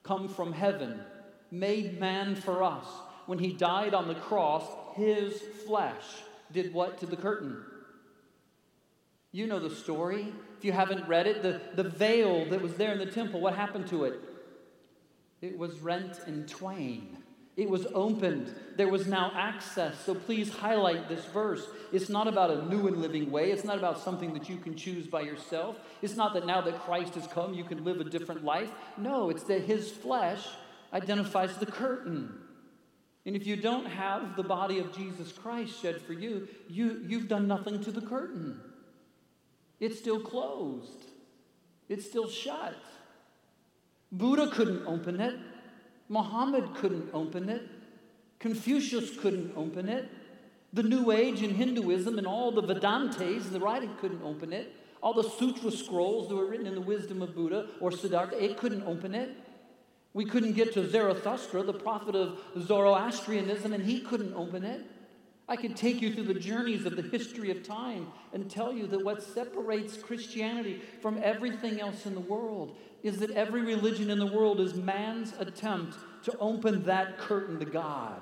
come 0.04 0.28
from 0.28 0.52
heaven, 0.52 1.00
made 1.50 1.98
man 1.98 2.36
for 2.36 2.62
us, 2.62 2.86
when 3.26 3.40
he 3.40 3.52
died 3.52 3.94
on 3.94 4.06
the 4.06 4.14
cross, 4.14 4.62
his 4.94 5.42
flesh 5.66 6.04
did 6.52 6.72
what 6.72 6.98
to 6.98 7.06
the 7.06 7.16
curtain? 7.16 7.64
You 9.32 9.48
know 9.48 9.58
the 9.58 9.74
story. 9.74 10.32
If 10.56 10.64
you 10.64 10.70
haven't 10.70 11.08
read 11.08 11.26
it, 11.26 11.42
the, 11.42 11.60
the 11.74 11.90
veil 11.90 12.48
that 12.50 12.62
was 12.62 12.74
there 12.74 12.92
in 12.92 13.00
the 13.00 13.06
temple, 13.06 13.40
what 13.40 13.56
happened 13.56 13.88
to 13.88 14.04
it? 14.04 14.20
It 15.46 15.56
was 15.56 15.80
rent 15.80 16.20
in 16.26 16.46
twain. 16.46 17.16
It 17.56 17.70
was 17.70 17.86
opened. 17.94 18.54
There 18.76 18.88
was 18.88 19.06
now 19.06 19.32
access. 19.34 19.98
So 20.04 20.14
please 20.14 20.50
highlight 20.50 21.08
this 21.08 21.24
verse. 21.26 21.66
It's 21.92 22.08
not 22.08 22.28
about 22.28 22.50
a 22.50 22.66
new 22.66 22.86
and 22.88 22.98
living 22.98 23.30
way. 23.30 23.50
It's 23.52 23.64
not 23.64 23.78
about 23.78 23.98
something 24.00 24.34
that 24.34 24.48
you 24.48 24.56
can 24.56 24.74
choose 24.74 25.06
by 25.06 25.22
yourself. 25.22 25.78
It's 26.02 26.16
not 26.16 26.34
that 26.34 26.46
now 26.46 26.60
that 26.62 26.80
Christ 26.80 27.14
has 27.14 27.26
come, 27.28 27.54
you 27.54 27.64
can 27.64 27.84
live 27.84 28.00
a 28.00 28.04
different 28.04 28.44
life. 28.44 28.70
No, 28.98 29.30
it's 29.30 29.44
that 29.44 29.62
his 29.62 29.90
flesh 29.90 30.44
identifies 30.92 31.56
the 31.56 31.66
curtain. 31.66 32.38
And 33.24 33.34
if 33.34 33.46
you 33.46 33.56
don't 33.56 33.86
have 33.86 34.36
the 34.36 34.42
body 34.42 34.78
of 34.78 34.92
Jesus 34.92 35.32
Christ 35.32 35.80
shed 35.80 36.00
for 36.02 36.12
you, 36.12 36.48
you 36.68 37.02
you've 37.06 37.28
done 37.28 37.48
nothing 37.48 37.82
to 37.84 37.90
the 37.90 38.00
curtain. 38.00 38.60
It's 39.80 39.98
still 39.98 40.20
closed, 40.20 41.06
it's 41.88 42.06
still 42.06 42.28
shut. 42.28 42.76
Buddha 44.12 44.48
couldn't 44.48 44.86
open 44.86 45.20
it. 45.20 45.36
Muhammad 46.08 46.74
couldn't 46.74 47.10
open 47.12 47.48
it. 47.48 47.62
Confucius 48.38 49.16
couldn't 49.18 49.52
open 49.56 49.88
it. 49.88 50.08
The 50.72 50.82
New 50.82 51.10
Age 51.10 51.42
and 51.42 51.56
Hinduism 51.56 52.18
and 52.18 52.26
all 52.26 52.52
the 52.52 52.62
Vedantas, 52.62 53.50
the 53.50 53.60
writing 53.60 53.94
couldn't 54.00 54.22
open 54.22 54.52
it. 54.52 54.72
All 55.02 55.14
the 55.14 55.28
sutra 55.28 55.70
scrolls 55.70 56.28
that 56.28 56.34
were 56.34 56.46
written 56.46 56.66
in 56.66 56.74
the 56.74 56.80
wisdom 56.80 57.22
of 57.22 57.34
Buddha 57.34 57.68
or 57.80 57.90
Siddhartha, 57.90 58.42
it 58.42 58.56
couldn't 58.56 58.82
open 58.82 59.14
it. 59.14 59.36
We 60.12 60.24
couldn't 60.24 60.52
get 60.52 60.72
to 60.74 60.88
Zarathustra, 60.88 61.62
the 61.62 61.74
prophet 61.74 62.16
of 62.16 62.38
Zoroastrianism, 62.58 63.72
and 63.72 63.84
he 63.84 64.00
couldn't 64.00 64.34
open 64.34 64.64
it. 64.64 64.82
I 65.48 65.56
could 65.56 65.76
take 65.76 66.02
you 66.02 66.12
through 66.12 66.24
the 66.24 66.34
journeys 66.34 66.86
of 66.86 66.96
the 66.96 67.02
history 67.02 67.50
of 67.50 67.62
time 67.62 68.08
and 68.32 68.50
tell 68.50 68.72
you 68.72 68.86
that 68.88 69.04
what 69.04 69.22
separates 69.22 69.96
Christianity 69.96 70.82
from 71.00 71.20
everything 71.22 71.80
else 71.80 72.04
in 72.04 72.14
the 72.14 72.20
world 72.20 72.76
is 73.06 73.18
that 73.18 73.30
every 73.30 73.62
religion 73.62 74.10
in 74.10 74.18
the 74.18 74.26
world 74.26 74.60
is 74.60 74.74
man's 74.74 75.32
attempt 75.38 75.96
to 76.24 76.36
open 76.38 76.82
that 76.84 77.18
curtain 77.18 77.60
to 77.60 77.64
God. 77.64 78.20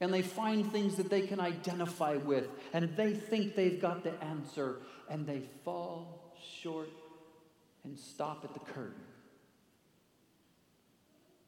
And 0.00 0.14
they 0.14 0.22
find 0.22 0.72
things 0.72 0.96
that 0.96 1.10
they 1.10 1.20
can 1.20 1.40
identify 1.40 2.16
with, 2.16 2.48
and 2.72 2.96
they 2.96 3.12
think 3.12 3.54
they've 3.54 3.80
got 3.80 4.02
the 4.02 4.14
answer, 4.24 4.80
and 5.10 5.26
they 5.26 5.42
fall 5.62 6.32
short 6.62 6.88
and 7.84 7.98
stop 7.98 8.44
at 8.44 8.54
the 8.54 8.60
curtain. 8.60 9.02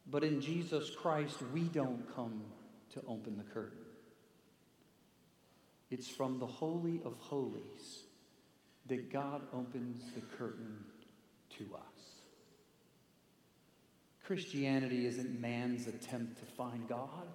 But 0.05 0.23
in 0.23 0.39
Jesus 0.39 0.91
Christ, 0.91 1.37
we 1.51 1.61
don't 1.61 2.03
come 2.15 2.43
to 2.93 3.01
open 3.07 3.37
the 3.37 3.43
curtain. 3.43 3.79
It's 5.89 6.07
from 6.07 6.37
the 6.37 6.45
Holy 6.45 7.01
of 7.03 7.15
Holies 7.17 8.03
that 8.85 9.11
God 9.11 9.41
opens 9.51 10.11
the 10.13 10.21
curtain 10.37 10.83
to 11.57 11.63
us. 11.75 11.93
Christianity 14.25 15.05
isn't 15.05 15.39
man's 15.39 15.87
attempt 15.87 16.39
to 16.39 16.45
find 16.45 16.87
God. 16.87 17.27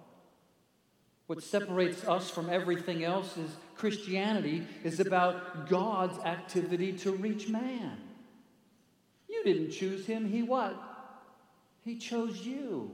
What 1.27 1.43
separates 1.43 2.03
us 2.07 2.29
from 2.29 2.49
everything 2.49 3.03
else 3.03 3.37
is 3.37 3.55
Christianity 3.75 4.65
is 4.83 4.99
about 4.99 5.69
God's 5.69 6.17
activity 6.25 6.93
to 6.93 7.11
reach 7.11 7.47
man. 7.47 7.97
You 9.29 9.43
didn't 9.43 9.71
choose 9.71 10.07
him, 10.07 10.27
he 10.27 10.41
what? 10.41 10.75
He 11.85 11.97
chose 11.97 12.39
you. 12.45 12.91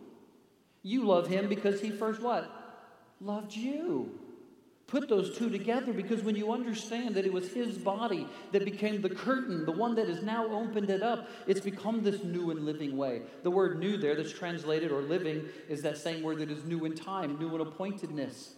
You 0.84 1.06
love 1.06 1.28
him 1.28 1.48
because 1.48 1.80
he 1.80 1.90
first 1.90 2.22
what? 2.22 2.52
Loved 3.22 3.56
you 3.56 4.20
put 4.88 5.10
those 5.10 5.36
two 5.36 5.50
together 5.50 5.94
because 5.94 6.22
when 6.22 6.36
you 6.36 6.52
understand 6.52 7.16
that 7.16 7.26
it 7.26 7.34
was 7.34 7.52
his 7.52 7.78
body 7.78 8.28
that 8.52 8.64
became 8.64 9.02
the 9.02 9.10
curtain, 9.10 9.66
the 9.66 9.72
one 9.72 9.96
that 9.96 10.08
has 10.08 10.22
now 10.22 10.46
opened 10.48 10.90
it 10.90 11.02
up, 11.02 11.28
it's 11.48 11.62
become 11.62 12.04
this 12.04 12.24
new 12.24 12.52
and 12.52 12.66
living 12.66 12.96
way. 12.96 13.24
The 13.44 13.52
word 13.52 13.80
new 13.80 13.98
there 13.98 14.16
that's 14.16 14.32
translated 14.32 14.92
or 14.92 15.02
living 15.02 15.46
is 15.68 15.82
that 15.82 15.98
same 15.98 16.22
word 16.22 16.40
that 16.40 16.52
is 16.52 16.64
new 16.66 16.86
in 16.86 16.94
time, 16.94 17.40
new 17.40 17.54
in 17.56 17.62
appointedness. 17.62 18.54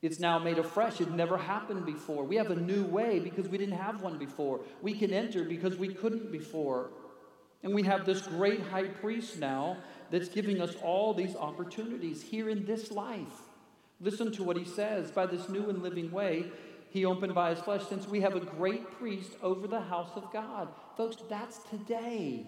It's 0.00 0.20
now 0.20 0.38
made 0.38 0.58
afresh. 0.58 1.00
It 1.00 1.10
never 1.10 1.38
happened 1.38 1.86
before. 1.86 2.24
We 2.24 2.36
have 2.36 2.50
a 2.50 2.56
new 2.56 2.84
way 2.84 3.18
because 3.18 3.48
we 3.48 3.56
didn't 3.56 3.78
have 3.78 4.02
one 4.02 4.18
before. 4.18 4.60
We 4.82 4.92
can 4.92 5.12
enter 5.12 5.44
because 5.44 5.76
we 5.76 5.94
couldn't 5.94 6.30
before. 6.30 6.90
And 7.62 7.74
we 7.74 7.82
have 7.84 8.04
this 8.04 8.20
great 8.20 8.60
high 8.60 8.88
priest 8.88 9.38
now 9.38 9.78
that's 10.10 10.28
giving 10.28 10.60
us 10.60 10.76
all 10.82 11.14
these 11.14 11.34
opportunities 11.34 12.22
here 12.22 12.50
in 12.50 12.66
this 12.66 12.92
life. 12.92 13.32
Listen 14.00 14.32
to 14.32 14.42
what 14.42 14.56
he 14.56 14.64
says 14.64 15.10
by 15.10 15.26
this 15.26 15.48
new 15.48 15.68
and 15.70 15.82
living 15.82 16.10
way 16.10 16.46
he 16.90 17.04
opened 17.04 17.34
by 17.34 17.50
his 17.50 17.58
flesh, 17.58 17.82
since 17.88 18.06
we 18.06 18.20
have 18.20 18.36
a 18.36 18.40
great 18.40 18.88
priest 18.98 19.32
over 19.42 19.66
the 19.66 19.80
house 19.80 20.12
of 20.14 20.32
God. 20.32 20.68
Folks, 20.96 21.16
that's 21.28 21.58
today. 21.64 22.46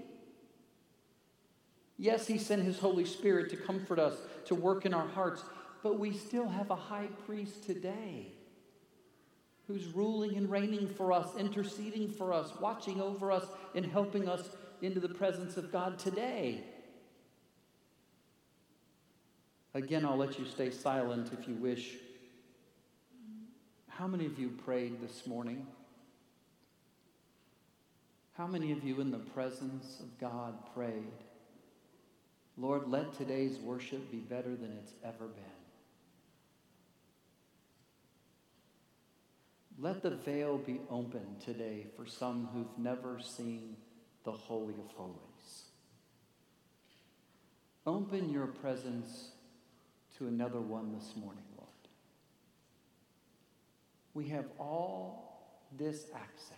Yes, 1.99 2.29
he 2.29 2.39
sent 2.39 2.63
his 2.63 2.79
Holy 2.79 3.05
Spirit 3.05 3.51
to 3.51 3.57
comfort 3.57 3.99
us, 3.99 4.15
to 4.45 4.55
work 4.55 4.87
in 4.87 4.95
our 4.95 5.09
hearts, 5.09 5.43
but 5.83 5.99
we 5.99 6.13
still 6.13 6.49
have 6.49 6.71
a 6.71 6.77
high 6.77 7.09
priest 7.27 7.65
today 7.65 8.29
who's 9.67 9.87
ruling 9.89 10.37
and 10.37 10.49
reigning 10.49 10.87
for 10.87 11.13
us, 11.13 11.35
interceding 11.37 12.09
for 12.09 12.33
us, 12.33 12.53
watching 12.61 13.01
over 13.01 13.33
us, 13.33 13.47
and 13.75 13.85
helping 13.85 14.29
us 14.29 14.51
into 14.81 15.01
the 15.01 15.09
presence 15.09 15.57
of 15.57 15.73
God 15.73 15.99
today. 15.99 16.63
Again, 19.77 20.07
I'll 20.07 20.17
let 20.17 20.39
you 20.39 20.47
stay 20.47 20.71
silent 20.71 21.35
if 21.39 21.47
you 21.47 21.55
wish. 21.57 21.97
How 23.89 24.07
many 24.07 24.25
of 24.25 24.39
you 24.39 24.49
prayed 24.49 25.03
this 25.03 25.27
morning? 25.27 25.67
How 28.39 28.47
many 28.47 28.73
of 28.73 28.83
you 28.83 29.03
in 29.03 29.11
the 29.11 29.19
presence 29.19 30.01
of 30.01 30.19
God 30.19 30.55
prayed, 30.75 31.13
Lord, 32.57 32.89
let 32.89 33.13
today's 33.19 33.59
worship 33.59 34.11
be 34.11 34.17
better 34.17 34.57
than 34.57 34.73
it's 34.83 34.95
ever 35.05 35.27
been? 35.27 35.45
Let 39.79 40.03
the 40.03 40.17
veil 40.17 40.57
be 40.57 40.81
open 40.89 41.37
today 41.45 41.85
for 41.99 42.07
some 42.07 42.49
who've 42.55 42.79
never 42.83 43.21
seen 43.21 43.77
the 44.25 44.33
Holy 44.33 44.73
of 44.73 44.91
Holies. 44.97 45.65
Open 47.87 48.31
your 48.33 48.47
presence 48.47 49.33
to 50.19 50.27
another 50.27 50.61
one 50.61 50.93
this 50.93 51.15
morning, 51.17 51.45
Lord. 51.57 51.71
We 54.15 54.29
have 54.29 54.47
all 54.59 55.61
this 55.77 56.07
access. 56.15 56.57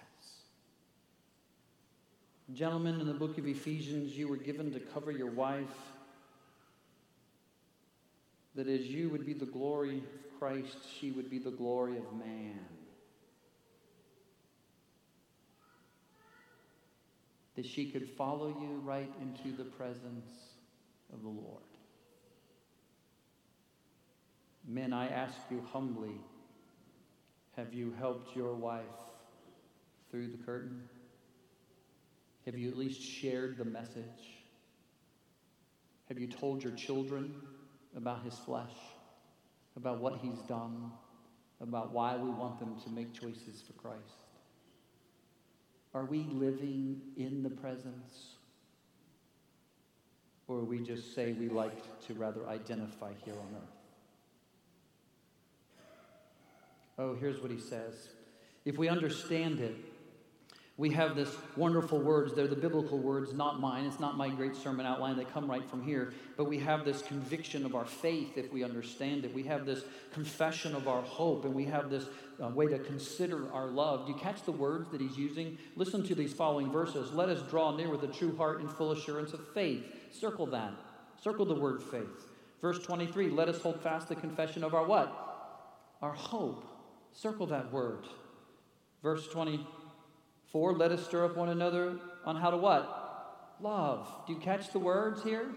Gentlemen, 2.55 3.01
in 3.01 3.07
the 3.07 3.15
book 3.15 3.37
of 3.37 3.47
Ephesians, 3.47 4.17
you 4.17 4.29
were 4.29 4.37
given 4.37 4.73
to 4.73 4.81
cover 4.81 5.11
your 5.11 5.31
wife, 5.31 5.67
that 8.55 8.69
as 8.69 8.87
you 8.87 9.11
would 9.11 9.27
be 9.27 9.35
the 9.35 9.47
glory 9.47 9.99
of 9.99 10.39
Christ, 10.39 10.79
she 10.99 11.11
would 11.11 11.29
be 11.29 11.39
the 11.39 11.51
glory 11.51 11.99
of 11.99 12.13
man. 12.17 12.59
That 17.57 17.67
she 17.67 17.91
could 17.91 18.09
follow 18.09 18.49
you 18.49 18.81
right 18.85 19.13
into 19.21 19.57
the 19.57 19.65
presence 19.65 20.31
of 21.13 21.23
the 21.23 21.29
Lord. 21.29 21.68
Men, 24.71 24.93
I 24.93 25.09
ask 25.09 25.35
you 25.51 25.63
humbly 25.73 26.21
have 27.57 27.73
you 27.73 27.93
helped 27.99 28.37
your 28.37 28.55
wife 28.55 28.85
through 30.11 30.29
the 30.29 30.37
curtain? 30.37 30.83
Have 32.45 32.57
you 32.57 32.69
at 32.69 32.77
least 32.77 33.03
shared 33.03 33.57
the 33.57 33.65
message? 33.65 34.05
Have 36.09 36.19
you 36.19 36.27
told 36.27 36.63
your 36.63 36.75
children 36.75 37.35
about 37.97 38.23
his 38.23 38.35
flesh, 38.35 38.75
about 39.77 39.99
what 39.99 40.19
he's 40.23 40.39
done, 40.47 40.93
about 41.61 41.93
why 41.93 42.17
we 42.17 42.31
want 42.31 42.59
them 42.61 42.77
to 42.85 42.91
make 42.91 43.13
choices 43.13 43.63
for 43.67 43.73
Christ? 43.73 44.03
Are 45.95 46.05
we 46.05 46.25
living 46.25 47.01
in 47.17 47.43
the 47.43 47.51
presence? 47.51 48.35
Or 50.47 50.61
we 50.61 50.81
just 50.81 51.15
say 51.15 51.33
we 51.33 51.49
like 51.49 52.07
to 52.07 52.15
rather 52.15 52.47
identify 52.47 53.13
here 53.25 53.35
on 53.35 53.57
earth? 53.57 53.78
Oh, 56.99 57.15
here's 57.15 57.41
what 57.41 57.51
he 57.51 57.61
says. 57.61 58.09
If 58.65 58.77
we 58.77 58.89
understand 58.89 59.61
it, 59.61 59.77
we 60.77 60.91
have 60.91 61.17
this 61.17 61.35
wonderful 61.57 61.99
words. 61.99 62.35
They're 62.35 62.47
the 62.47 62.55
biblical 62.55 62.99
words, 62.99 63.33
not 63.33 63.61
mine. 63.61 63.85
It's 63.85 63.99
not 63.99 64.17
my 64.17 64.29
great 64.29 64.55
sermon 64.55 64.87
outline. 64.87 65.17
They 65.17 65.25
come 65.25 65.51
right 65.51 65.69
from 65.69 65.83
here. 65.83 66.13
But 66.37 66.45
we 66.45 66.59
have 66.59 66.85
this 66.85 67.03
conviction 67.03 67.67
of 67.67 67.75
our 67.75 67.85
faith 67.85 68.39
if 68.39 68.53
we 68.53 68.63
understand 68.63 69.25
it. 69.25 69.35
We 69.35 69.43
have 69.45 69.67
this 69.67 69.83
confession 70.13 70.77
of 70.77 70.87
our 70.87 71.03
hope, 71.03 71.45
and 71.45 71.53
we 71.53 71.65
have 71.65 71.91
this 71.91 72.07
uh, 72.41 72.49
way 72.49 72.67
to 72.67 72.79
consider 72.79 73.53
our 73.53 73.67
love. 73.67 74.07
Do 74.07 74.13
you 74.13 74.19
catch 74.19 74.45
the 74.45 74.53
words 74.53 74.89
that 74.91 75.01
he's 75.01 75.19
using? 75.19 75.59
Listen 75.75 76.05
to 76.05 76.15
these 76.15 76.33
following 76.33 76.71
verses. 76.71 77.13
Let 77.13 77.29
us 77.29 77.43
draw 77.51 77.75
near 77.75 77.91
with 77.91 78.05
a 78.05 78.13
true 78.13 78.37
heart 78.37 78.61
and 78.61 78.71
full 78.71 78.93
assurance 78.93 79.33
of 79.33 79.53
faith. 79.53 79.85
Circle 80.13 80.47
that. 80.47 80.75
Circle 81.21 81.47
the 81.47 81.55
word 81.55 81.83
faith. 81.83 82.27
Verse 82.61 82.79
23 82.85 83.31
Let 83.31 83.49
us 83.49 83.61
hold 83.61 83.81
fast 83.83 84.09
the 84.09 84.15
confession 84.15 84.63
of 84.63 84.75
our 84.75 84.85
what? 84.85 85.13
Our 86.03 86.13
hope. 86.13 86.78
Circle 87.13 87.47
that 87.47 87.73
word. 87.73 88.05
Verse 89.03 89.29
24, 89.29 90.73
let 90.75 90.93
us 90.93 91.05
stir 91.07 91.25
up 91.25 91.37
one 91.37 91.49
another 91.49 91.99
on 92.25 92.37
how 92.37 92.51
to 92.51 92.57
what? 92.57 93.57
Love. 93.61 94.09
Do 94.27 94.33
you 94.33 94.39
catch 94.39 94.73
the 94.73 94.79
words 94.79 95.23
here? 95.23 95.49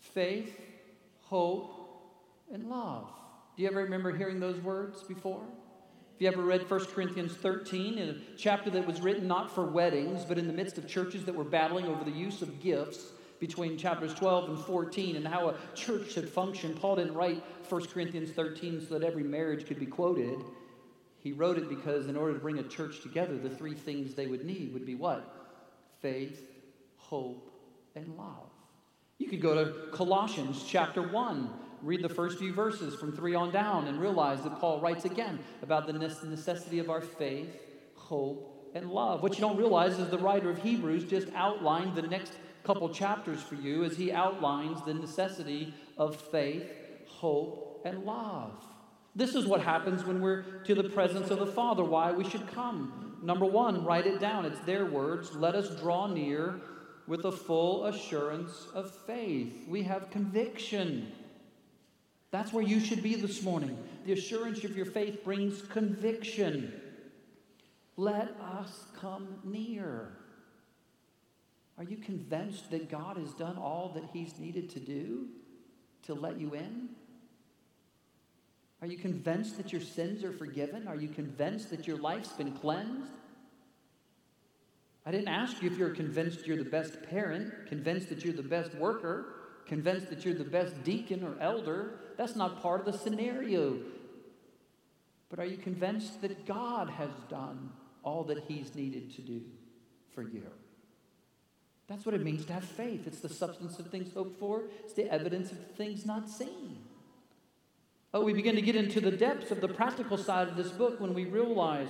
Faith, 0.00 0.58
hope, 1.22 1.72
and 2.52 2.68
love. 2.68 3.08
Do 3.56 3.62
you 3.62 3.68
ever 3.68 3.82
remember 3.82 4.14
hearing 4.16 4.40
those 4.40 4.60
words 4.60 5.02
before? 5.02 5.40
Have 5.40 6.22
you 6.22 6.28
ever 6.28 6.42
read 6.42 6.70
1 6.70 6.86
Corinthians 6.86 7.34
13, 7.34 7.98
in 7.98 8.08
a 8.08 8.36
chapter 8.38 8.70
that 8.70 8.86
was 8.86 9.00
written 9.00 9.26
not 9.28 9.54
for 9.54 9.66
weddings, 9.66 10.24
but 10.24 10.38
in 10.38 10.46
the 10.46 10.52
midst 10.52 10.78
of 10.78 10.88
churches 10.88 11.24
that 11.26 11.34
were 11.34 11.44
battling 11.44 11.86
over 11.86 12.04
the 12.04 12.10
use 12.10 12.40
of 12.40 12.60
gifts? 12.62 13.12
Between 13.38 13.76
chapters 13.76 14.14
12 14.14 14.50
and 14.50 14.58
14 14.58 15.16
and 15.16 15.26
how 15.26 15.48
a 15.48 15.54
church 15.74 16.12
should 16.12 16.28
function. 16.28 16.74
Paul 16.74 16.96
didn't 16.96 17.14
write 17.14 17.42
1 17.68 17.86
Corinthians 17.86 18.30
13 18.30 18.86
so 18.86 18.98
that 18.98 19.06
every 19.06 19.22
marriage 19.22 19.66
could 19.66 19.78
be 19.78 19.86
quoted. 19.86 20.38
He 21.18 21.32
wrote 21.32 21.58
it 21.58 21.68
because 21.68 22.06
in 22.06 22.16
order 22.16 22.34
to 22.34 22.38
bring 22.38 22.58
a 22.58 22.62
church 22.62 23.02
together, 23.02 23.36
the 23.36 23.50
three 23.50 23.74
things 23.74 24.14
they 24.14 24.26
would 24.26 24.44
need 24.44 24.72
would 24.72 24.86
be 24.86 24.94
what? 24.94 25.50
Faith, 26.00 26.40
hope, 26.96 27.50
and 27.94 28.16
love. 28.16 28.50
You 29.18 29.28
could 29.28 29.40
go 29.40 29.64
to 29.64 29.90
Colossians 29.92 30.64
chapter 30.66 31.02
1, 31.02 31.50
read 31.82 32.02
the 32.02 32.08
first 32.08 32.38
few 32.38 32.52
verses 32.52 32.94
from 32.94 33.12
3 33.12 33.34
on 33.34 33.50
down, 33.50 33.88
and 33.88 34.00
realize 34.00 34.42
that 34.42 34.60
Paul 34.60 34.80
writes 34.80 35.04
again 35.04 35.38
about 35.62 35.86
the 35.86 35.92
necessity 35.94 36.78
of 36.78 36.90
our 36.90 37.00
faith, 37.00 37.56
hope, 37.94 38.70
and 38.74 38.90
love. 38.90 39.22
What 39.22 39.34
you 39.34 39.40
don't 39.40 39.56
realize 39.56 39.98
is 39.98 40.10
the 40.10 40.18
writer 40.18 40.50
of 40.50 40.62
Hebrews 40.62 41.04
just 41.04 41.28
outlined 41.34 41.94
the 41.94 42.02
next 42.02 42.34
couple 42.66 42.88
chapters 42.88 43.40
for 43.40 43.54
you 43.54 43.84
as 43.84 43.96
he 43.96 44.10
outlines 44.10 44.82
the 44.82 44.92
necessity 44.92 45.72
of 45.96 46.16
faith, 46.16 46.68
hope, 47.06 47.80
and 47.84 48.04
love. 48.04 48.52
This 49.14 49.36
is 49.36 49.46
what 49.46 49.60
happens 49.60 50.04
when 50.04 50.20
we're 50.20 50.42
to 50.64 50.74
the 50.74 50.88
presence 50.88 51.30
of 51.30 51.38
the 51.38 51.46
Father, 51.46 51.84
why 51.84 52.10
we 52.10 52.28
should 52.28 52.46
come. 52.48 53.18
Number 53.22 53.46
one, 53.46 53.84
write 53.84 54.06
it 54.06 54.20
down. 54.20 54.44
It's 54.44 54.58
their 54.60 54.84
words. 54.84 55.34
Let 55.34 55.54
us 55.54 55.80
draw 55.80 56.08
near 56.08 56.60
with 57.06 57.24
a 57.24 57.32
full 57.32 57.86
assurance 57.86 58.66
of 58.74 58.90
faith. 59.06 59.64
We 59.68 59.84
have 59.84 60.10
conviction. 60.10 61.12
That's 62.32 62.52
where 62.52 62.64
you 62.64 62.80
should 62.80 63.02
be 63.02 63.14
this 63.14 63.42
morning. 63.42 63.78
The 64.04 64.12
assurance 64.12 64.64
of 64.64 64.76
your 64.76 64.86
faith 64.86 65.22
brings 65.24 65.62
conviction. 65.62 66.72
Let 67.96 68.36
us 68.40 68.84
come 69.00 69.38
near. 69.44 70.10
Are 71.78 71.84
you 71.84 71.96
convinced 71.96 72.70
that 72.70 72.90
God 72.90 73.18
has 73.18 73.34
done 73.34 73.58
all 73.58 73.92
that 73.94 74.04
He's 74.12 74.38
needed 74.38 74.70
to 74.70 74.80
do 74.80 75.26
to 76.04 76.14
let 76.14 76.40
you 76.40 76.54
in? 76.54 76.88
Are 78.80 78.86
you 78.86 78.98
convinced 78.98 79.56
that 79.56 79.72
your 79.72 79.80
sins 79.80 80.24
are 80.24 80.32
forgiven? 80.32 80.86
Are 80.88 80.96
you 80.96 81.08
convinced 81.08 81.70
that 81.70 81.86
your 81.86 81.96
life's 81.96 82.32
been 82.32 82.52
cleansed? 82.52 83.10
I 85.04 85.10
didn't 85.10 85.28
ask 85.28 85.62
you 85.62 85.70
if 85.70 85.78
you're 85.78 85.90
convinced 85.90 86.46
you're 86.46 86.56
the 86.56 86.64
best 86.64 87.02
parent, 87.04 87.52
convinced 87.68 88.08
that 88.08 88.24
you're 88.24 88.34
the 88.34 88.42
best 88.42 88.74
worker, 88.74 89.34
convinced 89.66 90.10
that 90.10 90.24
you're 90.24 90.34
the 90.34 90.44
best 90.44 90.82
deacon 90.82 91.22
or 91.22 91.36
elder. 91.40 92.00
That's 92.16 92.36
not 92.36 92.60
part 92.60 92.80
of 92.80 92.86
the 92.86 92.98
scenario. 92.98 93.78
But 95.28 95.38
are 95.38 95.46
you 95.46 95.58
convinced 95.58 96.20
that 96.22 96.46
God 96.46 96.88
has 96.90 97.10
done 97.28 97.70
all 98.02 98.24
that 98.24 98.44
He's 98.48 98.74
needed 98.74 99.14
to 99.16 99.22
do 99.22 99.42
for 100.14 100.22
you? 100.22 100.46
That's 101.88 102.04
what 102.04 102.14
it 102.14 102.22
means 102.22 102.44
to 102.46 102.52
have 102.52 102.64
faith. 102.64 103.06
It's 103.06 103.20
the 103.20 103.28
substance 103.28 103.78
of 103.78 103.86
things 103.88 104.12
hoped 104.12 104.38
for, 104.38 104.62
it's 104.84 104.94
the 104.94 105.10
evidence 105.12 105.52
of 105.52 105.58
things 105.76 106.04
not 106.04 106.28
seen. 106.28 106.78
Oh, 108.12 108.22
we 108.22 108.32
begin 108.32 108.54
to 108.54 108.62
get 108.62 108.76
into 108.76 109.00
the 109.00 109.10
depths 109.10 109.50
of 109.50 109.60
the 109.60 109.68
practical 109.68 110.16
side 110.16 110.48
of 110.48 110.56
this 110.56 110.70
book 110.70 111.00
when 111.00 111.12
we 111.12 111.26
realize 111.26 111.88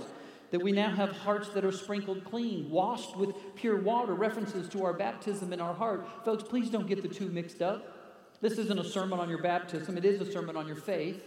that 0.51 0.63
we 0.63 0.73
now 0.73 0.91
have 0.91 1.13
hearts 1.13 1.49
that 1.51 1.65
are 1.65 1.73
sprinkled 1.73 2.25
clean, 2.25 2.71
washed 2.71 3.17
with 3.17 3.35
pure 3.57 3.81
water, 3.81 4.15
references 4.15 4.69
to 4.71 4.85
our 4.85 4.93
baptism 4.93 5.53
in 5.53 5.61
our 5.61 5.75
heart. 5.75 6.07
Folks, 6.25 6.43
please 6.43 6.71
don't 6.71 6.87
get 6.87 7.03
the 7.03 7.09
two 7.09 7.29
mixed 7.29 7.63
up. 7.63 8.39
This 8.41 8.59
isn't 8.59 8.79
a 8.79 8.85
sermon 8.85 9.19
on 9.19 9.29
your 9.29 9.43
baptism, 9.43 9.97
it 9.97 10.05
is 10.05 10.21
a 10.21 10.31
sermon 10.31 10.57
on 10.57 10.67
your 10.67 10.77
faith. 10.77 11.23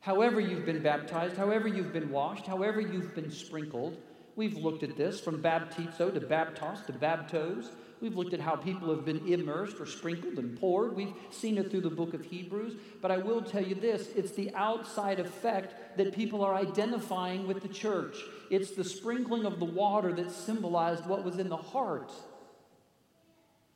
However, 0.00 0.38
you've 0.38 0.66
been 0.66 0.82
baptized, 0.82 1.36
however, 1.36 1.66
you've 1.66 1.92
been 1.92 2.10
washed, 2.10 2.46
however, 2.46 2.80
you've 2.80 3.14
been 3.14 3.30
sprinkled, 3.30 3.96
We've 4.36 4.56
looked 4.56 4.82
at 4.82 4.96
this 4.96 5.20
from 5.20 5.42
baptizo 5.42 6.12
to 6.12 6.20
baptos 6.20 6.84
to 6.86 6.92
baptos. 6.92 7.68
We've 8.00 8.16
looked 8.16 8.34
at 8.34 8.40
how 8.40 8.56
people 8.56 8.90
have 8.94 9.04
been 9.04 9.26
immersed 9.26 9.80
or 9.80 9.86
sprinkled 9.86 10.38
and 10.38 10.58
poured. 10.58 10.96
We've 10.96 11.14
seen 11.30 11.56
it 11.56 11.70
through 11.70 11.82
the 11.82 11.90
book 11.90 12.12
of 12.12 12.24
Hebrews. 12.24 12.74
But 13.00 13.10
I 13.10 13.18
will 13.18 13.40
tell 13.42 13.62
you 13.62 13.74
this 13.74 14.08
it's 14.16 14.32
the 14.32 14.52
outside 14.54 15.20
effect 15.20 15.96
that 15.96 16.14
people 16.14 16.42
are 16.42 16.54
identifying 16.54 17.46
with 17.46 17.62
the 17.62 17.68
church. 17.68 18.16
It's 18.50 18.72
the 18.72 18.84
sprinkling 18.84 19.44
of 19.44 19.58
the 19.58 19.64
water 19.64 20.12
that 20.12 20.32
symbolized 20.32 21.06
what 21.06 21.24
was 21.24 21.38
in 21.38 21.48
the 21.48 21.56
heart. 21.56 22.12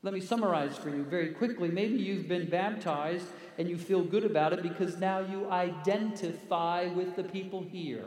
Let 0.02 0.14
me 0.14 0.20
summarize 0.20 0.76
for 0.76 0.90
you 0.90 1.04
very 1.04 1.30
quickly. 1.30 1.70
Maybe 1.70 1.96
you've 1.96 2.28
been 2.28 2.48
baptized 2.48 3.26
and 3.58 3.68
you 3.68 3.76
feel 3.76 4.02
good 4.02 4.24
about 4.24 4.52
it 4.52 4.62
because 4.62 4.98
now 4.98 5.20
you 5.20 5.50
identify 5.50 6.86
with 6.88 7.16
the 7.16 7.24
people 7.24 7.62
here. 7.62 8.04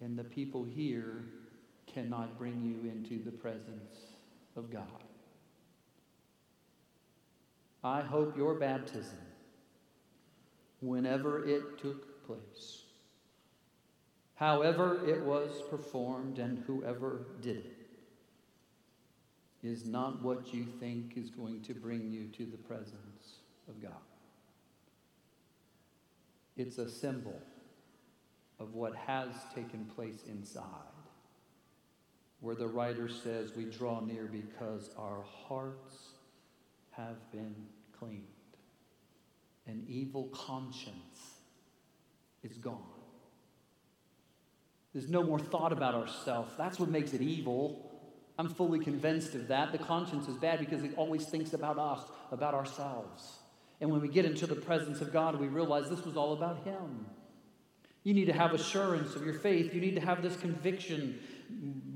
And 0.00 0.18
the 0.18 0.24
people 0.24 0.64
here 0.64 1.24
cannot 1.86 2.38
bring 2.38 2.62
you 2.62 2.90
into 2.90 3.22
the 3.22 3.30
presence 3.30 3.96
of 4.56 4.72
God. 4.72 5.04
I 7.82 8.00
hope 8.02 8.36
your 8.36 8.54
baptism, 8.54 9.18
whenever 10.80 11.46
it 11.46 11.78
took 11.78 12.26
place, 12.26 12.82
however 14.34 15.06
it 15.08 15.22
was 15.22 15.62
performed, 15.70 16.38
and 16.38 16.62
whoever 16.66 17.26
did 17.40 17.58
it, 17.58 17.76
is 19.62 19.84
not 19.84 20.22
what 20.22 20.54
you 20.54 20.66
think 20.78 21.16
is 21.16 21.30
going 21.30 21.62
to 21.62 21.74
bring 21.74 22.10
you 22.10 22.26
to 22.28 22.50
the 22.50 22.56
presence 22.56 23.40
of 23.68 23.80
God. 23.82 23.92
It's 26.56 26.78
a 26.78 26.88
symbol 26.88 27.40
of 28.60 28.74
what 28.74 28.94
has 28.94 29.30
taken 29.54 29.86
place 29.96 30.22
inside, 30.28 30.64
where 32.40 32.54
the 32.54 32.68
writer 32.68 33.08
says 33.08 33.56
we 33.56 33.64
draw 33.64 34.00
near 34.00 34.24
because 34.24 34.90
our 34.96 35.24
hearts 35.48 36.10
have 36.90 37.16
been 37.32 37.54
cleaned. 37.98 38.26
An 39.66 39.84
evil 39.88 40.28
conscience 40.32 41.38
is 42.42 42.58
gone. 42.58 42.82
There's 44.92 45.08
no 45.08 45.22
more 45.22 45.38
thought 45.38 45.72
about 45.72 45.94
ourselves. 45.94 46.52
That's 46.58 46.78
what 46.78 46.90
makes 46.90 47.14
it 47.14 47.22
evil. 47.22 47.90
I'm 48.38 48.48
fully 48.48 48.80
convinced 48.80 49.34
of 49.34 49.48
that. 49.48 49.72
The 49.72 49.78
conscience 49.78 50.28
is 50.28 50.36
bad 50.36 50.58
because 50.58 50.82
it 50.82 50.92
always 50.96 51.26
thinks 51.26 51.52
about 51.52 51.78
us, 51.78 52.00
about 52.32 52.54
ourselves. 52.54 53.38
And 53.80 53.90
when 53.90 54.00
we 54.00 54.08
get 54.08 54.24
into 54.24 54.46
the 54.46 54.56
presence 54.56 55.00
of 55.00 55.12
God, 55.12 55.38
we 55.38 55.46
realize 55.46 55.88
this 55.88 56.04
was 56.04 56.16
all 56.16 56.32
about 56.32 56.64
Him. 56.64 57.06
You 58.02 58.14
need 58.14 58.26
to 58.26 58.32
have 58.32 58.54
assurance 58.54 59.14
of 59.14 59.24
your 59.24 59.34
faith. 59.34 59.74
You 59.74 59.80
need 59.80 59.94
to 59.94 60.00
have 60.00 60.22
this 60.22 60.36
conviction. 60.36 61.18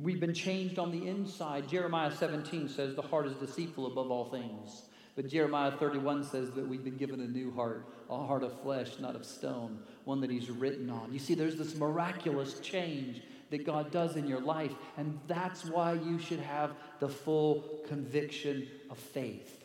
We've 0.03 0.21
been 0.21 0.35
changed 0.35 0.79
on 0.79 0.91
the 0.91 1.09
inside. 1.09 1.69
Jeremiah 1.69 2.15
17 2.15 2.69
says 2.69 2.95
the 2.95 3.03
heart 3.03 3.27
is 3.27 3.35
deceitful 3.37 3.87
above 3.87 4.11
all 4.11 4.27
things. 4.27 4.83
But 5.17 5.29
Jeremiah 5.29 5.71
31 5.71 6.25
says 6.25 6.51
that 6.53 6.67
we've 6.67 6.85
been 6.85 6.97
given 6.97 7.21
a 7.21 7.27
new 7.27 7.53
heart, 7.53 7.87
a 8.11 8.27
heart 8.27 8.43
of 8.43 8.61
flesh, 8.63 8.99
not 8.99 9.15
of 9.15 9.25
stone, 9.25 9.79
one 10.05 10.21
that 10.21 10.31
He's 10.31 10.51
written 10.51 10.91
on. 10.91 11.13
You 11.13 11.21
see, 11.21 11.35
there's 11.35 11.57
this 11.57 11.77
miraculous 11.77 12.59
change 12.59 13.23
that 13.51 13.65
God 13.65 13.93
does 13.93 14.17
in 14.17 14.27
your 14.27 14.41
life. 14.41 14.73
And 14.97 15.19
that's 15.29 15.65
why 15.65 15.93
you 15.93 16.19
should 16.19 16.41
have 16.41 16.73
the 16.99 17.09
full 17.09 17.81
conviction 17.87 18.67
of 18.91 18.99
faith, 18.99 19.65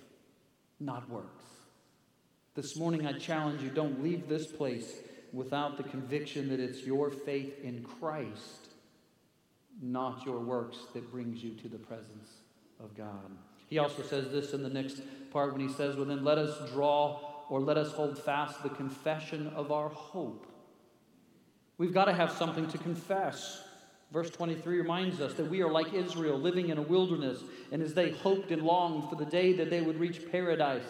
not 0.79 1.09
works. 1.09 1.43
This 2.53 2.75
morning, 2.75 3.07
I 3.07 3.13
challenge 3.13 3.63
you 3.63 3.69
don't 3.69 4.03
leave 4.03 4.29
this 4.29 4.47
place 4.47 5.01
without 5.33 5.77
the 5.77 5.83
conviction 5.83 6.49
that 6.49 6.59
it's 6.59 6.83
your 6.83 7.09
faith 7.09 7.63
in 7.63 7.83
Christ, 7.83 8.69
not 9.81 10.25
your 10.25 10.39
works, 10.39 10.77
that 10.93 11.11
brings 11.11 11.43
you 11.43 11.53
to 11.55 11.67
the 11.67 11.77
presence 11.77 12.29
of 12.79 12.95
God. 12.95 13.31
He 13.67 13.77
also 13.77 14.01
says 14.01 14.31
this 14.31 14.53
in 14.53 14.63
the 14.63 14.69
next 14.69 15.01
part 15.31 15.53
when 15.53 15.65
he 15.65 15.73
says, 15.73 15.95
Well, 15.95 16.05
then 16.05 16.23
let 16.23 16.37
us 16.37 16.71
draw 16.71 17.19
or 17.49 17.59
let 17.61 17.77
us 17.77 17.91
hold 17.91 18.17
fast 18.17 18.63
the 18.63 18.69
confession 18.69 19.47
of 19.55 19.71
our 19.71 19.89
hope. 19.89 20.47
We've 21.77 21.93
got 21.93 22.05
to 22.05 22.13
have 22.13 22.31
something 22.31 22.67
to 22.67 22.77
confess. 22.77 23.63
Verse 24.11 24.29
23 24.31 24.79
reminds 24.79 25.21
us 25.21 25.35
that 25.35 25.49
we 25.49 25.61
are 25.61 25.71
like 25.71 25.93
Israel, 25.93 26.37
living 26.37 26.69
in 26.69 26.79
a 26.79 26.81
wilderness, 26.81 27.41
and 27.71 27.81
as 27.81 27.93
they 27.93 28.11
hoped 28.11 28.51
and 28.51 28.63
longed 28.63 29.09
for 29.09 29.15
the 29.15 29.25
day 29.25 29.53
that 29.53 29.69
they 29.69 29.81
would 29.81 29.99
reach 29.99 30.31
paradise, 30.31 30.83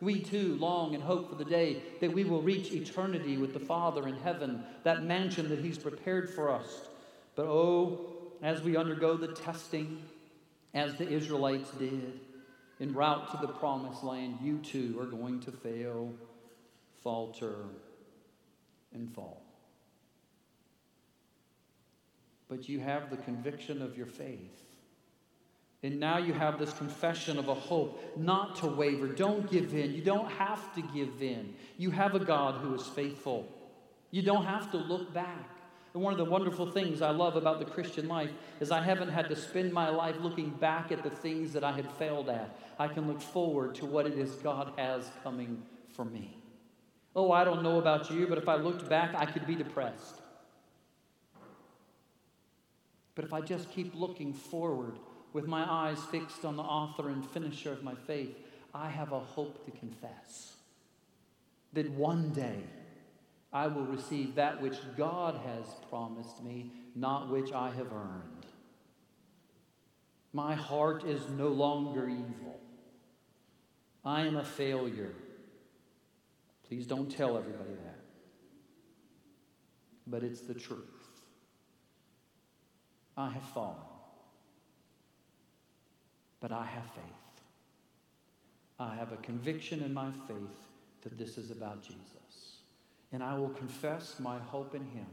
we 0.00 0.20
too 0.20 0.56
long 0.56 0.94
and 0.94 1.02
hope 1.02 1.28
for 1.28 1.36
the 1.36 1.44
day 1.44 1.82
that 2.00 2.12
we 2.12 2.24
will 2.24 2.42
reach 2.42 2.72
eternity 2.72 3.36
with 3.36 3.52
the 3.52 3.60
Father 3.60 4.06
in 4.08 4.16
heaven, 4.16 4.64
that 4.82 5.04
mansion 5.04 5.48
that 5.48 5.60
He's 5.60 5.78
prepared 5.78 6.28
for 6.28 6.50
us. 6.50 6.88
But 7.34 7.46
oh, 7.46 8.00
as 8.42 8.62
we 8.62 8.76
undergo 8.76 9.16
the 9.16 9.32
testing, 9.34 10.02
as 10.74 10.96
the 10.96 11.08
Israelites 11.08 11.70
did, 11.72 12.20
en 12.80 12.92
route 12.92 13.30
to 13.30 13.38
the 13.38 13.52
promised 13.52 14.04
land, 14.04 14.38
you 14.42 14.58
too 14.58 14.98
are 15.00 15.06
going 15.06 15.40
to 15.40 15.52
fail, 15.52 16.12
falter, 17.02 17.56
and 18.92 19.10
fall 19.14 19.46
but 22.48 22.68
you 22.68 22.80
have 22.80 23.10
the 23.10 23.16
conviction 23.16 23.82
of 23.82 23.96
your 23.96 24.06
faith. 24.06 24.62
And 25.86 26.00
now 26.00 26.18
you 26.18 26.32
have 26.32 26.58
this 26.58 26.72
confession 26.72 27.38
of 27.38 27.46
a 27.46 27.54
hope 27.54 28.18
not 28.18 28.56
to 28.56 28.66
waver. 28.66 29.06
Don't 29.06 29.48
give 29.48 29.72
in. 29.72 29.94
You 29.94 30.02
don't 30.02 30.28
have 30.32 30.74
to 30.74 30.82
give 30.82 31.22
in. 31.22 31.54
You 31.78 31.92
have 31.92 32.16
a 32.16 32.18
God 32.18 32.60
who 32.60 32.74
is 32.74 32.84
faithful. 32.88 33.46
You 34.10 34.22
don't 34.22 34.44
have 34.44 34.72
to 34.72 34.78
look 34.78 35.14
back. 35.14 35.48
And 35.94 36.02
one 36.02 36.12
of 36.12 36.18
the 36.18 36.24
wonderful 36.24 36.72
things 36.72 37.02
I 37.02 37.10
love 37.10 37.36
about 37.36 37.60
the 37.60 37.66
Christian 37.66 38.08
life 38.08 38.32
is 38.58 38.72
I 38.72 38.82
haven't 38.82 39.10
had 39.10 39.28
to 39.28 39.36
spend 39.36 39.72
my 39.72 39.88
life 39.88 40.16
looking 40.20 40.50
back 40.50 40.90
at 40.90 41.04
the 41.04 41.10
things 41.10 41.52
that 41.52 41.62
I 41.62 41.70
had 41.70 41.88
failed 41.92 42.30
at. 42.30 42.58
I 42.80 42.88
can 42.88 43.06
look 43.06 43.20
forward 43.20 43.76
to 43.76 43.86
what 43.86 44.06
it 44.06 44.18
is 44.18 44.32
God 44.42 44.72
has 44.76 45.08
coming 45.22 45.62
for 45.90 46.04
me. 46.04 46.36
Oh, 47.14 47.30
I 47.30 47.44
don't 47.44 47.62
know 47.62 47.78
about 47.78 48.10
you, 48.10 48.26
but 48.26 48.38
if 48.38 48.48
I 48.48 48.56
looked 48.56 48.88
back, 48.88 49.14
I 49.14 49.24
could 49.24 49.46
be 49.46 49.54
depressed. 49.54 50.20
But 53.14 53.24
if 53.24 53.32
I 53.32 53.40
just 53.40 53.70
keep 53.70 53.94
looking 53.94 54.32
forward 54.32 54.98
with 55.36 55.46
my 55.46 55.70
eyes 55.70 56.02
fixed 56.10 56.46
on 56.46 56.56
the 56.56 56.62
author 56.62 57.10
and 57.10 57.22
finisher 57.22 57.70
of 57.70 57.84
my 57.84 57.94
faith, 57.94 58.34
I 58.72 58.88
have 58.88 59.12
a 59.12 59.20
hope 59.20 59.66
to 59.66 59.70
confess 59.70 60.56
that 61.74 61.90
one 61.90 62.30
day 62.30 62.60
I 63.52 63.66
will 63.66 63.84
receive 63.84 64.36
that 64.36 64.62
which 64.62 64.78
God 64.96 65.38
has 65.44 65.66
promised 65.90 66.42
me, 66.42 66.70
not 66.94 67.28
which 67.28 67.52
I 67.52 67.66
have 67.66 67.92
earned. 67.92 68.46
My 70.32 70.54
heart 70.54 71.04
is 71.04 71.20
no 71.36 71.48
longer 71.48 72.08
evil. 72.08 72.58
I 74.06 74.22
am 74.22 74.36
a 74.36 74.44
failure. 74.44 75.12
Please 76.66 76.86
don't 76.86 77.10
tell 77.10 77.36
everybody 77.36 77.74
that. 77.84 78.00
But 80.06 80.22
it's 80.22 80.40
the 80.40 80.54
truth. 80.54 80.80
I 83.18 83.28
have 83.28 83.42
fallen, 83.42 83.76
but 86.46 86.54
I 86.54 86.64
have 86.64 86.84
faith. 86.94 87.42
I 88.78 88.94
have 88.94 89.10
a 89.10 89.16
conviction 89.16 89.82
in 89.82 89.92
my 89.92 90.12
faith 90.28 90.68
that 91.02 91.18
this 91.18 91.38
is 91.38 91.50
about 91.50 91.82
Jesus. 91.82 92.58
And 93.10 93.20
I 93.20 93.36
will 93.36 93.48
confess 93.48 94.20
my 94.20 94.38
hope 94.38 94.72
in 94.72 94.84
him 94.84 95.08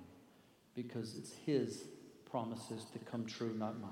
because 0.76 1.18
it's 1.18 1.34
his 1.44 1.86
promises 2.30 2.86
to 2.94 3.00
come 3.00 3.26
true, 3.26 3.56
not 3.58 3.82
mine. 3.82 3.90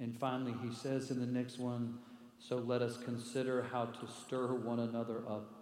And 0.00 0.18
finally, 0.18 0.54
he 0.66 0.74
says 0.74 1.10
in 1.10 1.20
the 1.20 1.26
next 1.26 1.58
one, 1.58 1.98
so 2.38 2.56
let 2.56 2.80
us 2.80 2.96
consider 2.96 3.66
how 3.70 3.84
to 3.84 4.06
stir 4.06 4.54
one 4.54 4.80
another 4.80 5.18
up 5.28 5.52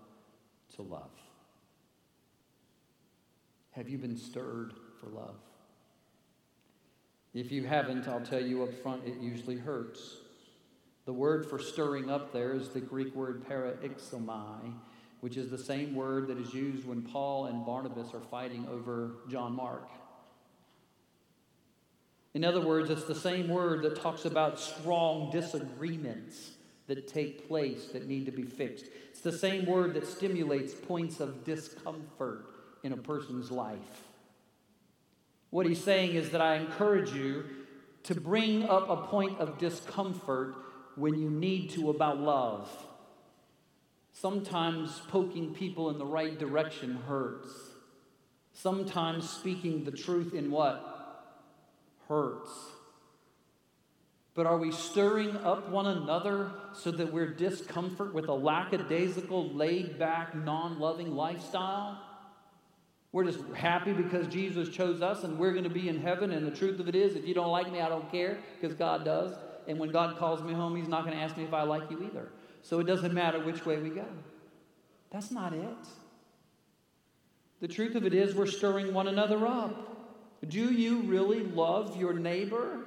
to 0.76 0.82
love. 0.82 1.10
Have 3.72 3.88
you 3.88 3.98
been 3.98 4.16
stirred 4.16 4.74
for 5.00 5.08
love? 5.08 5.40
If 7.32 7.52
you 7.52 7.64
haven't, 7.64 8.08
I'll 8.08 8.20
tell 8.20 8.40
you 8.40 8.64
up 8.64 8.74
front, 8.82 9.06
it 9.06 9.20
usually 9.20 9.56
hurts. 9.56 10.16
The 11.06 11.12
word 11.12 11.48
for 11.48 11.58
stirring 11.58 12.10
up 12.10 12.32
there 12.32 12.52
is 12.52 12.68
the 12.68 12.80
Greek 12.80 13.14
word 13.14 13.44
paraixomai, 13.48 14.72
which 15.20 15.36
is 15.36 15.50
the 15.50 15.58
same 15.58 15.94
word 15.94 16.28
that 16.28 16.38
is 16.38 16.52
used 16.54 16.86
when 16.86 17.02
Paul 17.02 17.46
and 17.46 17.64
Barnabas 17.64 18.14
are 18.14 18.20
fighting 18.20 18.66
over 18.70 19.12
John 19.28 19.54
Mark. 19.54 19.88
In 22.32 22.44
other 22.44 22.60
words, 22.60 22.90
it's 22.90 23.04
the 23.04 23.14
same 23.14 23.48
word 23.48 23.82
that 23.82 24.00
talks 24.00 24.24
about 24.24 24.60
strong 24.60 25.30
disagreements 25.32 26.52
that 26.86 27.08
take 27.08 27.48
place 27.48 27.86
that 27.92 28.06
need 28.06 28.26
to 28.26 28.32
be 28.32 28.42
fixed. 28.42 28.86
It's 29.10 29.20
the 29.20 29.32
same 29.32 29.66
word 29.66 29.94
that 29.94 30.06
stimulates 30.06 30.74
points 30.74 31.20
of 31.20 31.44
discomfort 31.44 32.46
in 32.82 32.92
a 32.92 32.96
person's 32.96 33.50
life. 33.50 34.04
What 35.50 35.66
he's 35.66 35.82
saying 35.82 36.14
is 36.14 36.30
that 36.30 36.40
I 36.40 36.56
encourage 36.56 37.12
you 37.12 37.44
to 38.04 38.14
bring 38.14 38.64
up 38.64 38.88
a 38.88 38.96
point 39.08 39.38
of 39.38 39.58
discomfort 39.58 40.54
when 40.96 41.14
you 41.14 41.30
need 41.30 41.70
to 41.70 41.90
about 41.90 42.18
love. 42.18 42.68
Sometimes 44.12 45.00
poking 45.08 45.54
people 45.54 45.90
in 45.90 45.98
the 45.98 46.04
right 46.04 46.38
direction 46.38 46.98
hurts. 47.06 47.48
Sometimes 48.52 49.28
speaking 49.28 49.84
the 49.84 49.92
truth 49.92 50.34
in 50.34 50.50
what? 50.50 51.24
Hurts. 52.08 52.50
But 54.34 54.46
are 54.46 54.58
we 54.58 54.72
stirring 54.72 55.36
up 55.38 55.70
one 55.70 55.86
another 55.86 56.50
so 56.72 56.90
that 56.92 57.12
we're 57.12 57.26
discomfort 57.26 58.14
with 58.14 58.28
a 58.28 58.34
lackadaisical, 58.34 59.50
laid 59.50 59.98
back, 59.98 60.34
non 60.34 60.78
loving 60.78 61.14
lifestyle? 61.14 62.00
We're 63.12 63.24
just 63.24 63.40
happy 63.54 63.92
because 63.92 64.28
Jesus 64.28 64.68
chose 64.68 65.02
us 65.02 65.24
and 65.24 65.36
we're 65.36 65.50
going 65.52 65.64
to 65.64 65.70
be 65.70 65.88
in 65.88 66.00
heaven. 66.00 66.30
And 66.30 66.46
the 66.46 66.56
truth 66.56 66.78
of 66.78 66.88
it 66.88 66.94
is, 66.94 67.16
if 67.16 67.26
you 67.26 67.34
don't 67.34 67.50
like 67.50 67.72
me, 67.72 67.80
I 67.80 67.88
don't 67.88 68.10
care 68.10 68.38
because 68.60 68.76
God 68.76 69.04
does. 69.04 69.32
And 69.68 69.78
when 69.78 69.90
God 69.90 70.16
calls 70.18 70.42
me 70.42 70.52
home, 70.52 70.76
He's 70.76 70.88
not 70.88 71.04
going 71.04 71.16
to 71.16 71.22
ask 71.22 71.36
me 71.36 71.44
if 71.44 71.52
I 71.52 71.62
like 71.62 71.90
you 71.90 72.02
either. 72.04 72.30
So 72.62 72.80
it 72.80 72.84
doesn't 72.84 73.14
matter 73.14 73.40
which 73.40 73.64
way 73.64 73.78
we 73.78 73.90
go. 73.90 74.06
That's 75.10 75.30
not 75.30 75.52
it. 75.52 75.86
The 77.60 77.68
truth 77.68 77.94
of 77.94 78.04
it 78.06 78.14
is, 78.14 78.34
we're 78.34 78.46
stirring 78.46 78.94
one 78.94 79.08
another 79.08 79.46
up. 79.46 80.48
Do 80.48 80.72
you 80.72 81.00
really 81.02 81.42
love 81.42 81.96
your 81.96 82.14
neighbor? 82.14 82.80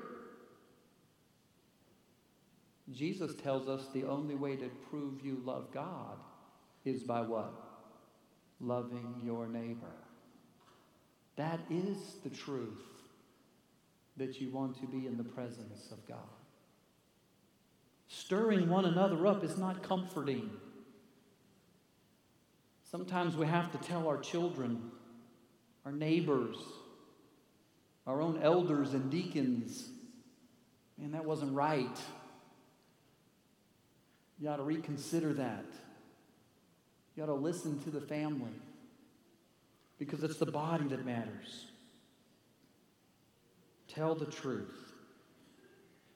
Jesus 2.92 3.34
tells 3.36 3.68
us 3.68 3.88
the 3.94 4.06
only 4.06 4.36
way 4.36 4.56
to 4.56 4.70
prove 4.90 5.24
you 5.24 5.42
love 5.46 5.72
God 5.72 6.18
is 6.86 7.04
by 7.04 7.22
what? 7.22 7.54
Loving 8.60 9.22
your 9.24 9.48
neighbor. 9.48 9.96
That 11.36 11.60
is 11.70 11.98
the 12.24 12.30
truth 12.30 12.82
that 14.18 14.40
you 14.40 14.50
want 14.50 14.80
to 14.80 14.88
be 14.88 15.08
in 15.08 15.18
the 15.18 15.24
presence 15.24 15.92
of 15.92 16.06
God. 16.08 16.18
Stirring 18.20 18.70
one 18.70 18.86
another 18.86 19.26
up 19.26 19.43
is 19.43 19.57
not 19.57 19.82
comforting. 19.82 20.51
Sometimes 22.84 23.36
we 23.36 23.47
have 23.47 23.72
to 23.72 23.80
tell 23.80 24.07
our 24.07 24.20
children, 24.20 24.91
our 25.84 25.91
neighbors, 25.91 26.57
our 28.05 28.22
own 28.22 28.39
elders 28.43 28.93
and 28.93 29.09
deacons, 29.09 29.89
man, 30.99 31.11
that 31.14 31.26
wasn't 31.26 31.55
right. 31.55 31.97
You 34.39 34.49
ought 34.49 34.57
to 34.57 34.64
reconsider 34.64 35.34
that. 35.34 35.66
You 37.16 37.24
ought 37.24 37.28
to 37.28 37.34
listen 37.34 37.80
to 37.84 37.89
the 37.89 38.01
family 38.01 38.53
because 39.97 40.24
it's 40.24 40.38
the 40.38 40.45
body 40.45 40.88
that 40.89 41.03
matters. 41.03 41.66
Tell 43.88 44.14
the 44.14 44.26
truth. 44.26 44.83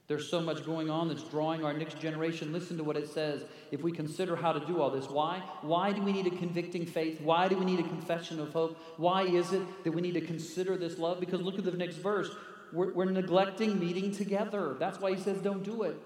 There's 0.07 0.29
so 0.29 0.39
much 0.39 0.65
going 0.65 0.89
on 0.89 1.09
that's 1.09 1.23
drawing 1.23 1.65
our 1.65 1.73
next 1.73 1.99
generation. 1.99 2.53
Listen 2.53 2.77
to 2.77 2.83
what 2.83 2.95
it 2.95 3.09
says. 3.09 3.43
If 3.71 3.81
we 3.81 3.91
consider 3.91 4.37
how 4.37 4.53
to 4.53 4.65
do 4.65 4.81
all 4.81 4.89
this, 4.89 5.09
why? 5.09 5.43
Why 5.61 5.91
do 5.91 6.01
we 6.01 6.13
need 6.13 6.27
a 6.27 6.29
convicting 6.29 6.85
faith? 6.85 7.19
Why 7.19 7.49
do 7.49 7.57
we 7.57 7.65
need 7.65 7.81
a 7.81 7.87
confession 7.87 8.39
of 8.39 8.53
hope? 8.53 8.77
Why 8.95 9.23
is 9.23 9.51
it 9.51 9.83
that 9.83 9.91
we 9.91 10.01
need 10.01 10.13
to 10.13 10.21
consider 10.21 10.77
this 10.77 10.97
love? 10.97 11.19
Because 11.19 11.41
look 11.41 11.57
at 11.57 11.65
the 11.65 11.71
next 11.71 11.97
verse. 11.97 12.29
We're, 12.71 12.93
we're 12.93 13.11
neglecting 13.11 13.79
meeting 13.79 14.13
together. 14.13 14.77
That's 14.79 14.99
why 15.01 15.13
he 15.13 15.21
says, 15.21 15.39
don't 15.39 15.63
do 15.63 15.83
it. 15.83 15.97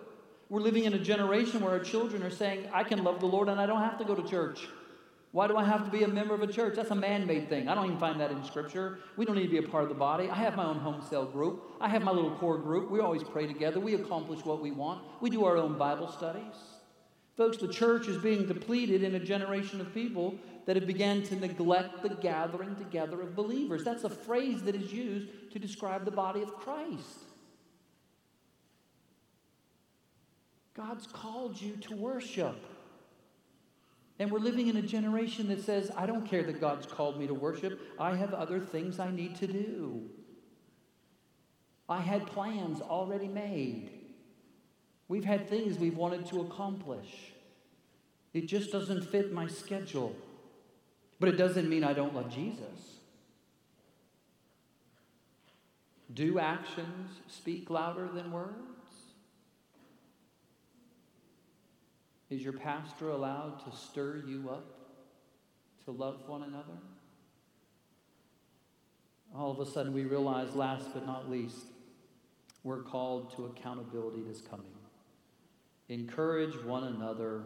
We're 0.49 0.62
living 0.62 0.86
in 0.86 0.93
a 0.95 0.99
generation 0.99 1.62
where 1.62 1.72
our 1.72 1.80
children 1.80 2.24
are 2.24 2.32
saying, 2.32 2.70
I 2.74 2.84
can 2.84 3.04
love 3.04 3.20
the 3.20 3.28
Lord 3.28 3.49
and 3.49 3.62
I 3.62 3.68
don't 3.68 3.82
have 3.82 3.99
to 3.99 4.04
go 4.04 4.16
to 4.16 4.28
church. 4.28 4.68
Why 5.32 5.47
do 5.47 5.55
I 5.55 5.63
have 5.63 5.86
to 5.86 5.91
be 5.91 6.03
a 6.03 6.07
member 6.07 6.34
of 6.34 6.41
a 6.41 6.47
church? 6.47 6.75
That's 6.75 6.91
a 6.91 6.95
man 6.95 7.25
made 7.25 7.47
thing. 7.47 7.69
I 7.69 7.75
don't 7.75 7.86
even 7.86 7.97
find 7.97 8.19
that 8.19 8.32
in 8.32 8.43
Scripture. 8.43 8.99
We 9.15 9.25
don't 9.25 9.36
need 9.36 9.45
to 9.45 9.49
be 9.49 9.59
a 9.59 9.69
part 9.69 9.84
of 9.84 9.89
the 9.89 9.95
body. 9.95 10.29
I 10.29 10.36
have 10.36 10.57
my 10.57 10.65
own 10.65 10.79
home 10.79 11.01
cell 11.09 11.25
group, 11.25 11.63
I 11.79 11.88
have 11.88 12.03
my 12.03 12.11
little 12.11 12.32
core 12.32 12.57
group. 12.57 12.91
We 12.91 12.99
always 12.99 13.23
pray 13.23 13.47
together. 13.47 13.79
We 13.79 13.93
accomplish 13.93 14.43
what 14.43 14.61
we 14.61 14.71
want. 14.71 15.03
We 15.21 15.29
do 15.29 15.45
our 15.45 15.55
own 15.55 15.77
Bible 15.77 16.11
studies. 16.11 16.55
Folks, 17.38 17.57
the 17.57 17.69
church 17.69 18.07
is 18.07 18.17
being 18.17 18.45
depleted 18.45 19.03
in 19.03 19.15
a 19.15 19.19
generation 19.19 19.79
of 19.79 19.93
people 19.93 20.36
that 20.65 20.75
have 20.75 20.86
begun 20.86 21.23
to 21.23 21.36
neglect 21.36 22.03
the 22.03 22.09
gathering 22.09 22.75
together 22.75 23.21
of 23.21 23.36
believers. 23.36 23.84
That's 23.84 24.03
a 24.03 24.09
phrase 24.09 24.61
that 24.63 24.75
is 24.75 24.91
used 24.91 25.29
to 25.53 25.59
describe 25.59 26.03
the 26.03 26.11
body 26.11 26.41
of 26.41 26.53
Christ. 26.55 27.25
God's 30.75 31.07
called 31.07 31.59
you 31.59 31.77
to 31.77 31.95
worship. 31.95 32.63
And 34.22 34.30
we're 34.30 34.38
living 34.38 34.67
in 34.67 34.78
a 34.78 34.84
generation 34.84 35.47
that 35.47 35.63
says, 35.63 35.89
I 35.97 36.05
don't 36.05 36.28
care 36.28 36.43
that 36.43 36.61
God's 36.61 36.86
called 36.86 37.17
me 37.17 37.26
to 37.26 37.34
worship. 37.34 37.82
I 37.99 38.15
have 38.15 38.36
other 38.36 38.59
things 38.59 38.99
I 38.99 39.09
need 39.09 39.36
to 39.38 39.47
do. 39.47 40.11
I 41.89 42.01
had 42.01 42.28
plans 42.28 42.82
already 42.82 43.28
made. 43.28 43.89
We've 45.07 45.26
had 45.26 45.49
things 45.49 45.80
we've 45.80 45.97
wanted 45.97 46.28
to 46.28 46.41
accomplish. 46.41 47.32
It 48.32 48.45
just 48.45 48.72
doesn't 48.72 49.09
fit 49.09 49.34
my 49.34 49.47
schedule. 49.47 50.15
But 51.19 51.30
it 51.30 51.36
doesn't 51.38 51.67
mean 51.67 51.84
I 51.84 51.93
don't 51.93 52.13
love 52.13 52.32
Jesus. 52.32 52.99
Do 56.13 56.38
actions 56.38 57.09
speak 57.28 57.72
louder 57.72 58.07
than 58.13 58.32
words? 58.32 58.70
Is 62.32 62.41
your 62.41 62.53
pastor 62.53 63.09
allowed 63.09 63.59
to 63.65 63.75
stir 63.75 64.23
you 64.25 64.49
up 64.49 64.65
to 65.84 65.91
love 65.91 66.29
one 66.29 66.43
another? 66.43 66.79
All 69.36 69.51
of 69.51 69.59
a 69.59 69.69
sudden, 69.69 69.91
we 69.91 70.05
realize, 70.05 70.55
last 70.55 70.93
but 70.93 71.05
not 71.05 71.29
least, 71.29 71.65
we're 72.63 72.84
called 72.84 73.36
to 73.36 73.47
accountability 73.47 74.21
that's 74.25 74.39
coming. 74.39 74.71
Encourage 75.89 76.55
one 76.63 76.86
another 76.86 77.43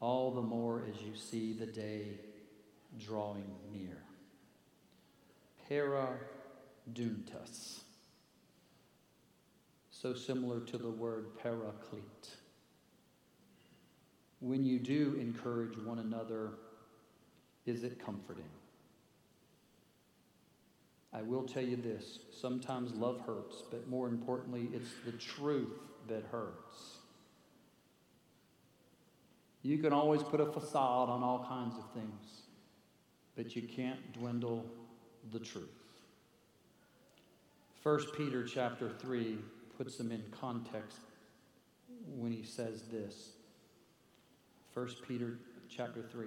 all 0.00 0.30
the 0.30 0.42
more 0.42 0.84
as 0.90 1.00
you 1.00 1.16
see 1.16 1.54
the 1.54 1.64
day 1.64 2.20
drawing 2.98 3.50
near. 3.72 4.02
Para 5.70 6.18
duntas. 6.92 7.80
So 9.90 10.12
similar 10.12 10.60
to 10.60 10.76
the 10.76 10.90
word 10.90 11.38
paraclete 11.42 12.36
when 14.40 14.64
you 14.64 14.78
do 14.78 15.16
encourage 15.20 15.76
one 15.78 15.98
another, 15.98 16.50
is 17.64 17.84
it 17.84 18.04
comforting? 18.04 18.44
I 21.12 21.22
will 21.22 21.44
tell 21.44 21.62
you 21.62 21.76
this 21.76 22.18
sometimes 22.38 22.92
love 22.94 23.20
hurts, 23.26 23.62
but 23.70 23.88
more 23.88 24.08
importantly, 24.08 24.68
it's 24.74 24.90
the 25.04 25.12
truth 25.12 25.72
that 26.08 26.24
hurts. 26.30 26.98
You 29.62 29.78
can 29.78 29.92
always 29.92 30.22
put 30.22 30.40
a 30.40 30.46
facade 30.46 31.08
on 31.08 31.22
all 31.22 31.44
kinds 31.48 31.76
of 31.76 31.90
things, 31.92 32.42
but 33.34 33.56
you 33.56 33.62
can't 33.62 34.12
dwindle 34.12 34.64
the 35.32 35.40
truth. 35.40 35.64
1 37.82 37.98
Peter 38.16 38.44
chapter 38.44 38.90
3 38.90 39.38
puts 39.76 39.96
them 39.96 40.12
in 40.12 40.22
context 40.30 40.98
when 42.16 42.30
he 42.30 42.42
says 42.42 42.82
this 42.92 43.35
1 44.76 44.88
Peter 45.08 45.38
chapter 45.74 46.02
3. 46.02 46.26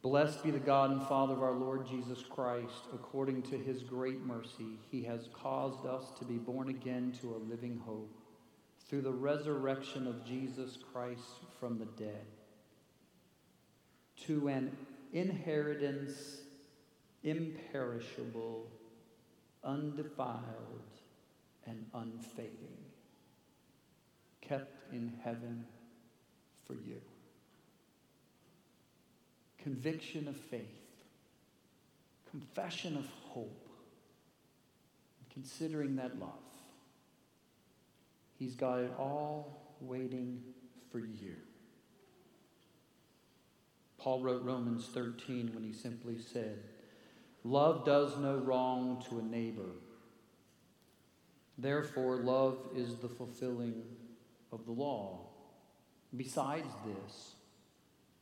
Blessed 0.00 0.44
be 0.44 0.52
the 0.52 0.60
God 0.60 0.92
and 0.92 1.02
Father 1.02 1.32
of 1.32 1.42
our 1.42 1.56
Lord 1.56 1.84
Jesus 1.84 2.22
Christ. 2.22 2.86
According 2.94 3.42
to 3.42 3.58
his 3.58 3.82
great 3.82 4.20
mercy, 4.20 4.78
he 4.88 5.02
has 5.02 5.28
caused 5.32 5.84
us 5.84 6.12
to 6.20 6.24
be 6.24 6.36
born 6.36 6.68
again 6.68 7.18
to 7.20 7.34
a 7.34 7.42
living 7.50 7.82
hope 7.84 8.16
through 8.88 9.00
the 9.00 9.10
resurrection 9.10 10.06
of 10.06 10.24
Jesus 10.24 10.78
Christ 10.92 11.40
from 11.58 11.80
the 11.80 11.86
dead, 12.00 12.26
to 14.26 14.46
an 14.46 14.70
inheritance 15.12 16.42
imperishable, 17.24 18.70
undefiled, 19.64 20.92
and 21.66 21.86
unfading, 21.92 22.78
kept 24.40 24.92
in 24.92 25.12
heaven 25.24 25.64
for 26.66 26.74
you. 26.74 27.00
Conviction 29.62 30.28
of 30.28 30.36
faith, 30.36 30.62
confession 32.30 32.96
of 32.96 33.06
hope, 33.30 33.68
considering 35.32 35.96
that 35.96 36.18
love. 36.18 36.30
He's 38.38 38.54
got 38.54 38.80
it 38.80 38.92
all 38.98 39.76
waiting 39.80 40.42
for 40.90 40.98
you. 40.98 41.36
Paul 43.98 44.20
wrote 44.20 44.42
Romans 44.42 44.88
13 44.92 45.52
when 45.54 45.62
he 45.62 45.72
simply 45.72 46.18
said, 46.18 46.58
Love 47.44 47.84
does 47.84 48.16
no 48.18 48.36
wrong 48.36 49.04
to 49.08 49.20
a 49.20 49.22
neighbor. 49.22 49.70
Therefore, 51.56 52.16
love 52.16 52.58
is 52.74 52.96
the 52.96 53.08
fulfilling 53.08 53.82
of 54.50 54.64
the 54.66 54.72
law. 54.72 55.20
Besides 56.16 56.68
this, 56.84 57.34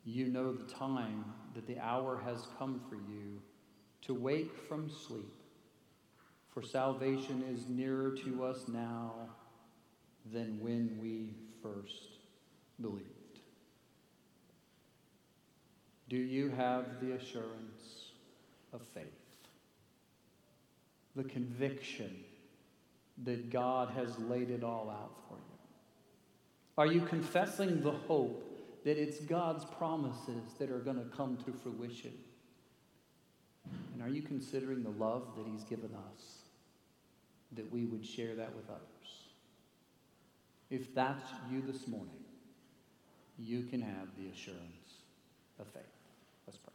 you 0.05 0.27
know 0.27 0.53
the 0.53 0.73
time 0.73 1.25
that 1.55 1.67
the 1.67 1.79
hour 1.79 2.21
has 2.25 2.47
come 2.59 2.81
for 2.89 2.95
you 2.95 3.41
to 4.03 4.15
wake 4.15 4.57
from 4.69 4.89
sleep. 4.89 5.35
For 6.53 6.63
salvation 6.63 7.45
is 7.53 7.69
nearer 7.69 8.17
to 8.25 8.45
us 8.45 8.69
now 8.69 9.13
than 10.33 10.59
when 10.61 10.99
we 11.01 11.35
first 11.63 12.19
believed. 12.81 13.07
Do 16.09 16.17
you 16.17 16.51
have 16.51 17.01
the 17.01 17.13
assurance 17.13 18.11
of 18.73 18.83
faith. 18.95 19.05
The 21.17 21.25
conviction 21.25 22.25
that 23.25 23.51
God 23.51 23.91
has 23.91 24.19
laid 24.19 24.51
it 24.51 24.63
all 24.63 24.89
out 24.91 25.13
for 25.29 25.35
you. 25.35 25.60
Are 26.81 26.87
you 26.87 27.03
confessing 27.03 27.83
the 27.83 27.91
hope 27.91 28.43
that 28.85 28.97
it's 28.97 29.21
God's 29.21 29.67
promises 29.67 30.55
that 30.59 30.71
are 30.71 30.79
going 30.79 30.97
to 30.97 31.15
come 31.15 31.37
to 31.45 31.53
fruition? 31.53 32.15
And 33.93 34.03
are 34.03 34.09
you 34.09 34.23
considering 34.23 34.83
the 34.83 34.89
love 34.89 35.25
that 35.37 35.45
He's 35.47 35.63
given 35.65 35.91
us 35.95 36.39
that 37.53 37.71
we 37.71 37.85
would 37.85 38.03
share 38.03 38.35
that 38.35 38.57
with 38.57 38.65
others? 38.71 38.81
If 40.71 40.95
that's 40.95 41.29
you 41.53 41.61
this 41.61 41.87
morning, 41.87 42.25
you 43.39 43.65
can 43.65 43.83
have 43.83 44.09
the 44.17 44.31
assurance 44.33 45.03
of 45.59 45.67
faith. 45.67 45.83
Let's 46.47 46.57
pray. 46.57 46.73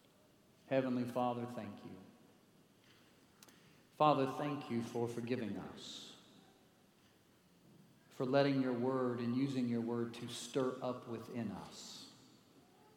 Heavenly 0.69 1.05
Father, 1.05 1.47
thank 1.55 1.73
you. 1.83 1.97
Father, 3.97 4.29
thank 4.37 4.69
you 4.69 4.83
for 4.83 5.07
forgiving 5.07 5.59
us, 5.73 6.11
for 8.15 8.25
letting 8.25 8.61
your 8.61 8.73
word 8.73 9.19
and 9.19 9.35
using 9.35 9.67
your 9.67 9.81
word 9.81 10.13
to 10.13 10.27
stir 10.33 10.73
up 10.81 11.07
within 11.09 11.51
us, 11.67 12.05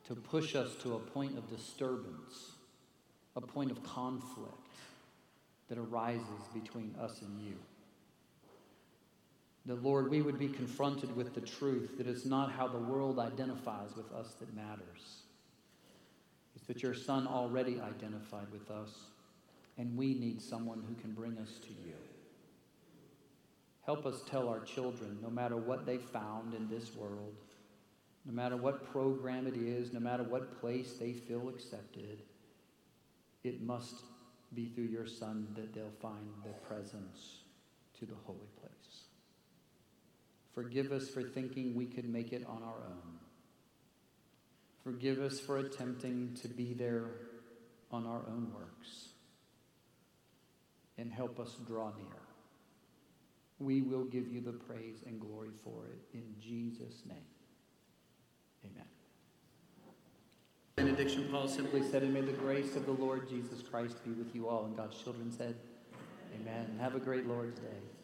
to 0.06 0.14
push 0.14 0.54
us 0.54 0.74
to 0.82 0.94
a 0.94 0.98
point 0.98 1.36
of 1.36 1.48
disturbance, 1.50 2.52
a 3.36 3.40
point 3.40 3.70
of 3.70 3.82
conflict 3.82 4.54
that 5.68 5.78
arises 5.78 6.48
between 6.54 6.94
us 7.00 7.20
and 7.20 7.40
you. 7.40 7.54
That, 9.66 9.82
Lord, 9.82 10.10
we 10.10 10.22
would 10.22 10.38
be 10.38 10.48
confronted 10.48 11.14
with 11.14 11.34
the 11.34 11.42
truth 11.42 11.98
that 11.98 12.06
it's 12.06 12.24
not 12.24 12.52
how 12.52 12.68
the 12.68 12.78
world 12.78 13.18
identifies 13.18 13.94
with 13.96 14.10
us 14.12 14.32
that 14.40 14.54
matters. 14.54 15.22
It's 16.56 16.66
that 16.68 16.82
your 16.82 16.94
Son 16.94 17.26
already 17.26 17.80
identified 17.80 18.50
with 18.50 18.70
us, 18.70 18.90
and 19.76 19.96
we 19.96 20.14
need 20.14 20.40
someone 20.40 20.82
who 20.88 20.94
can 21.02 21.12
bring 21.12 21.36
us 21.38 21.58
to 21.62 21.68
you. 21.68 21.94
Help 23.88 24.04
us 24.04 24.20
tell 24.30 24.50
our 24.50 24.60
children, 24.60 25.16
no 25.22 25.30
matter 25.30 25.56
what 25.56 25.86
they 25.86 25.96
found 25.96 26.52
in 26.52 26.68
this 26.68 26.94
world, 26.94 27.32
no 28.26 28.34
matter 28.34 28.54
what 28.54 28.92
program 28.92 29.46
it 29.46 29.56
is, 29.56 29.94
no 29.94 29.98
matter 29.98 30.22
what 30.24 30.60
place 30.60 30.92
they 31.00 31.14
feel 31.14 31.48
accepted, 31.48 32.20
it 33.44 33.62
must 33.62 33.94
be 34.54 34.66
through 34.66 34.84
your 34.84 35.06
Son 35.06 35.48
that 35.56 35.72
they'll 35.72 35.88
find 36.02 36.28
the 36.44 36.52
presence 36.68 37.38
to 37.98 38.04
the 38.04 38.12
holy 38.26 38.50
place. 38.60 39.04
Forgive 40.54 40.92
us 40.92 41.08
for 41.08 41.22
thinking 41.22 41.74
we 41.74 41.86
could 41.86 42.10
make 42.10 42.34
it 42.34 42.44
on 42.46 42.62
our 42.62 42.84
own. 42.90 43.18
Forgive 44.84 45.18
us 45.18 45.40
for 45.40 45.56
attempting 45.60 46.36
to 46.42 46.48
be 46.48 46.74
there 46.74 47.06
on 47.90 48.04
our 48.04 48.20
own 48.28 48.52
works. 48.54 49.08
And 50.98 51.10
help 51.10 51.40
us 51.40 51.56
draw 51.66 51.86
near. 51.96 52.27
We 53.58 53.82
will 53.82 54.04
give 54.04 54.28
you 54.28 54.40
the 54.40 54.52
praise 54.52 55.02
and 55.06 55.20
glory 55.20 55.50
for 55.64 55.86
it 55.86 56.00
in 56.14 56.22
Jesus' 56.40 57.02
name. 57.06 57.18
Amen. 58.64 58.86
Benediction, 60.76 61.28
Paul 61.30 61.48
simply 61.48 61.82
said, 61.82 62.02
And 62.02 62.14
may 62.14 62.20
the 62.20 62.32
grace 62.32 62.76
of 62.76 62.86
the 62.86 62.92
Lord 62.92 63.28
Jesus 63.28 63.62
Christ 63.62 64.04
be 64.04 64.12
with 64.12 64.32
you 64.34 64.48
all. 64.48 64.64
And 64.66 64.76
God's 64.76 65.02
children 65.02 65.32
said, 65.32 65.56
Amen. 66.40 66.78
Have 66.80 66.94
a 66.94 67.00
great 67.00 67.26
Lord's 67.26 67.58
day. 67.58 67.97